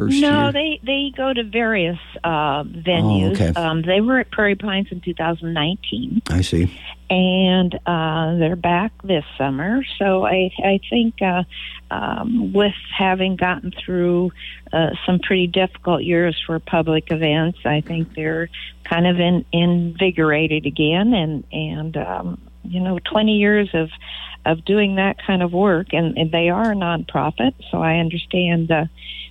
first 0.00 0.20
no, 0.20 0.42
year? 0.42 0.52
they 0.52 0.80
they 0.84 1.12
go 1.16 1.32
to 1.32 1.44
various 1.44 1.98
uh, 2.24 2.64
venues. 2.64 3.40
Oh, 3.40 3.44
okay. 3.44 3.60
um, 3.60 3.82
they 3.82 4.00
were 4.00 4.20
at 4.20 4.30
Prairie 4.30 4.54
Pines 4.54 4.88
in 4.90 5.00
2019. 5.00 6.22
I 6.28 6.40
see. 6.40 6.78
And 7.08 7.74
uh, 7.86 8.36
they're 8.36 8.56
back 8.56 8.92
this 9.02 9.24
summer. 9.36 9.82
So 9.98 10.24
I 10.24 10.50
I 10.58 10.80
think 10.88 11.20
uh, 11.22 11.42
um, 11.90 12.52
with 12.52 12.74
having 12.96 13.36
gotten 13.36 13.72
through 13.72 14.32
uh, 14.72 14.90
some 15.04 15.18
pretty 15.18 15.46
difficult 15.46 16.02
years 16.02 16.40
for 16.46 16.58
public 16.58 17.10
events, 17.10 17.58
I 17.64 17.80
think 17.80 18.14
they're 18.14 18.48
kind 18.84 19.06
of 19.06 19.18
in, 19.18 19.44
invigorated 19.52 20.66
again. 20.66 21.12
And 21.14 21.44
and 21.52 21.96
um, 21.96 22.40
you 22.62 22.80
know, 22.80 22.98
20 23.10 23.32
years 23.32 23.68
of 23.74 23.90
of 24.46 24.64
doing 24.64 24.96
that 24.96 25.16
kind 25.26 25.42
of 25.42 25.52
work, 25.52 25.88
and, 25.92 26.16
and 26.16 26.32
they 26.32 26.48
are 26.48 26.72
a 26.72 26.74
nonprofit, 26.74 27.52
so 27.70 27.82
I 27.82 27.96
understand 27.96 28.70
uh, 28.70 28.86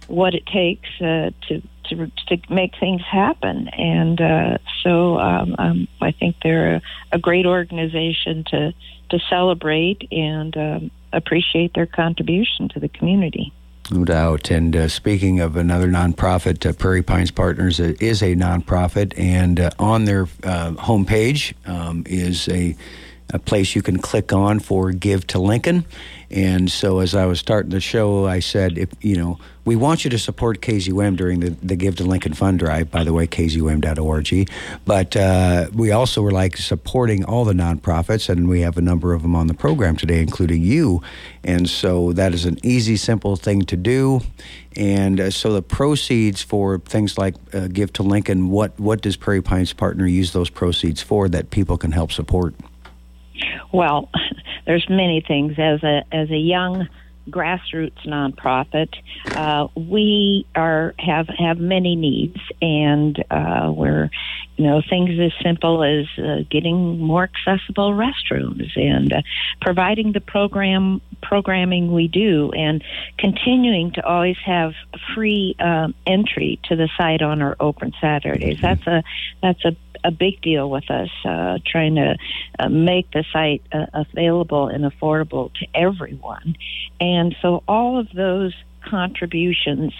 what 0.09 0.33
it 0.33 0.45
takes 0.45 0.89
uh, 1.01 1.31
to 1.47 1.61
to 1.85 2.11
to 2.27 2.37
make 2.49 2.73
things 2.79 3.01
happen. 3.01 3.67
And 3.69 4.19
uh, 4.19 4.57
so 4.83 5.19
um, 5.19 5.55
um, 5.57 5.87
I 6.01 6.11
think 6.11 6.37
they're 6.43 6.75
a, 6.75 6.81
a, 7.13 7.19
great 7.19 7.45
organization 7.45 8.43
to 8.51 8.73
to 9.09 9.19
celebrate 9.29 10.07
and 10.11 10.55
um, 10.57 10.91
appreciate 11.13 11.73
their 11.73 11.85
contribution 11.85 12.69
to 12.69 12.79
the 12.79 12.89
community. 12.89 13.51
No 13.91 14.05
doubt. 14.05 14.51
And 14.51 14.75
uh, 14.75 14.87
speaking 14.87 15.39
of 15.39 15.55
another 15.55 15.87
nonprofit, 15.87 16.63
uh, 16.67 16.73
Prairie 16.73 17.01
Pines 17.01 17.31
Partners 17.31 17.79
is 17.79 18.21
a 18.21 18.35
nonprofit, 18.35 19.17
and 19.17 19.59
uh, 19.59 19.71
on 19.79 20.05
their 20.05 20.23
uh, 20.43 20.71
homepage 20.73 21.53
um, 21.67 22.03
is 22.05 22.47
a 22.49 22.75
a 23.31 23.39
place 23.39 23.75
you 23.75 23.81
can 23.81 23.99
click 23.99 24.33
on 24.33 24.59
for 24.59 24.91
Give 24.91 25.25
to 25.27 25.39
Lincoln. 25.39 25.85
And 26.31 26.71
so 26.71 26.99
as 26.99 27.15
I 27.15 27.25
was 27.25 27.39
starting 27.39 27.71
the 27.71 27.79
show, 27.79 28.27
I 28.27 28.39
said, 28.39 28.77
if 28.77 28.89
you 29.01 29.15
know, 29.15 29.39
we 29.65 29.75
want 29.75 30.03
you 30.03 30.09
to 30.11 30.19
support 30.19 30.61
KZUM 30.61 31.15
during 31.15 31.39
the, 31.39 31.49
the 31.49 31.75
Give 31.75 31.95
to 31.97 32.03
Lincoln 32.03 32.33
Fund 32.33 32.59
Drive, 32.59 32.91
by 32.91 33.03
the 33.03 33.13
way, 33.13 33.25
kzum.org. 33.27 34.49
But 34.85 35.15
uh, 35.15 35.69
we 35.73 35.91
also 35.91 36.21
were 36.21 36.31
like 36.31 36.57
supporting 36.57 37.23
all 37.23 37.45
the 37.45 37.53
nonprofits, 37.53 38.29
and 38.29 38.47
we 38.47 38.61
have 38.61 38.77
a 38.77 38.81
number 38.81 39.13
of 39.13 39.23
them 39.23 39.35
on 39.35 39.47
the 39.47 39.53
program 39.53 39.95
today, 39.95 40.21
including 40.21 40.61
you. 40.61 41.01
And 41.43 41.69
so 41.69 42.13
that 42.13 42.33
is 42.33 42.45
an 42.45 42.57
easy, 42.63 42.95
simple 42.95 43.35
thing 43.35 43.63
to 43.63 43.77
do. 43.77 44.21
And 44.75 45.19
uh, 45.19 45.31
so 45.31 45.53
the 45.53 45.63
proceeds 45.63 46.43
for 46.43 46.79
things 46.79 47.17
like 47.17 47.35
uh, 47.53 47.67
Give 47.67 47.91
to 47.93 48.03
Lincoln, 48.03 48.49
what, 48.49 48.79
what 48.79 49.01
does 49.01 49.17
Prairie 49.17 49.41
Pines 49.41 49.73
Partner 49.73 50.05
use 50.05 50.31
those 50.31 50.49
proceeds 50.49 51.01
for 51.01 51.27
that 51.29 51.49
people 51.49 51.77
can 51.77 51.91
help 51.91 52.11
support? 52.11 52.53
Well, 53.71 54.09
there's 54.65 54.85
many 54.89 55.23
things. 55.25 55.53
As 55.57 55.83
a 55.83 56.03
as 56.11 56.29
a 56.29 56.37
young 56.37 56.87
grassroots 57.29 58.05
nonprofit, 58.07 58.93
uh, 59.35 59.67
we 59.75 60.45
are 60.55 60.93
have 60.99 61.27
have 61.27 61.57
many 61.57 61.95
needs, 61.95 62.39
and 62.61 63.23
uh, 63.29 63.71
we're 63.73 64.09
you 64.59 64.65
know, 64.65 64.81
things 64.89 65.17
as 65.21 65.31
simple 65.41 65.85
as 65.85 66.05
uh, 66.21 66.43
getting 66.51 66.99
more 66.99 67.23
accessible 67.23 67.93
restrooms 67.93 68.69
and 68.75 69.13
uh, 69.13 69.21
providing 69.61 70.11
the 70.11 70.19
program 70.19 70.99
programming 71.21 71.93
we 71.93 72.09
do, 72.09 72.51
and 72.51 72.83
continuing 73.17 73.91
to 73.93 74.05
always 74.05 74.35
have 74.45 74.73
free 75.15 75.55
um, 75.59 75.95
entry 76.05 76.59
to 76.65 76.75
the 76.75 76.89
site 76.97 77.21
on 77.21 77.41
our 77.41 77.55
open 77.61 77.93
Saturdays. 78.01 78.57
Mm-hmm. 78.57 78.65
That's 78.65 78.87
a 78.87 79.03
that's 79.41 79.63
a 79.63 79.77
a 80.03 80.11
big 80.11 80.41
deal 80.41 80.69
with 80.69 80.89
us, 80.91 81.09
uh, 81.25 81.59
trying 81.65 81.95
to 81.95 82.17
uh, 82.59 82.69
make 82.69 83.11
the 83.11 83.23
site 83.31 83.61
uh, 83.71 83.85
available 83.93 84.67
and 84.67 84.83
affordable 84.83 85.53
to 85.53 85.67
everyone. 85.73 86.55
And 86.99 87.35
so 87.41 87.63
all 87.67 87.97
of 87.97 88.09
those 88.13 88.53
contributions 88.83 89.93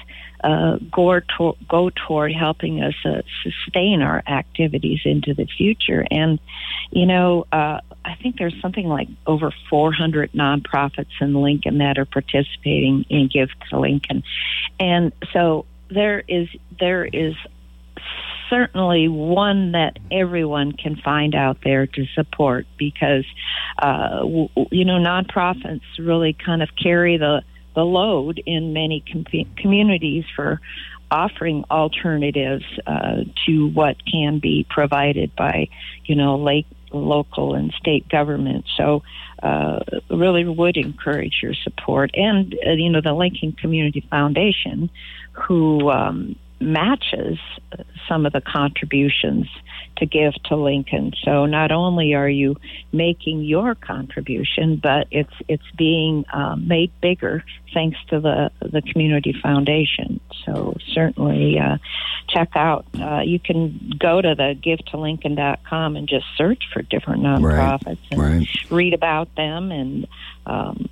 uh, 0.43 0.77
go, 0.91 1.19
to, 1.19 1.57
go 1.67 1.89
toward 1.89 2.33
helping 2.33 2.81
us 2.81 2.93
uh, 3.05 3.21
sustain 3.43 4.01
our 4.01 4.23
activities 4.27 4.99
into 5.05 5.33
the 5.33 5.45
future. 5.45 6.05
And, 6.09 6.39
you 6.91 7.05
know, 7.05 7.45
uh, 7.51 7.81
I 8.05 8.15
think 8.21 8.37
there's 8.37 8.55
something 8.61 8.87
like 8.87 9.09
over 9.27 9.51
400 9.69 10.31
nonprofits 10.31 11.11
in 11.19 11.33
Lincoln 11.33 11.79
that 11.79 11.97
are 11.97 12.05
participating 12.05 13.05
in 13.09 13.27
Give 13.27 13.49
to 13.69 13.79
Lincoln. 13.79 14.23
And 14.79 15.11
so 15.33 15.65
there 15.89 16.23
is 16.27 16.47
there 16.79 17.05
is 17.05 17.35
certainly 18.49 19.07
one 19.07 19.73
that 19.73 19.97
everyone 20.11 20.71
can 20.71 20.95
find 20.95 21.35
out 21.35 21.57
there 21.63 21.85
to 21.85 22.05
support 22.15 22.65
because 22.77 23.25
uh, 23.81 24.21
you 24.71 24.85
know 24.85 24.97
nonprofits 24.97 25.81
really 25.99 26.33
kind 26.33 26.63
of 26.63 26.69
carry 26.81 27.17
the 27.17 27.43
the 27.79 27.85
load 27.85 28.43
in 28.45 28.73
many 28.73 29.01
com- 29.09 29.23
communities 29.55 30.25
for 30.35 30.59
offering 31.09 31.63
alternatives 31.71 32.65
uh, 32.85 33.23
to 33.45 33.69
what 33.69 33.95
can 34.05 34.39
be 34.39 34.65
provided 34.69 35.33
by, 35.33 35.69
you 36.03 36.13
know, 36.13 36.35
lake, 36.35 36.67
local 36.91 37.55
and 37.55 37.71
state 37.79 38.09
government. 38.09 38.65
So, 38.75 39.01
uh, 39.41 39.79
really 40.09 40.43
would 40.43 40.75
encourage 40.75 41.39
your 41.41 41.53
support, 41.53 42.11
and 42.15 42.53
uh, 42.67 42.71
you 42.71 42.89
know, 42.89 42.99
the 42.99 43.13
Lincoln 43.13 43.53
Community 43.53 44.05
Foundation, 44.09 44.89
who 45.31 45.89
um, 45.89 46.35
matches 46.59 47.37
some 48.07 48.25
of 48.25 48.33
the 48.33 48.41
contributions 48.41 49.47
to 49.97 50.05
give 50.05 50.33
to 50.45 50.55
Lincoln. 50.55 51.13
So 51.23 51.45
not 51.45 51.71
only 51.71 52.13
are 52.13 52.29
you 52.29 52.55
making 52.91 53.43
your 53.43 53.75
contribution, 53.75 54.79
but 54.81 55.07
it's 55.11 55.33
it's 55.47 55.63
being 55.77 56.25
um, 56.33 56.67
made 56.67 56.91
bigger 57.01 57.43
thanks 57.73 57.97
to 58.09 58.19
the 58.19 58.51
the 58.61 58.81
community 58.81 59.35
foundation. 59.41 60.19
So 60.45 60.75
certainly 60.93 61.59
uh, 61.59 61.77
check 62.29 62.49
out. 62.55 62.85
Uh, 62.99 63.21
you 63.25 63.39
can 63.39 63.93
go 63.99 64.21
to 64.21 64.35
the 64.35 64.55
givetolincoln.com 64.61 65.95
and 65.95 66.07
just 66.07 66.25
search 66.37 66.63
for 66.73 66.81
different 66.81 67.23
nonprofits 67.23 67.85
right. 67.85 68.11
and 68.11 68.21
right. 68.21 68.71
read 68.71 68.93
about 68.93 69.35
them 69.35 69.71
and 69.71 70.07
um, 70.45 70.89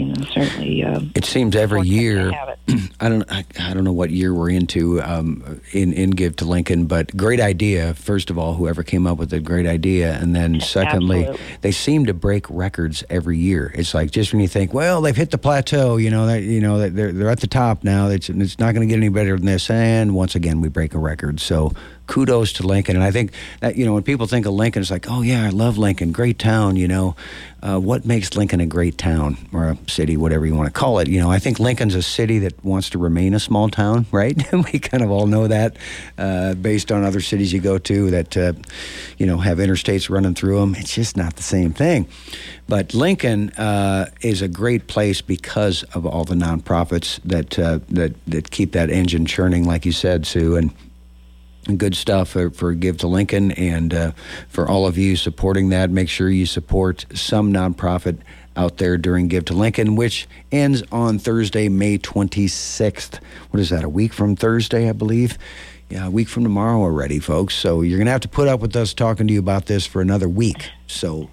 you 0.00 0.06
know, 0.06 0.24
certainly. 0.32 0.82
Uh, 0.82 1.00
it 1.14 1.24
seems 1.24 1.54
every 1.54 1.82
year. 1.82 2.30
I 3.00 3.08
don't. 3.08 3.30
I, 3.30 3.44
I, 3.58 3.74
don't 3.74 3.84
know 3.84 3.92
what 3.92 4.10
year 4.10 4.32
we're 4.32 4.50
into 4.50 5.02
um, 5.02 5.60
in 5.72 5.92
in 5.92 6.10
Give 6.10 6.34
to 6.36 6.44
Lincoln, 6.44 6.86
but 6.86 7.14
great 7.16 7.40
idea. 7.40 7.94
First 7.94 8.30
of 8.30 8.38
all, 8.38 8.54
whoever 8.54 8.82
came 8.82 9.06
up 9.06 9.18
with 9.18 9.32
a 9.32 9.40
great 9.40 9.66
idea, 9.66 10.14
and 10.14 10.34
then 10.34 10.60
secondly, 10.60 11.24
Absolutely. 11.26 11.56
they 11.60 11.72
seem 11.72 12.06
to 12.06 12.14
break 12.14 12.48
records 12.48 13.04
every 13.10 13.38
year. 13.38 13.72
It's 13.74 13.94
like 13.94 14.10
just 14.10 14.32
when 14.32 14.40
you 14.40 14.48
think, 14.48 14.72
well, 14.72 15.00
they've 15.00 15.16
hit 15.16 15.30
the 15.30 15.38
plateau, 15.38 15.96
you 15.96 16.10
know, 16.10 16.26
that 16.26 16.42
you 16.42 16.60
know 16.60 16.88
they're 16.88 17.12
they're 17.12 17.30
at 17.30 17.40
the 17.40 17.46
top 17.46 17.84
now. 17.84 18.08
It's 18.08 18.28
it's 18.28 18.58
not 18.58 18.74
going 18.74 18.88
to 18.88 18.92
get 18.92 18.98
any 18.98 19.08
better 19.10 19.36
than 19.36 19.46
this, 19.46 19.68
and 19.70 20.14
once 20.14 20.34
again 20.34 20.60
we 20.60 20.68
break 20.68 20.94
a 20.94 20.98
record. 20.98 21.40
So 21.40 21.72
kudos 22.10 22.52
to 22.54 22.66
Lincoln. 22.66 22.96
And 22.96 23.04
I 23.04 23.12
think 23.12 23.32
that, 23.60 23.76
you 23.76 23.86
know, 23.86 23.94
when 23.94 24.02
people 24.02 24.26
think 24.26 24.44
of 24.44 24.52
Lincoln, 24.52 24.82
it's 24.82 24.90
like, 24.90 25.06
oh, 25.08 25.22
yeah, 25.22 25.46
I 25.46 25.50
love 25.50 25.78
Lincoln, 25.78 26.10
great 26.10 26.40
town, 26.40 26.74
you 26.74 26.88
know. 26.88 27.14
Uh, 27.62 27.78
what 27.78 28.04
makes 28.04 28.34
Lincoln 28.34 28.58
a 28.60 28.66
great 28.66 28.98
town 28.98 29.36
or 29.52 29.68
a 29.68 29.78
city, 29.86 30.16
whatever 30.16 30.44
you 30.44 30.54
want 30.54 30.66
to 30.66 30.72
call 30.72 30.98
it? 30.98 31.08
You 31.08 31.20
know, 31.20 31.30
I 31.30 31.38
think 31.38 31.60
Lincoln's 31.60 31.94
a 31.94 32.02
city 32.02 32.40
that 32.40 32.64
wants 32.64 32.90
to 32.90 32.98
remain 32.98 33.32
a 33.32 33.38
small 33.38 33.68
town, 33.68 34.06
right? 34.12 34.36
we 34.72 34.80
kind 34.80 35.04
of 35.04 35.10
all 35.10 35.28
know 35.28 35.46
that 35.46 35.76
uh, 36.18 36.54
based 36.54 36.90
on 36.90 37.04
other 37.04 37.20
cities 37.20 37.52
you 37.52 37.60
go 37.60 37.78
to 37.78 38.10
that, 38.10 38.36
uh, 38.36 38.54
you 39.18 39.26
know, 39.26 39.38
have 39.38 39.58
interstates 39.58 40.10
running 40.10 40.34
through 40.34 40.58
them. 40.58 40.74
It's 40.74 40.94
just 40.94 41.16
not 41.16 41.36
the 41.36 41.44
same 41.44 41.72
thing. 41.72 42.08
But 42.66 42.92
Lincoln 42.92 43.50
uh, 43.50 44.06
is 44.20 44.42
a 44.42 44.48
great 44.48 44.88
place 44.88 45.20
because 45.20 45.84
of 45.94 46.04
all 46.06 46.24
the 46.24 46.34
nonprofits 46.34 47.20
that, 47.24 47.56
uh, 47.56 47.78
that, 47.90 48.14
that 48.26 48.50
keep 48.50 48.72
that 48.72 48.90
engine 48.90 49.26
churning, 49.26 49.64
like 49.64 49.86
you 49.86 49.92
said, 49.92 50.26
Sue. 50.26 50.56
And 50.56 50.72
good 51.76 51.94
stuff 51.94 52.30
for, 52.30 52.50
for 52.50 52.72
Give 52.74 52.96
to 52.98 53.06
Lincoln 53.06 53.52
and 53.52 53.92
uh, 53.92 54.12
for 54.48 54.68
all 54.68 54.86
of 54.86 54.98
you 54.98 55.16
supporting 55.16 55.70
that. 55.70 55.90
Make 55.90 56.08
sure 56.08 56.30
you 56.30 56.46
support 56.46 57.06
some 57.14 57.52
nonprofit 57.52 58.18
out 58.56 58.78
there 58.78 58.96
during 58.96 59.28
Give 59.28 59.44
to 59.46 59.54
Lincoln, 59.54 59.96
which 59.96 60.28
ends 60.52 60.82
on 60.92 61.18
Thursday, 61.18 61.68
May 61.68 61.98
26th. 61.98 63.20
What 63.50 63.60
is 63.60 63.70
that, 63.70 63.84
a 63.84 63.88
week 63.88 64.12
from 64.12 64.36
Thursday, 64.36 64.88
I 64.88 64.92
believe? 64.92 65.38
Yeah, 65.88 66.06
a 66.06 66.10
week 66.10 66.28
from 66.28 66.44
tomorrow 66.44 66.80
already, 66.80 67.18
folks. 67.18 67.54
So 67.54 67.82
you're 67.82 67.98
going 67.98 68.06
to 68.06 68.12
have 68.12 68.20
to 68.20 68.28
put 68.28 68.48
up 68.48 68.60
with 68.60 68.76
us 68.76 68.94
talking 68.94 69.26
to 69.26 69.32
you 69.32 69.40
about 69.40 69.66
this 69.66 69.86
for 69.86 70.00
another 70.00 70.28
week. 70.28 70.70
So 70.86 71.30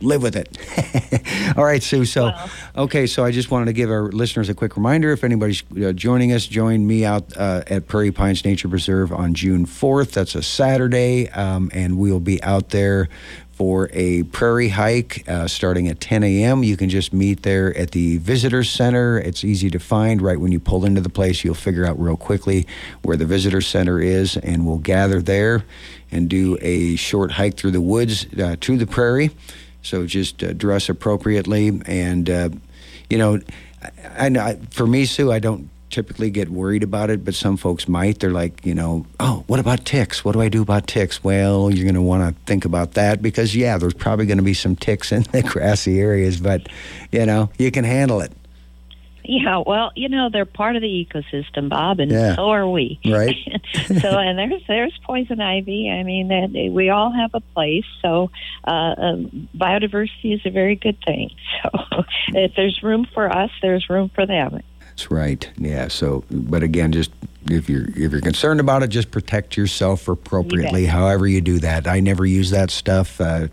live 0.00 0.22
with 0.22 0.36
it. 0.36 1.54
All 1.56 1.64
right, 1.64 1.82
Sue. 1.82 2.04
So, 2.04 2.24
well. 2.26 2.50
okay, 2.76 3.06
so 3.06 3.24
I 3.24 3.30
just 3.30 3.50
wanted 3.50 3.66
to 3.66 3.72
give 3.72 3.90
our 3.90 4.10
listeners 4.10 4.48
a 4.48 4.54
quick 4.54 4.76
reminder. 4.76 5.12
If 5.12 5.24
anybody's 5.24 5.62
uh, 5.82 5.92
joining 5.92 6.32
us, 6.32 6.46
join 6.46 6.86
me 6.86 7.04
out 7.04 7.36
uh, 7.36 7.62
at 7.66 7.86
Prairie 7.86 8.12
Pines 8.12 8.44
Nature 8.44 8.68
Preserve 8.68 9.12
on 9.12 9.34
June 9.34 9.66
4th. 9.66 10.12
That's 10.12 10.34
a 10.34 10.42
Saturday, 10.42 11.28
um, 11.30 11.70
and 11.72 11.98
we'll 11.98 12.20
be 12.20 12.42
out 12.42 12.70
there 12.70 13.08
for 13.60 13.90
a 13.92 14.22
prairie 14.22 14.70
hike 14.70 15.22
uh, 15.28 15.46
starting 15.46 15.86
at 15.88 16.00
10 16.00 16.22
a.m. 16.24 16.62
You 16.62 16.78
can 16.78 16.88
just 16.88 17.12
meet 17.12 17.42
there 17.42 17.76
at 17.76 17.90
the 17.90 18.16
visitor 18.16 18.64
center. 18.64 19.18
It's 19.18 19.44
easy 19.44 19.68
to 19.68 19.78
find. 19.78 20.22
Right 20.22 20.40
when 20.40 20.50
you 20.50 20.58
pull 20.58 20.86
into 20.86 21.02
the 21.02 21.10
place, 21.10 21.44
you'll 21.44 21.52
figure 21.52 21.84
out 21.84 22.00
real 22.00 22.16
quickly 22.16 22.66
where 23.02 23.18
the 23.18 23.26
visitor 23.26 23.60
center 23.60 24.00
is, 24.00 24.38
and 24.38 24.66
we'll 24.66 24.78
gather 24.78 25.20
there 25.20 25.62
and 26.10 26.30
do 26.30 26.56
a 26.62 26.96
short 26.96 27.32
hike 27.32 27.58
through 27.58 27.72
the 27.72 27.82
woods 27.82 28.26
uh, 28.38 28.56
to 28.60 28.78
the 28.78 28.86
prairie. 28.86 29.30
So 29.82 30.06
just 30.06 30.42
uh, 30.42 30.52
dress 30.52 30.88
appropriately, 30.88 31.80
and 31.86 32.28
uh, 32.28 32.50
you 33.08 33.18
know, 33.18 33.40
I, 34.18 34.58
for 34.70 34.86
me, 34.86 35.04
Sue, 35.04 35.32
I 35.32 35.38
don't 35.38 35.70
typically 35.90 36.30
get 36.30 36.48
worried 36.48 36.82
about 36.82 37.10
it, 37.10 37.24
but 37.24 37.34
some 37.34 37.56
folks 37.56 37.88
might. 37.88 38.20
They're 38.20 38.30
like, 38.30 38.64
you 38.64 38.74
know, 38.74 39.06
oh, 39.18 39.44
what 39.46 39.60
about 39.60 39.84
ticks? 39.84 40.24
What 40.24 40.32
do 40.32 40.40
I 40.40 40.48
do 40.48 40.62
about 40.62 40.86
ticks? 40.86 41.22
Well, 41.22 41.70
you're 41.70 41.84
going 41.84 41.94
to 41.94 42.02
want 42.02 42.36
to 42.36 42.42
think 42.44 42.64
about 42.64 42.92
that 42.92 43.20
because, 43.20 43.54
yeah, 43.54 43.76
there's 43.76 43.94
probably 43.94 44.26
going 44.26 44.38
to 44.38 44.44
be 44.44 44.54
some 44.54 44.76
ticks 44.76 45.12
in 45.12 45.22
the 45.24 45.42
grassy 45.48 46.00
areas, 46.00 46.40
but, 46.40 46.68
you 47.10 47.26
know, 47.26 47.50
you 47.58 47.70
can 47.70 47.84
handle 47.84 48.20
it. 48.20 48.32
Yeah, 49.24 49.62
well, 49.66 49.92
you 49.94 50.08
know 50.08 50.30
they're 50.30 50.44
part 50.44 50.76
of 50.76 50.82
the 50.82 50.88
ecosystem, 50.88 51.68
Bob, 51.68 52.00
and 52.00 52.10
yeah. 52.10 52.36
so 52.36 52.50
are 52.50 52.68
we. 52.68 52.98
Right. 53.04 53.36
so, 53.86 54.18
and 54.18 54.38
there's 54.38 54.62
there's 54.66 54.98
poison 55.04 55.40
ivy. 55.40 55.90
I 55.90 56.02
mean, 56.02 56.28
that 56.28 56.70
we 56.72 56.90
all 56.90 57.12
have 57.12 57.30
a 57.34 57.40
place. 57.40 57.84
So, 58.02 58.30
uh, 58.66 58.94
um, 58.96 59.48
biodiversity 59.56 60.34
is 60.34 60.40
a 60.44 60.50
very 60.50 60.76
good 60.76 60.98
thing. 61.04 61.30
So, 61.62 62.04
if 62.28 62.52
there's 62.56 62.82
room 62.82 63.06
for 63.12 63.28
us, 63.30 63.50
there's 63.60 63.90
room 63.90 64.10
for 64.14 64.24
them. 64.24 64.60
That's 65.00 65.10
right. 65.10 65.50
Yeah. 65.56 65.88
So, 65.88 66.24
but 66.30 66.62
again, 66.62 66.92
just 66.92 67.10
if 67.46 67.70
you're 67.70 67.88
if 67.88 68.12
you're 68.12 68.20
concerned 68.20 68.60
about 68.60 68.82
it, 68.82 68.88
just 68.88 69.10
protect 69.10 69.56
yourself 69.56 70.08
appropriately. 70.08 70.82
You 70.82 70.88
however 70.88 71.26
you 71.26 71.40
do 71.40 71.58
that. 71.60 71.88
I 71.88 72.00
never 72.00 72.26
use 72.26 72.50
that 72.50 72.70
stuff. 72.70 73.18
Uh, 73.18 73.48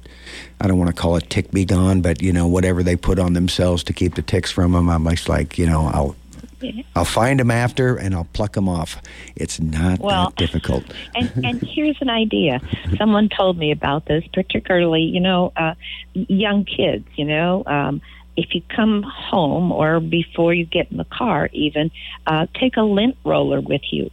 I 0.60 0.68
don't 0.68 0.78
want 0.78 0.94
to 0.94 1.02
call 1.02 1.16
it 1.16 1.30
tick 1.30 1.52
be 1.52 1.64
gone, 1.64 2.02
but 2.02 2.22
you 2.22 2.34
know 2.34 2.48
whatever 2.48 2.84
they 2.84 2.98
put 2.98 3.18
on 3.18 3.32
themselves 3.32 3.82
to 3.86 3.94
keep 3.94 4.16
the 4.16 4.22
ticks 4.22 4.52
from 4.52 4.74
them. 4.74 4.90
I'm 4.90 5.08
just 5.08 5.30
like 5.30 5.58
you 5.58 5.66
know 5.66 5.86
I'll. 5.86 6.16
Yeah. 6.60 6.82
I'll 6.96 7.06
find 7.06 7.40
them 7.40 7.52
after 7.52 7.98
and 7.98 8.16
I'll 8.16 8.28
pluck 8.34 8.54
them 8.54 8.68
off. 8.68 9.00
It's 9.36 9.60
not 9.60 10.00
well, 10.00 10.30
that 10.30 10.38
difficult. 10.38 10.86
and, 11.16 11.46
and 11.46 11.62
here's 11.62 12.02
an 12.02 12.10
idea. 12.10 12.60
Someone 12.98 13.30
told 13.30 13.60
me 13.60 13.70
about 13.70 14.08
this, 14.08 14.24
particularly, 14.34 15.04
you 15.04 15.20
know, 15.20 15.54
uh, 15.56 15.76
young 16.16 16.66
kids, 16.66 17.06
you 17.16 17.26
know, 17.26 17.62
um, 17.68 18.02
if 18.38 18.54
you 18.54 18.62
come 18.74 19.04
home 19.04 19.72
or 19.72 20.00
before 20.00 20.54
you 20.54 20.66
get 20.66 20.92
in 20.92 20.98
the 20.98 21.06
car, 21.06 21.50
even 21.52 21.92
uh, 22.26 22.46
take 22.54 22.78
a 22.78 22.84
lint 22.84 23.18
roller 23.26 23.60
with 23.60 23.82
you. 23.92 24.10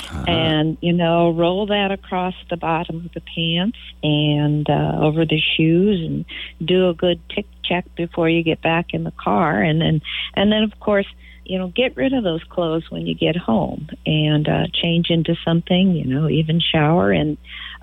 Uh-huh. 0.00 0.24
And 0.26 0.78
you 0.80 0.92
know, 0.92 1.30
roll 1.30 1.66
that 1.66 1.90
across 1.90 2.34
the 2.50 2.56
bottom 2.56 3.06
of 3.06 3.12
the 3.14 3.20
pants 3.20 3.78
and 4.02 4.68
uh, 4.68 4.98
over 5.00 5.24
the 5.24 5.40
shoes, 5.40 6.04
and 6.06 6.24
do 6.64 6.88
a 6.88 6.94
good 6.94 7.20
tick 7.30 7.46
check 7.64 7.84
before 7.96 8.28
you 8.28 8.42
get 8.42 8.62
back 8.62 8.92
in 8.92 9.04
the 9.04 9.12
car, 9.12 9.60
and 9.62 9.80
then 9.80 10.02
and 10.34 10.52
then 10.52 10.62
of 10.62 10.78
course 10.78 11.06
you 11.48 11.58
know, 11.58 11.68
get 11.68 11.96
rid 11.96 12.12
of 12.12 12.22
those 12.22 12.44
clothes 12.44 12.90
when 12.90 13.06
you 13.06 13.14
get 13.14 13.34
home 13.34 13.88
and 14.04 14.46
uh, 14.46 14.66
change 14.72 15.08
into 15.08 15.34
something, 15.44 15.92
you 15.92 16.04
know, 16.04 16.28
even 16.28 16.60
shower. 16.60 17.10
And 17.10 17.38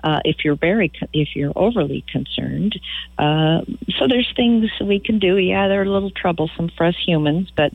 uh, 0.06 0.20
if 0.24 0.44
you're 0.44 0.54
very, 0.54 0.92
if 1.12 1.34
you're 1.34 1.52
overly 1.56 2.04
concerned, 2.12 2.80
uh, 3.18 3.62
so 3.98 4.06
there's 4.06 4.32
things 4.36 4.70
we 4.80 5.00
can 5.00 5.18
do. 5.18 5.36
Yeah, 5.36 5.66
they're 5.66 5.82
a 5.82 5.90
little 5.90 6.12
troublesome 6.12 6.70
for 6.76 6.86
us 6.86 6.94
humans, 7.04 7.50
but 7.56 7.72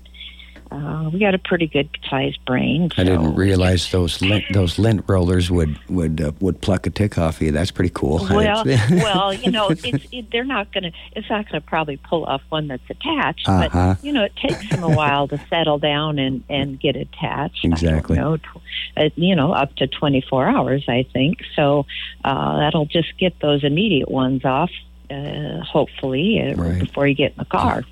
uh, 0.71 1.09
we 1.11 1.19
got 1.19 1.33
a 1.35 1.37
pretty 1.37 1.67
good 1.67 1.89
sized 2.09 2.43
brain. 2.45 2.89
I 2.97 3.03
didn't 3.03 3.35
realize 3.35 3.91
those 3.91 4.21
lint, 4.21 4.45
those 4.53 4.79
lint 4.79 5.03
rollers 5.07 5.51
would 5.51 5.77
would 5.89 6.21
uh, 6.21 6.31
would 6.39 6.61
pluck 6.61 6.87
a 6.87 6.89
tick 6.89 7.17
off 7.17 7.41
you. 7.41 7.51
That's 7.51 7.71
pretty 7.71 7.91
cool. 7.93 8.25
Well, 8.31 8.63
well, 8.91 9.33
you 9.33 9.51
know, 9.51 9.69
it's 9.69 9.83
it, 10.11 10.31
they're 10.31 10.45
not 10.45 10.71
going 10.71 10.85
to. 10.85 10.91
It's 11.15 11.29
not 11.29 11.49
going 11.49 11.61
to 11.61 11.67
probably 11.67 11.97
pull 11.97 12.25
off 12.25 12.41
one 12.49 12.67
that's 12.67 12.89
attached, 12.89 13.47
Uh-huh. 13.49 13.95
but 13.95 14.03
you 14.05 14.13
know, 14.13 14.23
it 14.23 14.35
takes 14.37 14.69
them 14.69 14.83
a 14.83 14.89
while 14.89 15.27
to 15.27 15.37
settle 15.49 15.77
down 15.77 16.17
and 16.19 16.43
and 16.49 16.79
get 16.79 16.95
attached. 16.95 17.65
Exactly. 17.65 18.17
Know, 18.17 18.37
tw- 18.37 18.61
uh, 18.97 19.09
you 19.15 19.35
know, 19.35 19.51
up 19.51 19.75
to 19.75 19.87
twenty 19.87 20.21
four 20.21 20.47
hours, 20.47 20.85
I 20.87 21.05
think. 21.11 21.39
So 21.55 21.85
uh, 22.23 22.57
that'll 22.59 22.85
just 22.85 23.17
get 23.17 23.39
those 23.41 23.63
immediate 23.63 24.09
ones 24.09 24.45
off. 24.45 24.71
Uh, 25.09 25.59
hopefully, 25.65 26.39
uh, 26.41 26.55
Right. 26.55 26.79
before 26.79 27.05
you 27.05 27.13
get 27.15 27.33
in 27.33 27.37
the 27.39 27.45
car. 27.45 27.83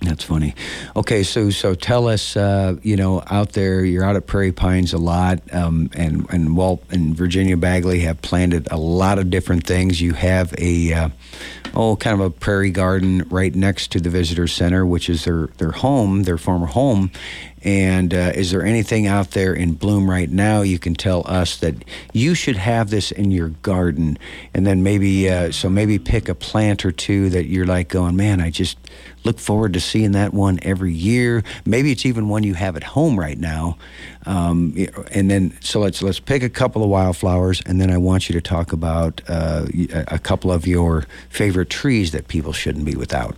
That's 0.00 0.22
funny. 0.22 0.54
Okay, 0.94 1.24
so 1.24 1.50
so 1.50 1.74
tell 1.74 2.06
us, 2.06 2.36
uh, 2.36 2.76
you 2.82 2.96
know, 2.96 3.22
out 3.30 3.52
there, 3.52 3.84
you're 3.84 4.04
out 4.04 4.14
at 4.14 4.28
Prairie 4.28 4.52
Pines 4.52 4.92
a 4.92 4.98
lot, 4.98 5.40
um, 5.52 5.90
and 5.92 6.24
and 6.30 6.56
Walt 6.56 6.84
and 6.90 7.16
Virginia 7.16 7.56
Bagley 7.56 8.00
have 8.00 8.22
planted 8.22 8.68
a 8.70 8.76
lot 8.76 9.18
of 9.18 9.28
different 9.28 9.66
things. 9.66 10.00
You 10.00 10.12
have 10.12 10.54
a 10.56 10.92
uh, 10.92 11.08
oh, 11.74 11.96
kind 11.96 12.14
of 12.14 12.24
a 12.24 12.30
prairie 12.30 12.70
garden 12.70 13.26
right 13.28 13.52
next 13.54 13.90
to 13.92 14.00
the 14.00 14.08
visitor 14.08 14.46
center, 14.46 14.86
which 14.86 15.10
is 15.10 15.24
their 15.24 15.48
their 15.58 15.72
home, 15.72 16.22
their 16.22 16.38
former 16.38 16.66
home. 16.66 17.10
And 17.64 18.14
uh, 18.14 18.32
is 18.34 18.50
there 18.50 18.64
anything 18.64 19.06
out 19.06 19.32
there 19.32 19.52
in 19.52 19.74
bloom 19.74 20.08
right 20.08 20.30
now 20.30 20.62
you 20.62 20.78
can 20.78 20.94
tell 20.94 21.22
us 21.26 21.56
that 21.58 21.74
you 22.12 22.34
should 22.34 22.56
have 22.56 22.90
this 22.90 23.10
in 23.10 23.30
your 23.30 23.48
garden? 23.48 24.18
And 24.54 24.66
then 24.66 24.82
maybe, 24.82 25.28
uh, 25.28 25.50
so 25.50 25.68
maybe 25.68 25.98
pick 25.98 26.28
a 26.28 26.34
plant 26.34 26.84
or 26.84 26.92
two 26.92 27.30
that 27.30 27.46
you're 27.46 27.66
like 27.66 27.88
going, 27.88 28.16
man, 28.16 28.40
I 28.40 28.50
just 28.50 28.78
look 29.24 29.38
forward 29.38 29.72
to 29.74 29.80
seeing 29.80 30.12
that 30.12 30.32
one 30.32 30.58
every 30.62 30.92
year. 30.92 31.42
Maybe 31.66 31.92
it's 31.92 32.06
even 32.06 32.28
one 32.28 32.44
you 32.44 32.54
have 32.54 32.76
at 32.76 32.84
home 32.84 33.18
right 33.18 33.38
now. 33.38 33.76
Um, 34.26 34.74
and 35.10 35.30
then, 35.30 35.56
so 35.60 35.80
let's 35.80 36.02
let's 36.02 36.20
pick 36.20 36.42
a 36.42 36.50
couple 36.50 36.82
of 36.82 36.90
wildflowers, 36.90 37.62
and 37.64 37.80
then 37.80 37.90
I 37.90 37.96
want 37.96 38.28
you 38.28 38.34
to 38.34 38.40
talk 38.40 38.72
about 38.72 39.22
uh, 39.28 39.66
a 40.08 40.18
couple 40.18 40.52
of 40.52 40.66
your 40.66 41.06
favorite 41.30 41.70
trees 41.70 42.12
that 42.12 42.28
people 42.28 42.52
shouldn't 42.52 42.84
be 42.84 42.94
without. 42.94 43.36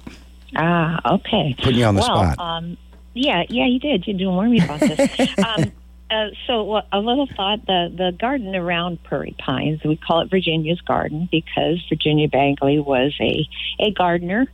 Ah, 0.56 1.14
okay. 1.14 1.54
Putting 1.62 1.78
you 1.78 1.84
on 1.84 1.94
the 1.94 2.00
well, 2.00 2.32
spot. 2.32 2.38
Um, 2.38 2.76
yeah, 3.14 3.44
yeah, 3.48 3.66
you 3.66 3.78
did. 3.78 4.06
You 4.06 4.14
didn't 4.14 4.34
warn 4.34 4.50
me 4.50 4.62
about 4.62 4.80
this. 4.80 5.38
um, 5.38 5.72
uh, 6.10 6.28
so 6.46 6.80
a 6.92 6.98
little 6.98 7.26
thought: 7.26 7.66
the 7.66 7.92
the 7.96 8.16
garden 8.18 8.54
around 8.54 9.02
Prairie 9.04 9.36
Pines, 9.38 9.80
we 9.84 9.96
call 9.96 10.20
it 10.22 10.30
Virginia's 10.30 10.80
garden 10.80 11.28
because 11.30 11.84
Virginia 11.88 12.28
Bagley 12.28 12.78
was 12.78 13.14
a 13.20 13.48
a 13.78 13.92
gardener, 13.92 14.46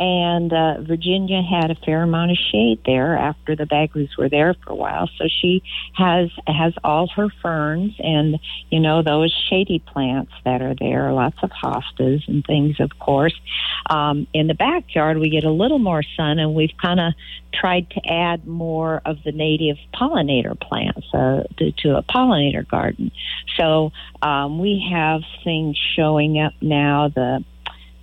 and 0.00 0.52
uh, 0.52 0.80
Virginia 0.80 1.42
had 1.42 1.70
a 1.70 1.74
fair 1.74 2.02
amount 2.02 2.32
of 2.32 2.36
shade 2.36 2.80
there 2.84 3.16
after 3.16 3.54
the 3.54 3.64
Bagleys 3.64 4.16
were 4.16 4.28
there 4.28 4.54
for 4.54 4.72
a 4.72 4.74
while. 4.74 5.08
So 5.18 5.28
she 5.28 5.62
has 5.94 6.30
has 6.46 6.72
all 6.82 7.08
her 7.08 7.28
ferns 7.42 7.94
and 7.98 8.38
you 8.70 8.80
know 8.80 9.02
those 9.02 9.32
shady 9.48 9.78
plants 9.78 10.32
that 10.44 10.62
are 10.62 10.74
there. 10.74 11.12
Lots 11.12 11.36
of 11.42 11.50
hostas 11.50 12.26
and 12.26 12.44
things, 12.44 12.80
of 12.80 12.90
course. 12.98 13.38
Um, 13.88 14.26
in 14.32 14.46
the 14.46 14.54
backyard, 14.54 15.18
we 15.18 15.30
get 15.30 15.44
a 15.44 15.50
little 15.50 15.78
more 15.78 16.02
sun, 16.16 16.38
and 16.38 16.54
we've 16.54 16.76
kind 16.80 17.00
of 17.00 17.12
tried 17.52 17.90
to 17.90 18.00
add 18.08 18.46
more 18.46 19.02
of 19.04 19.22
the 19.24 19.32
native 19.32 19.76
pollinator 19.94 20.58
plants 20.58 21.06
uh, 21.12 21.42
to, 21.58 21.72
to 21.72 21.96
a 21.96 22.02
pollinator 22.02 22.66
garden. 22.66 23.12
So 23.56 23.92
um, 24.22 24.58
we 24.58 24.88
have 24.90 25.22
things 25.44 25.76
showing 25.96 26.40
up 26.40 26.54
now. 26.60 27.08
The 27.08 27.44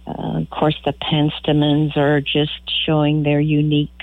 uh, 0.09 0.39
of 0.41 0.49
course, 0.49 0.75
the 0.85 0.93
penstemons 0.93 1.95
are 1.95 2.21
just 2.21 2.61
showing 2.85 3.23
their 3.23 3.39
unique 3.39 4.01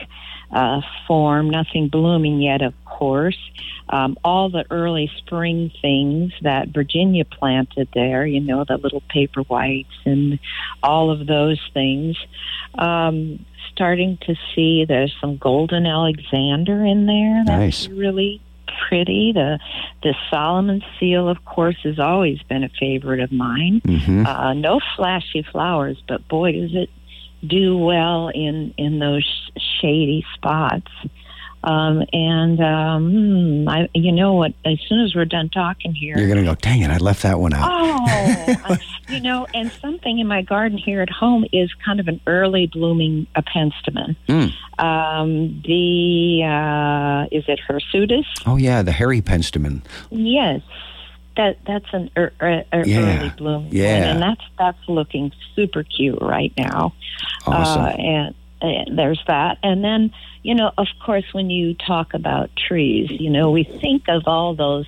uh, 0.53 0.81
form. 1.07 1.51
Nothing 1.51 1.89
blooming 1.89 2.41
yet, 2.41 2.63
of 2.63 2.75
course. 2.85 3.39
Um, 3.89 4.17
all 4.25 4.49
the 4.49 4.65
early 4.71 5.11
spring 5.19 5.71
things 5.83 6.33
that 6.43 6.69
Virginia 6.69 7.25
planted 7.25 7.89
there, 7.95 8.27
you 8.27 8.41
know, 8.41 8.65
the 8.65 8.77
little 8.77 9.03
paper 9.09 9.43
whites 9.43 9.95
and 10.05 10.39
all 10.83 11.11
of 11.11 11.27
those 11.27 11.61
things. 11.75 12.17
Um, 12.79 13.45
starting 13.73 14.19
to 14.23 14.35
see 14.55 14.85
there's 14.87 15.15
some 15.21 15.37
golden 15.37 15.87
Alexander 15.87 16.85
in 16.85 17.07
there. 17.07 17.45
That's 17.45 17.87
Nice. 17.87 17.89
really 17.89 18.41
pretty. 18.89 19.33
The 19.33 19.59
the 20.03 20.15
Solomon 20.31 20.83
seal, 20.99 21.29
of 21.29 21.45
course, 21.45 21.77
has 21.85 21.99
always 21.99 22.43
been 22.43 22.65
a 22.65 22.69
favorite 22.81 23.21
of 23.21 23.33
mine. 23.33 23.81
hmm 23.85 24.27
Uh, 24.27 24.53
no 24.55 24.81
flashy 24.97 25.43
flowers, 25.43 26.03
but 26.09 26.27
boy, 26.29 26.53
does 26.53 26.75
it 26.75 26.91
do 27.47 27.77
well 27.77 28.29
in 28.29 28.75
in 28.77 28.99
those 28.99 29.25
sh- 29.25 29.61
shady 29.81 30.25
spots. 30.35 30.91
Um, 31.67 32.05
and 32.13 32.61
um, 32.61 33.11
hmm, 33.11 33.69
I, 33.69 33.89
you 33.93 34.13
know 34.13 34.35
what? 34.35 34.53
As 34.65 34.79
soon 34.89 35.01
as 35.01 35.17
we're 35.17 35.25
done 35.25 35.49
talking 35.49 35.93
here, 35.93 36.17
You're 36.17 36.29
gonna 36.29 36.45
go, 36.45 36.55
dang 36.55 36.83
it, 36.83 36.91
I 36.91 36.99
left 36.99 37.23
that 37.23 37.41
one 37.41 37.53
out. 37.53 37.69
Oh, 37.69 38.77
you 39.09 39.19
know, 39.21 39.49
and 39.53 39.73
something 39.81 40.21
in 40.21 40.29
my 40.29 40.43
garden 40.43 40.79
here 40.79 41.03
at 41.03 41.11
home 41.11 41.45
is 41.53 41.69
kind 41.85 41.99
of 41.99 42.07
an 42.07 42.21
early 42.29 42.69
blooming 42.69 43.27
a 43.35 43.43
penstemon. 43.43 44.15
Mm. 44.29 44.53
Um, 44.79 45.61
the 45.67 46.45
uh, 46.45 47.27
is 47.37 47.45
it 47.49 47.59
hirsutus? 47.69 48.27
Oh 48.47 48.57
yeah, 48.57 48.83
the 48.83 48.93
hairy 48.93 49.21
penstemon. 49.21 49.83
Yes, 50.11 50.61
that 51.37 51.59
that's 51.67 51.87
an 51.93 52.11
er, 52.17 52.33
er, 52.41 52.63
er- 52.73 52.87
Yeah, 52.87 53.19
early 53.19 53.31
blooming 53.37 53.73
yeah. 53.73 53.99
one, 54.01 54.09
and 54.09 54.23
that's 54.23 54.45
that's 54.57 54.89
looking 54.89 55.33
super 55.57 55.83
cute 55.83 56.19
right 56.23 56.53
now. 56.57 56.95
Awesome. 57.45 57.83
Uh, 57.83 57.89
and, 57.89 58.27
and 58.27 58.35
there's 58.61 59.23
that, 59.27 59.59
and 59.63 59.85
then 59.85 60.13
you 60.43 60.55
know, 60.55 60.71
of 60.79 60.87
course, 61.05 61.25
when 61.33 61.51
you 61.51 61.75
talk 61.75 62.15
about 62.15 62.51
trees, 62.57 63.11
you 63.11 63.31
know, 63.31 63.51
we 63.51 63.65
think 63.65 64.05
of 64.09 64.23
all 64.27 64.55
those 64.55 64.87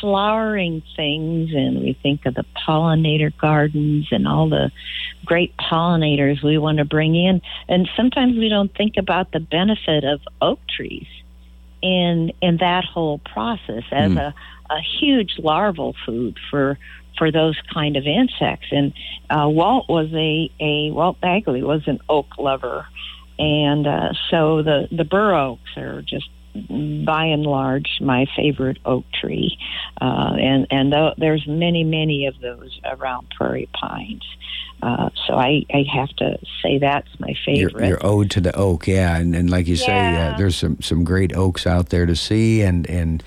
flowering 0.00 0.82
things, 0.96 1.50
and 1.52 1.80
we 1.82 1.92
think 2.02 2.24
of 2.24 2.34
the 2.34 2.44
pollinator 2.56 3.36
gardens 3.36 4.08
and 4.10 4.26
all 4.26 4.48
the 4.48 4.70
great 5.24 5.54
pollinators 5.56 6.42
we 6.42 6.56
want 6.58 6.78
to 6.78 6.84
bring 6.84 7.14
in, 7.14 7.42
and 7.68 7.88
sometimes 7.96 8.38
we 8.38 8.48
don't 8.48 8.74
think 8.74 8.94
about 8.96 9.32
the 9.32 9.40
benefit 9.40 10.04
of 10.04 10.20
oak 10.40 10.60
trees 10.68 11.06
in 11.82 12.32
in 12.40 12.58
that 12.58 12.84
whole 12.84 13.18
process 13.18 13.82
as 13.90 14.12
Hmm. 14.12 14.18
a, 14.18 14.34
a 14.70 14.80
huge 14.80 15.38
larval 15.38 15.94
food 16.06 16.38
for 16.50 16.78
for 17.18 17.30
those 17.30 17.58
kind 17.72 17.96
of 17.96 18.06
insects. 18.06 18.68
And 18.70 18.92
uh, 19.30 19.48
Walt 19.48 19.88
was 19.88 20.08
a, 20.12 20.50
a 20.60 20.90
Walt 20.90 21.20
Bagley 21.20 21.62
was 21.62 21.82
an 21.86 22.00
oak 22.08 22.38
lover, 22.38 22.86
and 23.38 23.86
uh, 23.86 24.12
so 24.30 24.62
the 24.62 24.88
the 24.90 25.04
bur 25.04 25.34
oaks 25.34 25.76
are 25.76 26.02
just 26.02 26.28
by 27.06 27.24
and 27.24 27.44
large 27.44 27.98
my 28.00 28.26
favorite 28.36 28.78
oak 28.84 29.04
tree, 29.20 29.56
uh, 30.00 30.34
and 30.38 30.66
and 30.70 30.92
th- 30.92 31.14
there's 31.18 31.46
many 31.46 31.82
many 31.84 32.26
of 32.26 32.38
those 32.40 32.78
around 32.84 33.28
Prairie 33.36 33.68
Pines. 33.72 34.24
Uh, 34.82 35.10
so 35.28 35.34
I, 35.34 35.64
I 35.72 35.84
have 35.94 36.08
to 36.16 36.38
say 36.60 36.78
that's 36.78 37.08
my 37.20 37.34
favorite. 37.46 37.80
your 37.86 37.88
your 37.90 38.04
ode 38.06 38.32
to 38.32 38.40
the 38.40 38.54
oak, 38.56 38.88
yeah, 38.88 39.16
and, 39.16 39.34
and 39.34 39.48
like 39.48 39.68
you 39.68 39.76
say, 39.76 39.92
uh, 39.92 40.12
Yeah. 40.12 40.34
there's 40.36 40.56
some 40.56 40.80
some 40.82 41.04
great 41.04 41.34
oaks 41.36 41.66
out 41.68 41.90
there 41.90 42.04
to 42.04 42.16
see, 42.16 42.62
and 42.62 42.88
and 42.90 43.22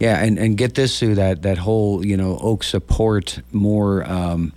yeah, 0.00 0.24
and 0.24 0.38
and 0.38 0.56
get 0.56 0.74
this 0.74 0.94
Sue 0.94 1.14
that 1.14 1.42
that 1.42 1.58
whole 1.58 2.04
you 2.04 2.16
know 2.16 2.38
oak 2.40 2.64
support 2.64 3.40
more 3.52 4.02
um, 4.10 4.52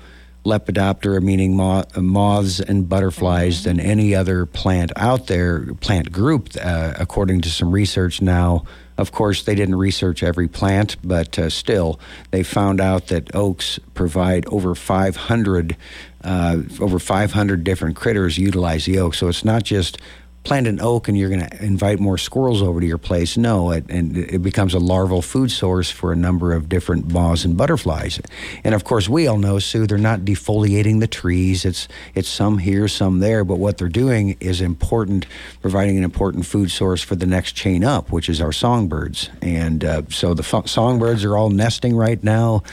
lepidoptera, 0.45 1.21
meaning 1.21 1.55
mo- 1.55 1.83
moths 1.97 2.61
and 2.61 2.87
butterflies 2.87 3.63
than 3.63 3.79
any 3.79 4.15
other 4.15 4.45
plant 4.45 4.91
out 4.95 5.27
there, 5.27 5.73
plant 5.75 6.11
group, 6.11 6.49
uh, 6.61 6.93
according 6.97 7.41
to 7.41 7.49
some 7.49 7.71
research 7.71 8.21
now. 8.21 8.63
Of 8.97 9.11
course, 9.11 9.43
they 9.43 9.55
didn't 9.55 9.75
research 9.75 10.21
every 10.21 10.47
plant, 10.47 10.97
but 11.03 11.37
uh, 11.39 11.49
still, 11.49 11.99
they 12.31 12.43
found 12.43 12.79
out 12.79 13.07
that 13.07 13.35
oaks 13.35 13.79
provide 13.95 14.45
over 14.47 14.75
500, 14.75 15.75
uh, 16.23 16.57
over 16.79 16.99
500 16.99 17.63
different 17.63 17.95
critters 17.95 18.37
utilize 18.37 18.85
the 18.85 18.99
oak. 18.99 19.15
So 19.15 19.27
it's 19.29 19.43
not 19.43 19.63
just 19.63 19.97
plant 20.43 20.67
an 20.67 20.79
oak 20.81 21.07
and 21.07 21.17
you're 21.17 21.29
going 21.29 21.47
to 21.47 21.63
invite 21.63 21.99
more 21.99 22.17
squirrels 22.17 22.61
over 22.61 22.79
to 22.79 22.85
your 22.85 22.97
place. 22.97 23.37
No, 23.37 23.71
it, 23.71 23.85
and 23.89 24.17
it 24.17 24.41
becomes 24.41 24.73
a 24.73 24.79
larval 24.79 25.21
food 25.21 25.51
source 25.51 25.89
for 25.89 26.11
a 26.11 26.15
number 26.15 26.53
of 26.53 26.69
different 26.69 27.11
moths 27.11 27.45
and 27.45 27.55
butterflies. 27.55 28.19
And 28.63 28.75
of 28.75 28.83
course, 28.83 29.07
we 29.07 29.27
all 29.27 29.37
know, 29.37 29.59
Sue, 29.59 29.87
they're 29.87 29.97
not 29.97 30.21
defoliating 30.21 30.99
the 30.99 31.07
trees. 31.07 31.65
It's 31.65 31.87
it's 32.13 32.29
some 32.29 32.57
here, 32.57 32.87
some 32.87 33.19
there, 33.19 33.43
but 33.43 33.57
what 33.57 33.77
they're 33.77 33.87
doing 33.87 34.37
is 34.39 34.61
important, 34.61 35.25
providing 35.61 35.97
an 35.97 36.03
important 36.03 36.45
food 36.45 36.71
source 36.71 37.01
for 37.01 37.15
the 37.15 37.25
next 37.25 37.53
chain 37.53 37.83
up, 37.83 38.11
which 38.11 38.29
is 38.29 38.41
our 38.41 38.51
songbirds. 38.51 39.29
And 39.41 39.83
uh, 39.83 40.03
so 40.09 40.33
the 40.33 40.43
songbirds 40.43 41.23
are 41.23 41.37
all 41.37 41.49
nesting 41.49 41.95
right 41.95 42.21
now. 42.23 42.63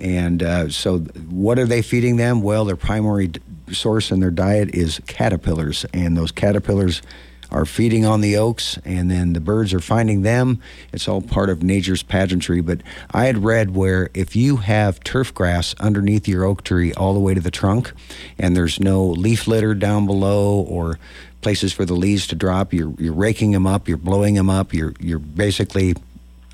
And 0.00 0.42
uh, 0.42 0.68
so, 0.68 0.98
what 0.98 1.58
are 1.58 1.66
they 1.66 1.82
feeding 1.82 2.16
them? 2.16 2.40
Well, 2.40 2.64
their 2.64 2.76
primary 2.76 3.32
source 3.74 4.10
in 4.10 4.20
their 4.20 4.30
diet 4.30 4.74
is 4.74 5.00
caterpillars, 5.06 5.84
and 5.92 6.16
those 6.16 6.32
caterpillars 6.32 7.02
are 7.50 7.64
feeding 7.64 8.04
on 8.04 8.20
the 8.20 8.36
oaks, 8.36 8.78
and 8.84 9.10
then 9.10 9.32
the 9.32 9.40
birds 9.40 9.72
are 9.72 9.80
finding 9.80 10.20
them. 10.22 10.60
It's 10.92 11.08
all 11.08 11.22
part 11.22 11.48
of 11.48 11.62
nature's 11.62 12.02
pageantry. 12.02 12.60
But 12.60 12.82
I 13.10 13.24
had 13.24 13.42
read 13.42 13.74
where 13.74 14.10
if 14.12 14.36
you 14.36 14.56
have 14.56 15.00
turf 15.00 15.32
grass 15.34 15.74
underneath 15.80 16.28
your 16.28 16.44
oak 16.44 16.62
tree 16.62 16.92
all 16.92 17.14
the 17.14 17.20
way 17.20 17.34
to 17.34 17.40
the 17.40 17.50
trunk, 17.50 17.92
and 18.38 18.54
there's 18.54 18.80
no 18.80 19.06
leaf 19.06 19.46
litter 19.46 19.74
down 19.74 20.06
below, 20.06 20.60
or 20.60 20.98
places 21.40 21.72
for 21.72 21.84
the 21.84 21.94
leaves 21.94 22.26
to 22.26 22.34
drop. 22.34 22.72
You're 22.72 22.92
you're 22.98 23.14
raking 23.14 23.52
them 23.52 23.66
up. 23.66 23.88
You're 23.88 23.96
blowing 23.96 24.34
them 24.34 24.50
up. 24.50 24.74
You're 24.74 24.94
you're 25.00 25.18
basically, 25.18 25.94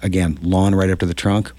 again, 0.02 0.38
lawn 0.42 0.74
right 0.74 0.90
up 0.90 1.00
to 1.00 1.06
the 1.06 1.14
trunk. 1.14 1.52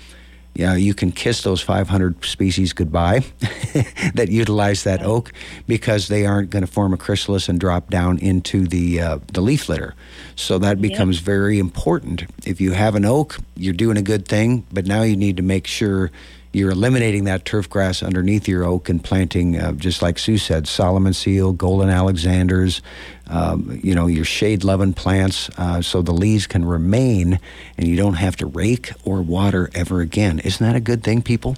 Yeah, 0.55 0.75
you 0.75 0.93
can 0.93 1.11
kiss 1.11 1.43
those 1.43 1.61
500 1.61 2.23
species 2.23 2.71
goodbye 2.71 3.19
that 4.13 4.29
utilize 4.29 4.85
that 4.85 5.03
oak 5.03 5.33
because 5.67 6.07
they 6.07 6.25
aren't 6.25 6.49
going 6.49 6.65
to 6.65 6.71
form 6.71 6.93
a 6.93 6.97
chrysalis 6.97 7.49
and 7.49 7.59
drop 7.59 7.89
down 7.89 8.19
into 8.19 8.65
the 8.65 9.01
uh, 9.01 9.19
the 9.33 9.41
leaf 9.41 9.67
litter. 9.67 9.95
So 10.37 10.57
that 10.59 10.81
becomes 10.81 11.17
yep. 11.17 11.25
very 11.25 11.59
important. 11.59 12.23
If 12.45 12.61
you 12.61 12.71
have 12.71 12.95
an 12.95 13.03
oak, 13.03 13.37
you're 13.57 13.73
doing 13.73 13.97
a 13.97 14.01
good 14.01 14.25
thing, 14.25 14.65
but 14.71 14.85
now 14.85 15.01
you 15.01 15.17
need 15.17 15.35
to 15.37 15.43
make 15.43 15.67
sure 15.67 16.09
you're 16.55 16.71
eliminating 16.71 17.25
that 17.25 17.43
turf 17.43 17.69
grass 17.69 18.01
underneath 18.01 18.47
your 18.47 18.63
oak 18.63 18.87
and 18.87 19.03
planting, 19.03 19.59
uh, 19.59 19.73
just 19.73 20.01
like 20.01 20.17
Sue 20.17 20.37
said, 20.37 20.69
Solomon 20.69 21.11
seal, 21.11 21.51
golden 21.51 21.89
Alexanders, 21.89 22.81
um, 23.27 23.77
you 23.83 23.93
know, 23.93 24.07
your 24.07 24.23
shade 24.23 24.63
loving 24.63 24.93
plants 24.93 25.49
uh, 25.57 25.81
so 25.81 26.01
the 26.01 26.13
leaves 26.13 26.47
can 26.47 26.63
remain 26.63 27.41
and 27.77 27.87
you 27.87 27.97
don't 27.97 28.13
have 28.13 28.37
to 28.37 28.45
rake 28.45 28.91
or 29.03 29.21
water 29.21 29.69
ever 29.75 29.99
again. 29.99 30.39
Isn't 30.39 30.65
that 30.65 30.77
a 30.77 30.79
good 30.79 31.03
thing, 31.03 31.21
people? 31.21 31.57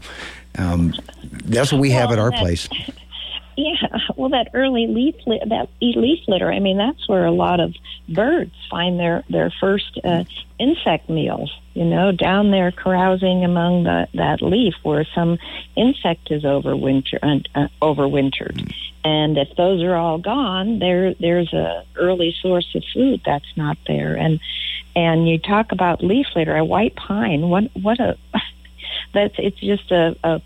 Um, 0.57 0.95
that's 1.45 1.71
what 1.71 1.79
we 1.79 1.89
well, 1.89 1.99
have 1.99 2.11
at 2.11 2.17
our 2.17 2.31
place. 2.31 2.67
Yeah, 3.57 3.97
well, 4.15 4.29
that 4.29 4.51
early 4.53 4.85
leaf 4.85 5.15
that 5.25 5.67
leaf 5.81 6.19
litter. 6.27 6.51
I 6.51 6.59
mean, 6.59 6.77
that's 6.77 7.09
where 7.09 7.25
a 7.25 7.31
lot 7.31 7.59
of 7.59 7.73
birds 8.07 8.53
find 8.69 8.99
their 8.99 9.23
their 9.31 9.51
first 9.59 9.99
uh, 10.03 10.25
insect 10.59 11.09
meals. 11.09 11.51
You 11.73 11.85
know, 11.85 12.11
down 12.11 12.51
there 12.51 12.71
carousing 12.71 13.43
among 13.43 13.85
the, 13.85 14.07
that 14.13 14.43
leaf 14.43 14.75
where 14.83 15.05
some 15.15 15.39
insect 15.75 16.29
is 16.29 16.43
overwinter 16.43 17.17
uh, 17.55 17.67
overwintered. 17.81 18.71
And 19.03 19.39
if 19.39 19.55
those 19.55 19.81
are 19.81 19.95
all 19.95 20.19
gone, 20.19 20.77
there 20.77 21.15
there's 21.15 21.51
a 21.51 21.83
early 21.95 22.35
source 22.39 22.75
of 22.75 22.83
food 22.93 23.21
that's 23.25 23.57
not 23.57 23.79
there. 23.87 24.15
And 24.15 24.39
and 24.95 25.27
you 25.27 25.39
talk 25.39 25.71
about 25.71 26.03
leaf 26.03 26.27
litter, 26.35 26.55
a 26.55 26.63
white 26.63 26.95
pine. 26.95 27.49
What 27.49 27.71
what 27.73 27.99
a 27.99 28.17
that's 29.15 29.33
it's 29.39 29.59
just 29.59 29.91
a 29.91 30.15
a, 30.23 30.41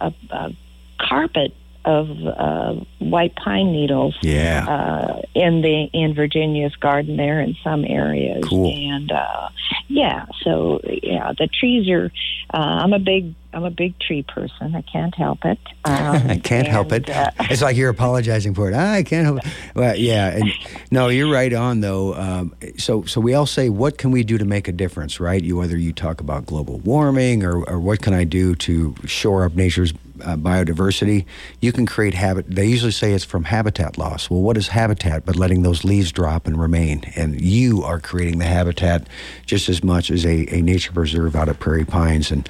a, 0.00 0.12
a 0.30 0.52
carpet 0.98 1.54
of 1.84 2.08
uh, 2.26 2.74
white 2.98 3.34
pine 3.36 3.72
needles. 3.72 4.16
Yeah. 4.22 4.66
Uh, 4.68 5.22
in 5.34 5.62
the 5.62 5.88
in 5.92 6.14
Virginia's 6.14 6.74
garden 6.76 7.16
there 7.16 7.40
in 7.40 7.56
some 7.62 7.84
areas. 7.84 8.44
Cool. 8.44 8.72
And 8.72 9.10
uh, 9.12 9.48
yeah, 9.88 10.26
so 10.42 10.80
yeah, 10.84 11.32
the 11.38 11.48
trees 11.48 11.88
are. 11.90 12.10
Uh, 12.52 12.82
I'm 12.82 12.92
a 12.92 12.98
big 12.98 13.34
I'm 13.54 13.64
a 13.64 13.70
big 13.70 13.98
tree 13.98 14.22
person. 14.22 14.74
I 14.74 14.82
can't 14.82 15.14
help 15.14 15.44
it. 15.44 15.58
Um, 15.86 16.16
I 16.30 16.38
can't 16.38 16.66
and, 16.66 16.68
help 16.68 16.92
it. 16.92 17.10
Uh, 17.10 17.30
it's 17.40 17.60
like 17.60 17.76
you're 17.76 17.90
apologizing 17.90 18.54
for 18.54 18.70
it. 18.70 18.74
I 18.74 19.02
can't 19.02 19.26
help 19.26 19.44
it. 19.44 19.52
Well, 19.74 19.94
yeah. 19.94 20.28
And, 20.28 20.50
no, 20.90 21.08
you're 21.08 21.30
right 21.30 21.52
on 21.52 21.80
though. 21.80 22.14
Um, 22.14 22.54
so 22.78 23.04
so 23.04 23.20
we 23.20 23.34
all 23.34 23.44
say, 23.44 23.68
what 23.68 23.98
can 23.98 24.10
we 24.10 24.24
do 24.24 24.38
to 24.38 24.46
make 24.46 24.66
a 24.66 24.72
difference, 24.72 25.20
right? 25.20 25.42
You 25.42 25.58
whether 25.58 25.76
you 25.76 25.92
talk 25.92 26.22
about 26.22 26.46
global 26.46 26.78
warming 26.78 27.44
or, 27.44 27.62
or 27.64 27.78
what 27.78 28.00
can 28.00 28.14
I 28.14 28.24
do 28.24 28.54
to 28.54 28.94
shore 29.04 29.44
up 29.44 29.54
nature's 29.56 29.92
uh, 30.24 30.36
biodiversity, 30.36 31.24
you 31.60 31.72
can 31.72 31.86
create 31.86 32.14
habit. 32.14 32.46
They 32.48 32.66
usually 32.66 32.92
say 32.92 33.12
it's 33.12 33.24
from 33.24 33.44
habitat 33.44 33.98
loss. 33.98 34.30
Well, 34.30 34.40
what 34.40 34.56
is 34.56 34.68
habitat 34.68 35.24
but 35.24 35.36
letting 35.36 35.62
those 35.62 35.84
leaves 35.84 36.12
drop 36.12 36.46
and 36.46 36.58
remain? 36.58 37.04
And 37.16 37.40
you 37.40 37.82
are 37.82 38.00
creating 38.00 38.38
the 38.38 38.44
habitat 38.44 39.08
just 39.46 39.68
as 39.68 39.84
much 39.84 40.10
as 40.10 40.24
a, 40.24 40.52
a 40.54 40.62
nature 40.62 40.92
preserve 40.92 41.36
out 41.36 41.48
of 41.48 41.58
prairie 41.58 41.84
pines. 41.84 42.30
And 42.30 42.48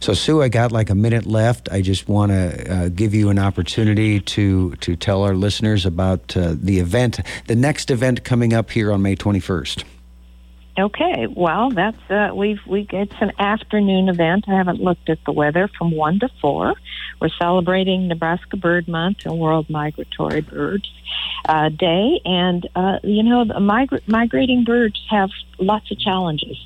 so, 0.00 0.14
Sue, 0.14 0.42
I 0.42 0.48
got 0.48 0.72
like 0.72 0.90
a 0.90 0.94
minute 0.94 1.26
left. 1.26 1.68
I 1.70 1.82
just 1.82 2.08
want 2.08 2.32
to 2.32 2.72
uh, 2.72 2.88
give 2.88 3.14
you 3.14 3.28
an 3.30 3.38
opportunity 3.38 4.20
to 4.20 4.74
to 4.76 4.96
tell 4.96 5.22
our 5.22 5.34
listeners 5.34 5.84
about 5.86 6.36
uh, 6.36 6.54
the 6.54 6.78
event, 6.78 7.20
the 7.46 7.56
next 7.56 7.90
event 7.90 8.24
coming 8.24 8.52
up 8.52 8.70
here 8.70 8.92
on 8.92 9.02
May 9.02 9.16
21st. 9.16 9.84
Okay, 10.78 11.26
well, 11.26 11.70
that's 11.70 11.98
uh, 12.08 12.30
we've 12.32 12.60
we 12.64 12.86
it's 12.92 13.14
an 13.20 13.32
afternoon 13.40 14.08
event. 14.08 14.44
I 14.46 14.54
haven't 14.54 14.80
looked 14.80 15.10
at 15.10 15.18
the 15.24 15.32
weather 15.32 15.68
from 15.76 15.90
one 15.90 16.20
to 16.20 16.28
four. 16.40 16.74
We're 17.20 17.30
celebrating 17.30 18.06
Nebraska 18.06 18.56
Bird 18.56 18.86
Month 18.86 19.18
and 19.24 19.40
World 19.40 19.68
Migratory 19.68 20.40
Birds 20.40 20.88
uh, 21.48 21.70
Day, 21.70 22.20
and 22.24 22.68
uh, 22.76 23.00
you 23.02 23.24
know, 23.24 23.44
migra- 23.44 24.06
migrating 24.06 24.62
birds 24.62 25.04
have 25.10 25.30
lots 25.58 25.90
of 25.90 25.98
challenges. 25.98 26.56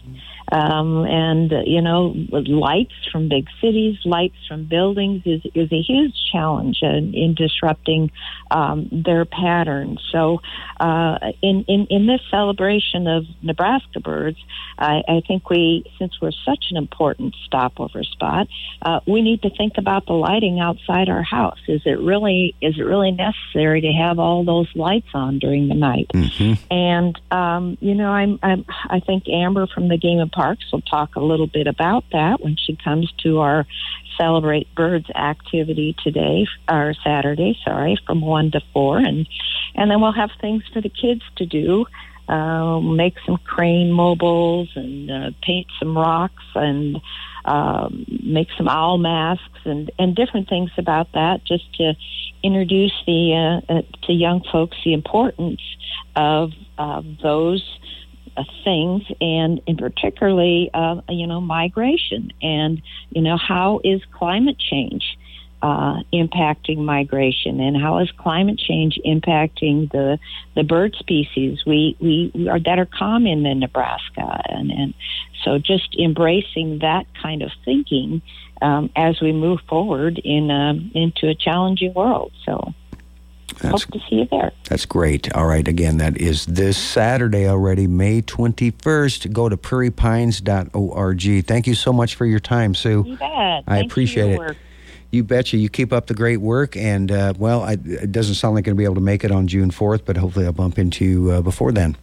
Um, 0.52 1.06
and 1.06 1.50
uh, 1.50 1.62
you 1.64 1.80
know, 1.80 2.14
lights 2.30 2.92
from 3.10 3.30
big 3.30 3.46
cities, 3.60 3.96
lights 4.04 4.36
from 4.46 4.66
buildings 4.66 5.22
is 5.24 5.40
is 5.54 5.72
a 5.72 5.80
huge 5.80 6.14
challenge 6.30 6.78
in, 6.82 7.14
in 7.14 7.34
disrupting 7.34 8.10
um, 8.50 8.88
their 8.92 9.24
patterns. 9.24 10.00
So, 10.12 10.42
uh, 10.78 11.18
in, 11.40 11.64
in 11.68 11.86
in 11.88 12.06
this 12.06 12.20
celebration 12.30 13.06
of 13.06 13.24
Nebraska 13.42 14.00
birds, 14.00 14.38
I, 14.78 15.02
I 15.08 15.22
think 15.26 15.48
we, 15.48 15.84
since 15.98 16.20
we're 16.20 16.32
such 16.44 16.66
an 16.70 16.76
important 16.76 17.34
stopover 17.46 18.02
spot, 18.02 18.48
uh, 18.82 19.00
we 19.06 19.22
need 19.22 19.42
to 19.42 19.50
think 19.50 19.74
about 19.78 20.06
the 20.06 20.12
lighting 20.12 20.60
outside 20.60 21.08
our 21.08 21.22
house. 21.22 21.60
Is 21.68 21.82
it 21.86 21.98
really 22.00 22.54
is 22.60 22.78
it 22.78 22.82
really 22.82 23.12
necessary 23.12 23.80
to 23.82 23.92
have 23.92 24.18
all 24.18 24.44
those 24.44 24.68
lights 24.74 25.08
on 25.14 25.38
during 25.38 25.68
the 25.68 25.74
night? 25.74 26.08
Mm-hmm. 26.12 26.72
And 26.72 27.20
um, 27.30 27.78
you 27.80 27.94
know, 27.94 28.10
I'm, 28.10 28.38
I'm 28.42 28.64
I 28.68 29.00
think 29.00 29.28
Amber 29.28 29.66
from 29.66 29.88
the 29.88 29.96
Game 29.96 30.18
and 30.18 30.32
Parks 30.42 30.72
will 30.72 30.80
talk 30.80 31.14
a 31.14 31.20
little 31.20 31.46
bit 31.46 31.68
about 31.68 32.02
that 32.10 32.40
when 32.40 32.56
she 32.56 32.74
comes 32.74 33.12
to 33.22 33.38
our 33.38 33.64
Celebrate 34.18 34.74
Birds 34.74 35.08
activity 35.14 35.94
today 36.02 36.48
or 36.68 36.94
Saturday, 37.04 37.56
sorry, 37.64 37.96
from 38.04 38.20
one 38.20 38.50
to 38.50 38.60
four, 38.72 38.98
and 38.98 39.28
and 39.76 39.88
then 39.88 40.00
we'll 40.00 40.10
have 40.10 40.30
things 40.40 40.64
for 40.72 40.80
the 40.80 40.88
kids 40.88 41.22
to 41.36 41.46
do. 41.46 41.86
Uh, 42.28 42.80
make 42.80 43.14
some 43.24 43.36
crane 43.44 43.92
mobiles 43.92 44.68
and 44.74 45.10
uh, 45.12 45.30
paint 45.42 45.68
some 45.78 45.96
rocks 45.96 46.42
and 46.56 47.00
um, 47.44 48.04
make 48.24 48.48
some 48.56 48.68
owl 48.68 48.98
masks 48.98 49.60
and, 49.64 49.92
and 49.96 50.16
different 50.16 50.48
things 50.48 50.70
about 50.76 51.12
that 51.12 51.44
just 51.44 51.72
to 51.74 51.94
introduce 52.42 52.94
the 53.06 53.60
uh, 53.68 53.72
uh, 53.72 53.82
to 54.02 54.12
young 54.12 54.42
folks 54.50 54.76
the 54.84 54.92
importance 54.92 55.60
of 56.16 56.50
uh, 56.78 57.02
those 57.22 57.62
uh, 58.36 58.44
things, 58.64 59.02
and 59.20 59.60
in 59.66 59.76
particularly, 59.76 60.70
uh, 60.74 61.00
you 61.08 61.26
know, 61.26 61.40
migration, 61.40 62.32
and 62.40 62.82
you 63.10 63.22
know, 63.22 63.36
how 63.36 63.80
is 63.84 64.00
climate 64.12 64.58
change 64.58 65.18
uh, 65.62 66.02
impacting 66.12 66.78
migration, 66.78 67.60
and 67.60 67.80
how 67.80 67.98
is 67.98 68.10
climate 68.18 68.58
change 68.58 68.98
impacting 69.06 69.90
the 69.92 70.18
the 70.56 70.64
bird 70.64 70.94
species 70.98 71.60
we 71.64 71.96
we 72.00 72.48
are 72.48 72.58
that 72.58 72.78
are 72.80 72.86
common 72.86 73.46
in 73.46 73.60
Nebraska, 73.60 74.42
and 74.48 74.72
and 74.72 74.94
so 75.44 75.58
just 75.58 75.94
embracing 75.96 76.80
that 76.80 77.06
kind 77.22 77.42
of 77.42 77.50
thinking 77.64 78.22
um, 78.60 78.90
as 78.96 79.20
we 79.20 79.32
move 79.32 79.60
forward 79.68 80.20
in 80.24 80.50
um, 80.50 80.90
into 80.94 81.28
a 81.28 81.34
challenging 81.34 81.94
world. 81.94 82.32
So. 82.44 82.74
That's, 83.58 83.84
Hope 83.84 83.92
to 83.92 84.00
see 84.08 84.16
you 84.16 84.28
there. 84.30 84.52
That's 84.68 84.86
great. 84.86 85.32
All 85.34 85.46
right. 85.46 85.66
Again, 85.66 85.98
that 85.98 86.16
is 86.16 86.46
this 86.46 86.76
Saturday 86.76 87.48
already, 87.48 87.86
May 87.86 88.22
21st. 88.22 89.32
Go 89.32 89.48
to 89.48 89.56
prairiepines.org. 89.56 91.46
Thank 91.46 91.66
you 91.66 91.74
so 91.74 91.92
much 91.92 92.14
for 92.14 92.26
your 92.26 92.40
time, 92.40 92.74
Sue. 92.74 93.04
You 93.06 93.16
bet. 93.16 93.28
I 93.28 93.62
Thanks 93.66 93.92
appreciate 93.92 94.32
it. 94.32 94.38
Work. 94.38 94.56
You 95.10 95.24
betcha. 95.24 95.58
You 95.58 95.68
keep 95.68 95.92
up 95.92 96.06
the 96.06 96.14
great 96.14 96.38
work. 96.38 96.76
And, 96.76 97.12
uh, 97.12 97.34
well, 97.38 97.62
I, 97.62 97.72
it 97.72 98.12
doesn't 98.12 98.36
sound 98.36 98.54
like 98.54 98.66
I'm 98.66 98.74
going 98.74 98.76
to 98.76 98.80
be 98.80 98.84
able 98.84 98.94
to 98.96 99.00
make 99.00 99.24
it 99.24 99.30
on 99.30 99.46
June 99.46 99.70
4th, 99.70 100.04
but 100.04 100.16
hopefully 100.16 100.46
I'll 100.46 100.52
bump 100.52 100.78
into 100.78 101.04
you 101.04 101.30
uh, 101.30 101.42
before 101.42 101.72
then. 101.72 101.96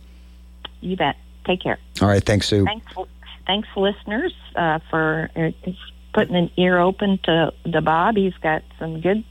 You 0.82 0.96
bet. 0.96 1.16
Take 1.46 1.62
care. 1.62 1.80
All 2.02 2.08
right. 2.08 2.24
Thanks, 2.24 2.48
Sue. 2.48 2.66
Thanks, 2.66 2.86
thanks 3.48 3.68
listeners, 3.76 4.34
uh, 4.56 4.80
for 4.90 5.30
uh, 5.36 5.50
putting 6.14 6.36
an 6.36 6.52
ear 6.58 6.80
open 6.80 7.20
to, 7.24 7.52
the 7.66 7.82
Bob. 7.82 8.16
He's 8.16 8.34
got 8.42 8.62
some 8.78 9.02
good 9.02 9.24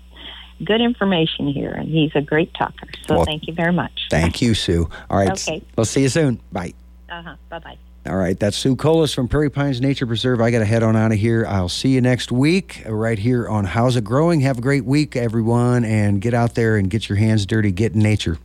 good 0.65 0.81
information 0.81 1.49
here, 1.49 1.73
and 1.73 1.89
he's 1.89 2.13
a 2.15 2.21
great 2.21 2.53
talker. 2.55 2.89
So 3.07 3.17
well, 3.17 3.25
thank 3.25 3.47
you 3.47 3.55
very 3.55 3.73
much. 3.73 3.93
Thank 4.11 4.43
you, 4.43 4.55
Sue. 4.55 4.89
All 5.11 5.19
right. 5.19 5.31
Okay. 5.31 5.63
We'll 5.77 5.85
see 5.85 6.03
you 6.03 6.09
soon. 6.09 6.41
Bye. 6.53 6.75
Uh 7.09 7.23
huh. 7.23 7.37
Bye 7.49 7.59
bye. 7.59 7.79
All 8.07 8.17
right, 8.17 8.39
that's 8.39 8.57
Sue 8.57 8.75
Colas 8.75 9.13
from 9.13 9.29
Prairie 9.29 9.51
Pines 9.51 9.83
Nature 9.83 10.07
Preserve. 10.07 10.41
I 10.41 10.51
got 10.51 10.61
to 10.61 10.65
head 10.65 10.83
on 10.83 10.97
out 10.97 11.13
of 11.13 11.19
here. 11.19 11.45
I'll 11.47 11.69
see 11.69 11.91
you 11.91 12.01
next 12.01 12.33
week 12.33 12.83
right 12.87 13.19
here 13.19 13.47
on 13.47 13.67
How's 13.67 13.97
It 13.97 14.05
Growing. 14.05 14.41
Have 14.41 14.59
a 14.59 14.61
great 14.63 14.87
week, 14.87 15.15
everyone, 15.15 15.85
and 15.85 16.19
get 16.19 16.33
out 16.33 16.55
there 16.55 16.77
and 16.77 16.89
get 16.89 17.09
your 17.09 17.19
hands 17.19 17.45
dirty, 17.45 17.71
get 17.71 17.93
in 17.93 18.01
nature. 18.01 18.39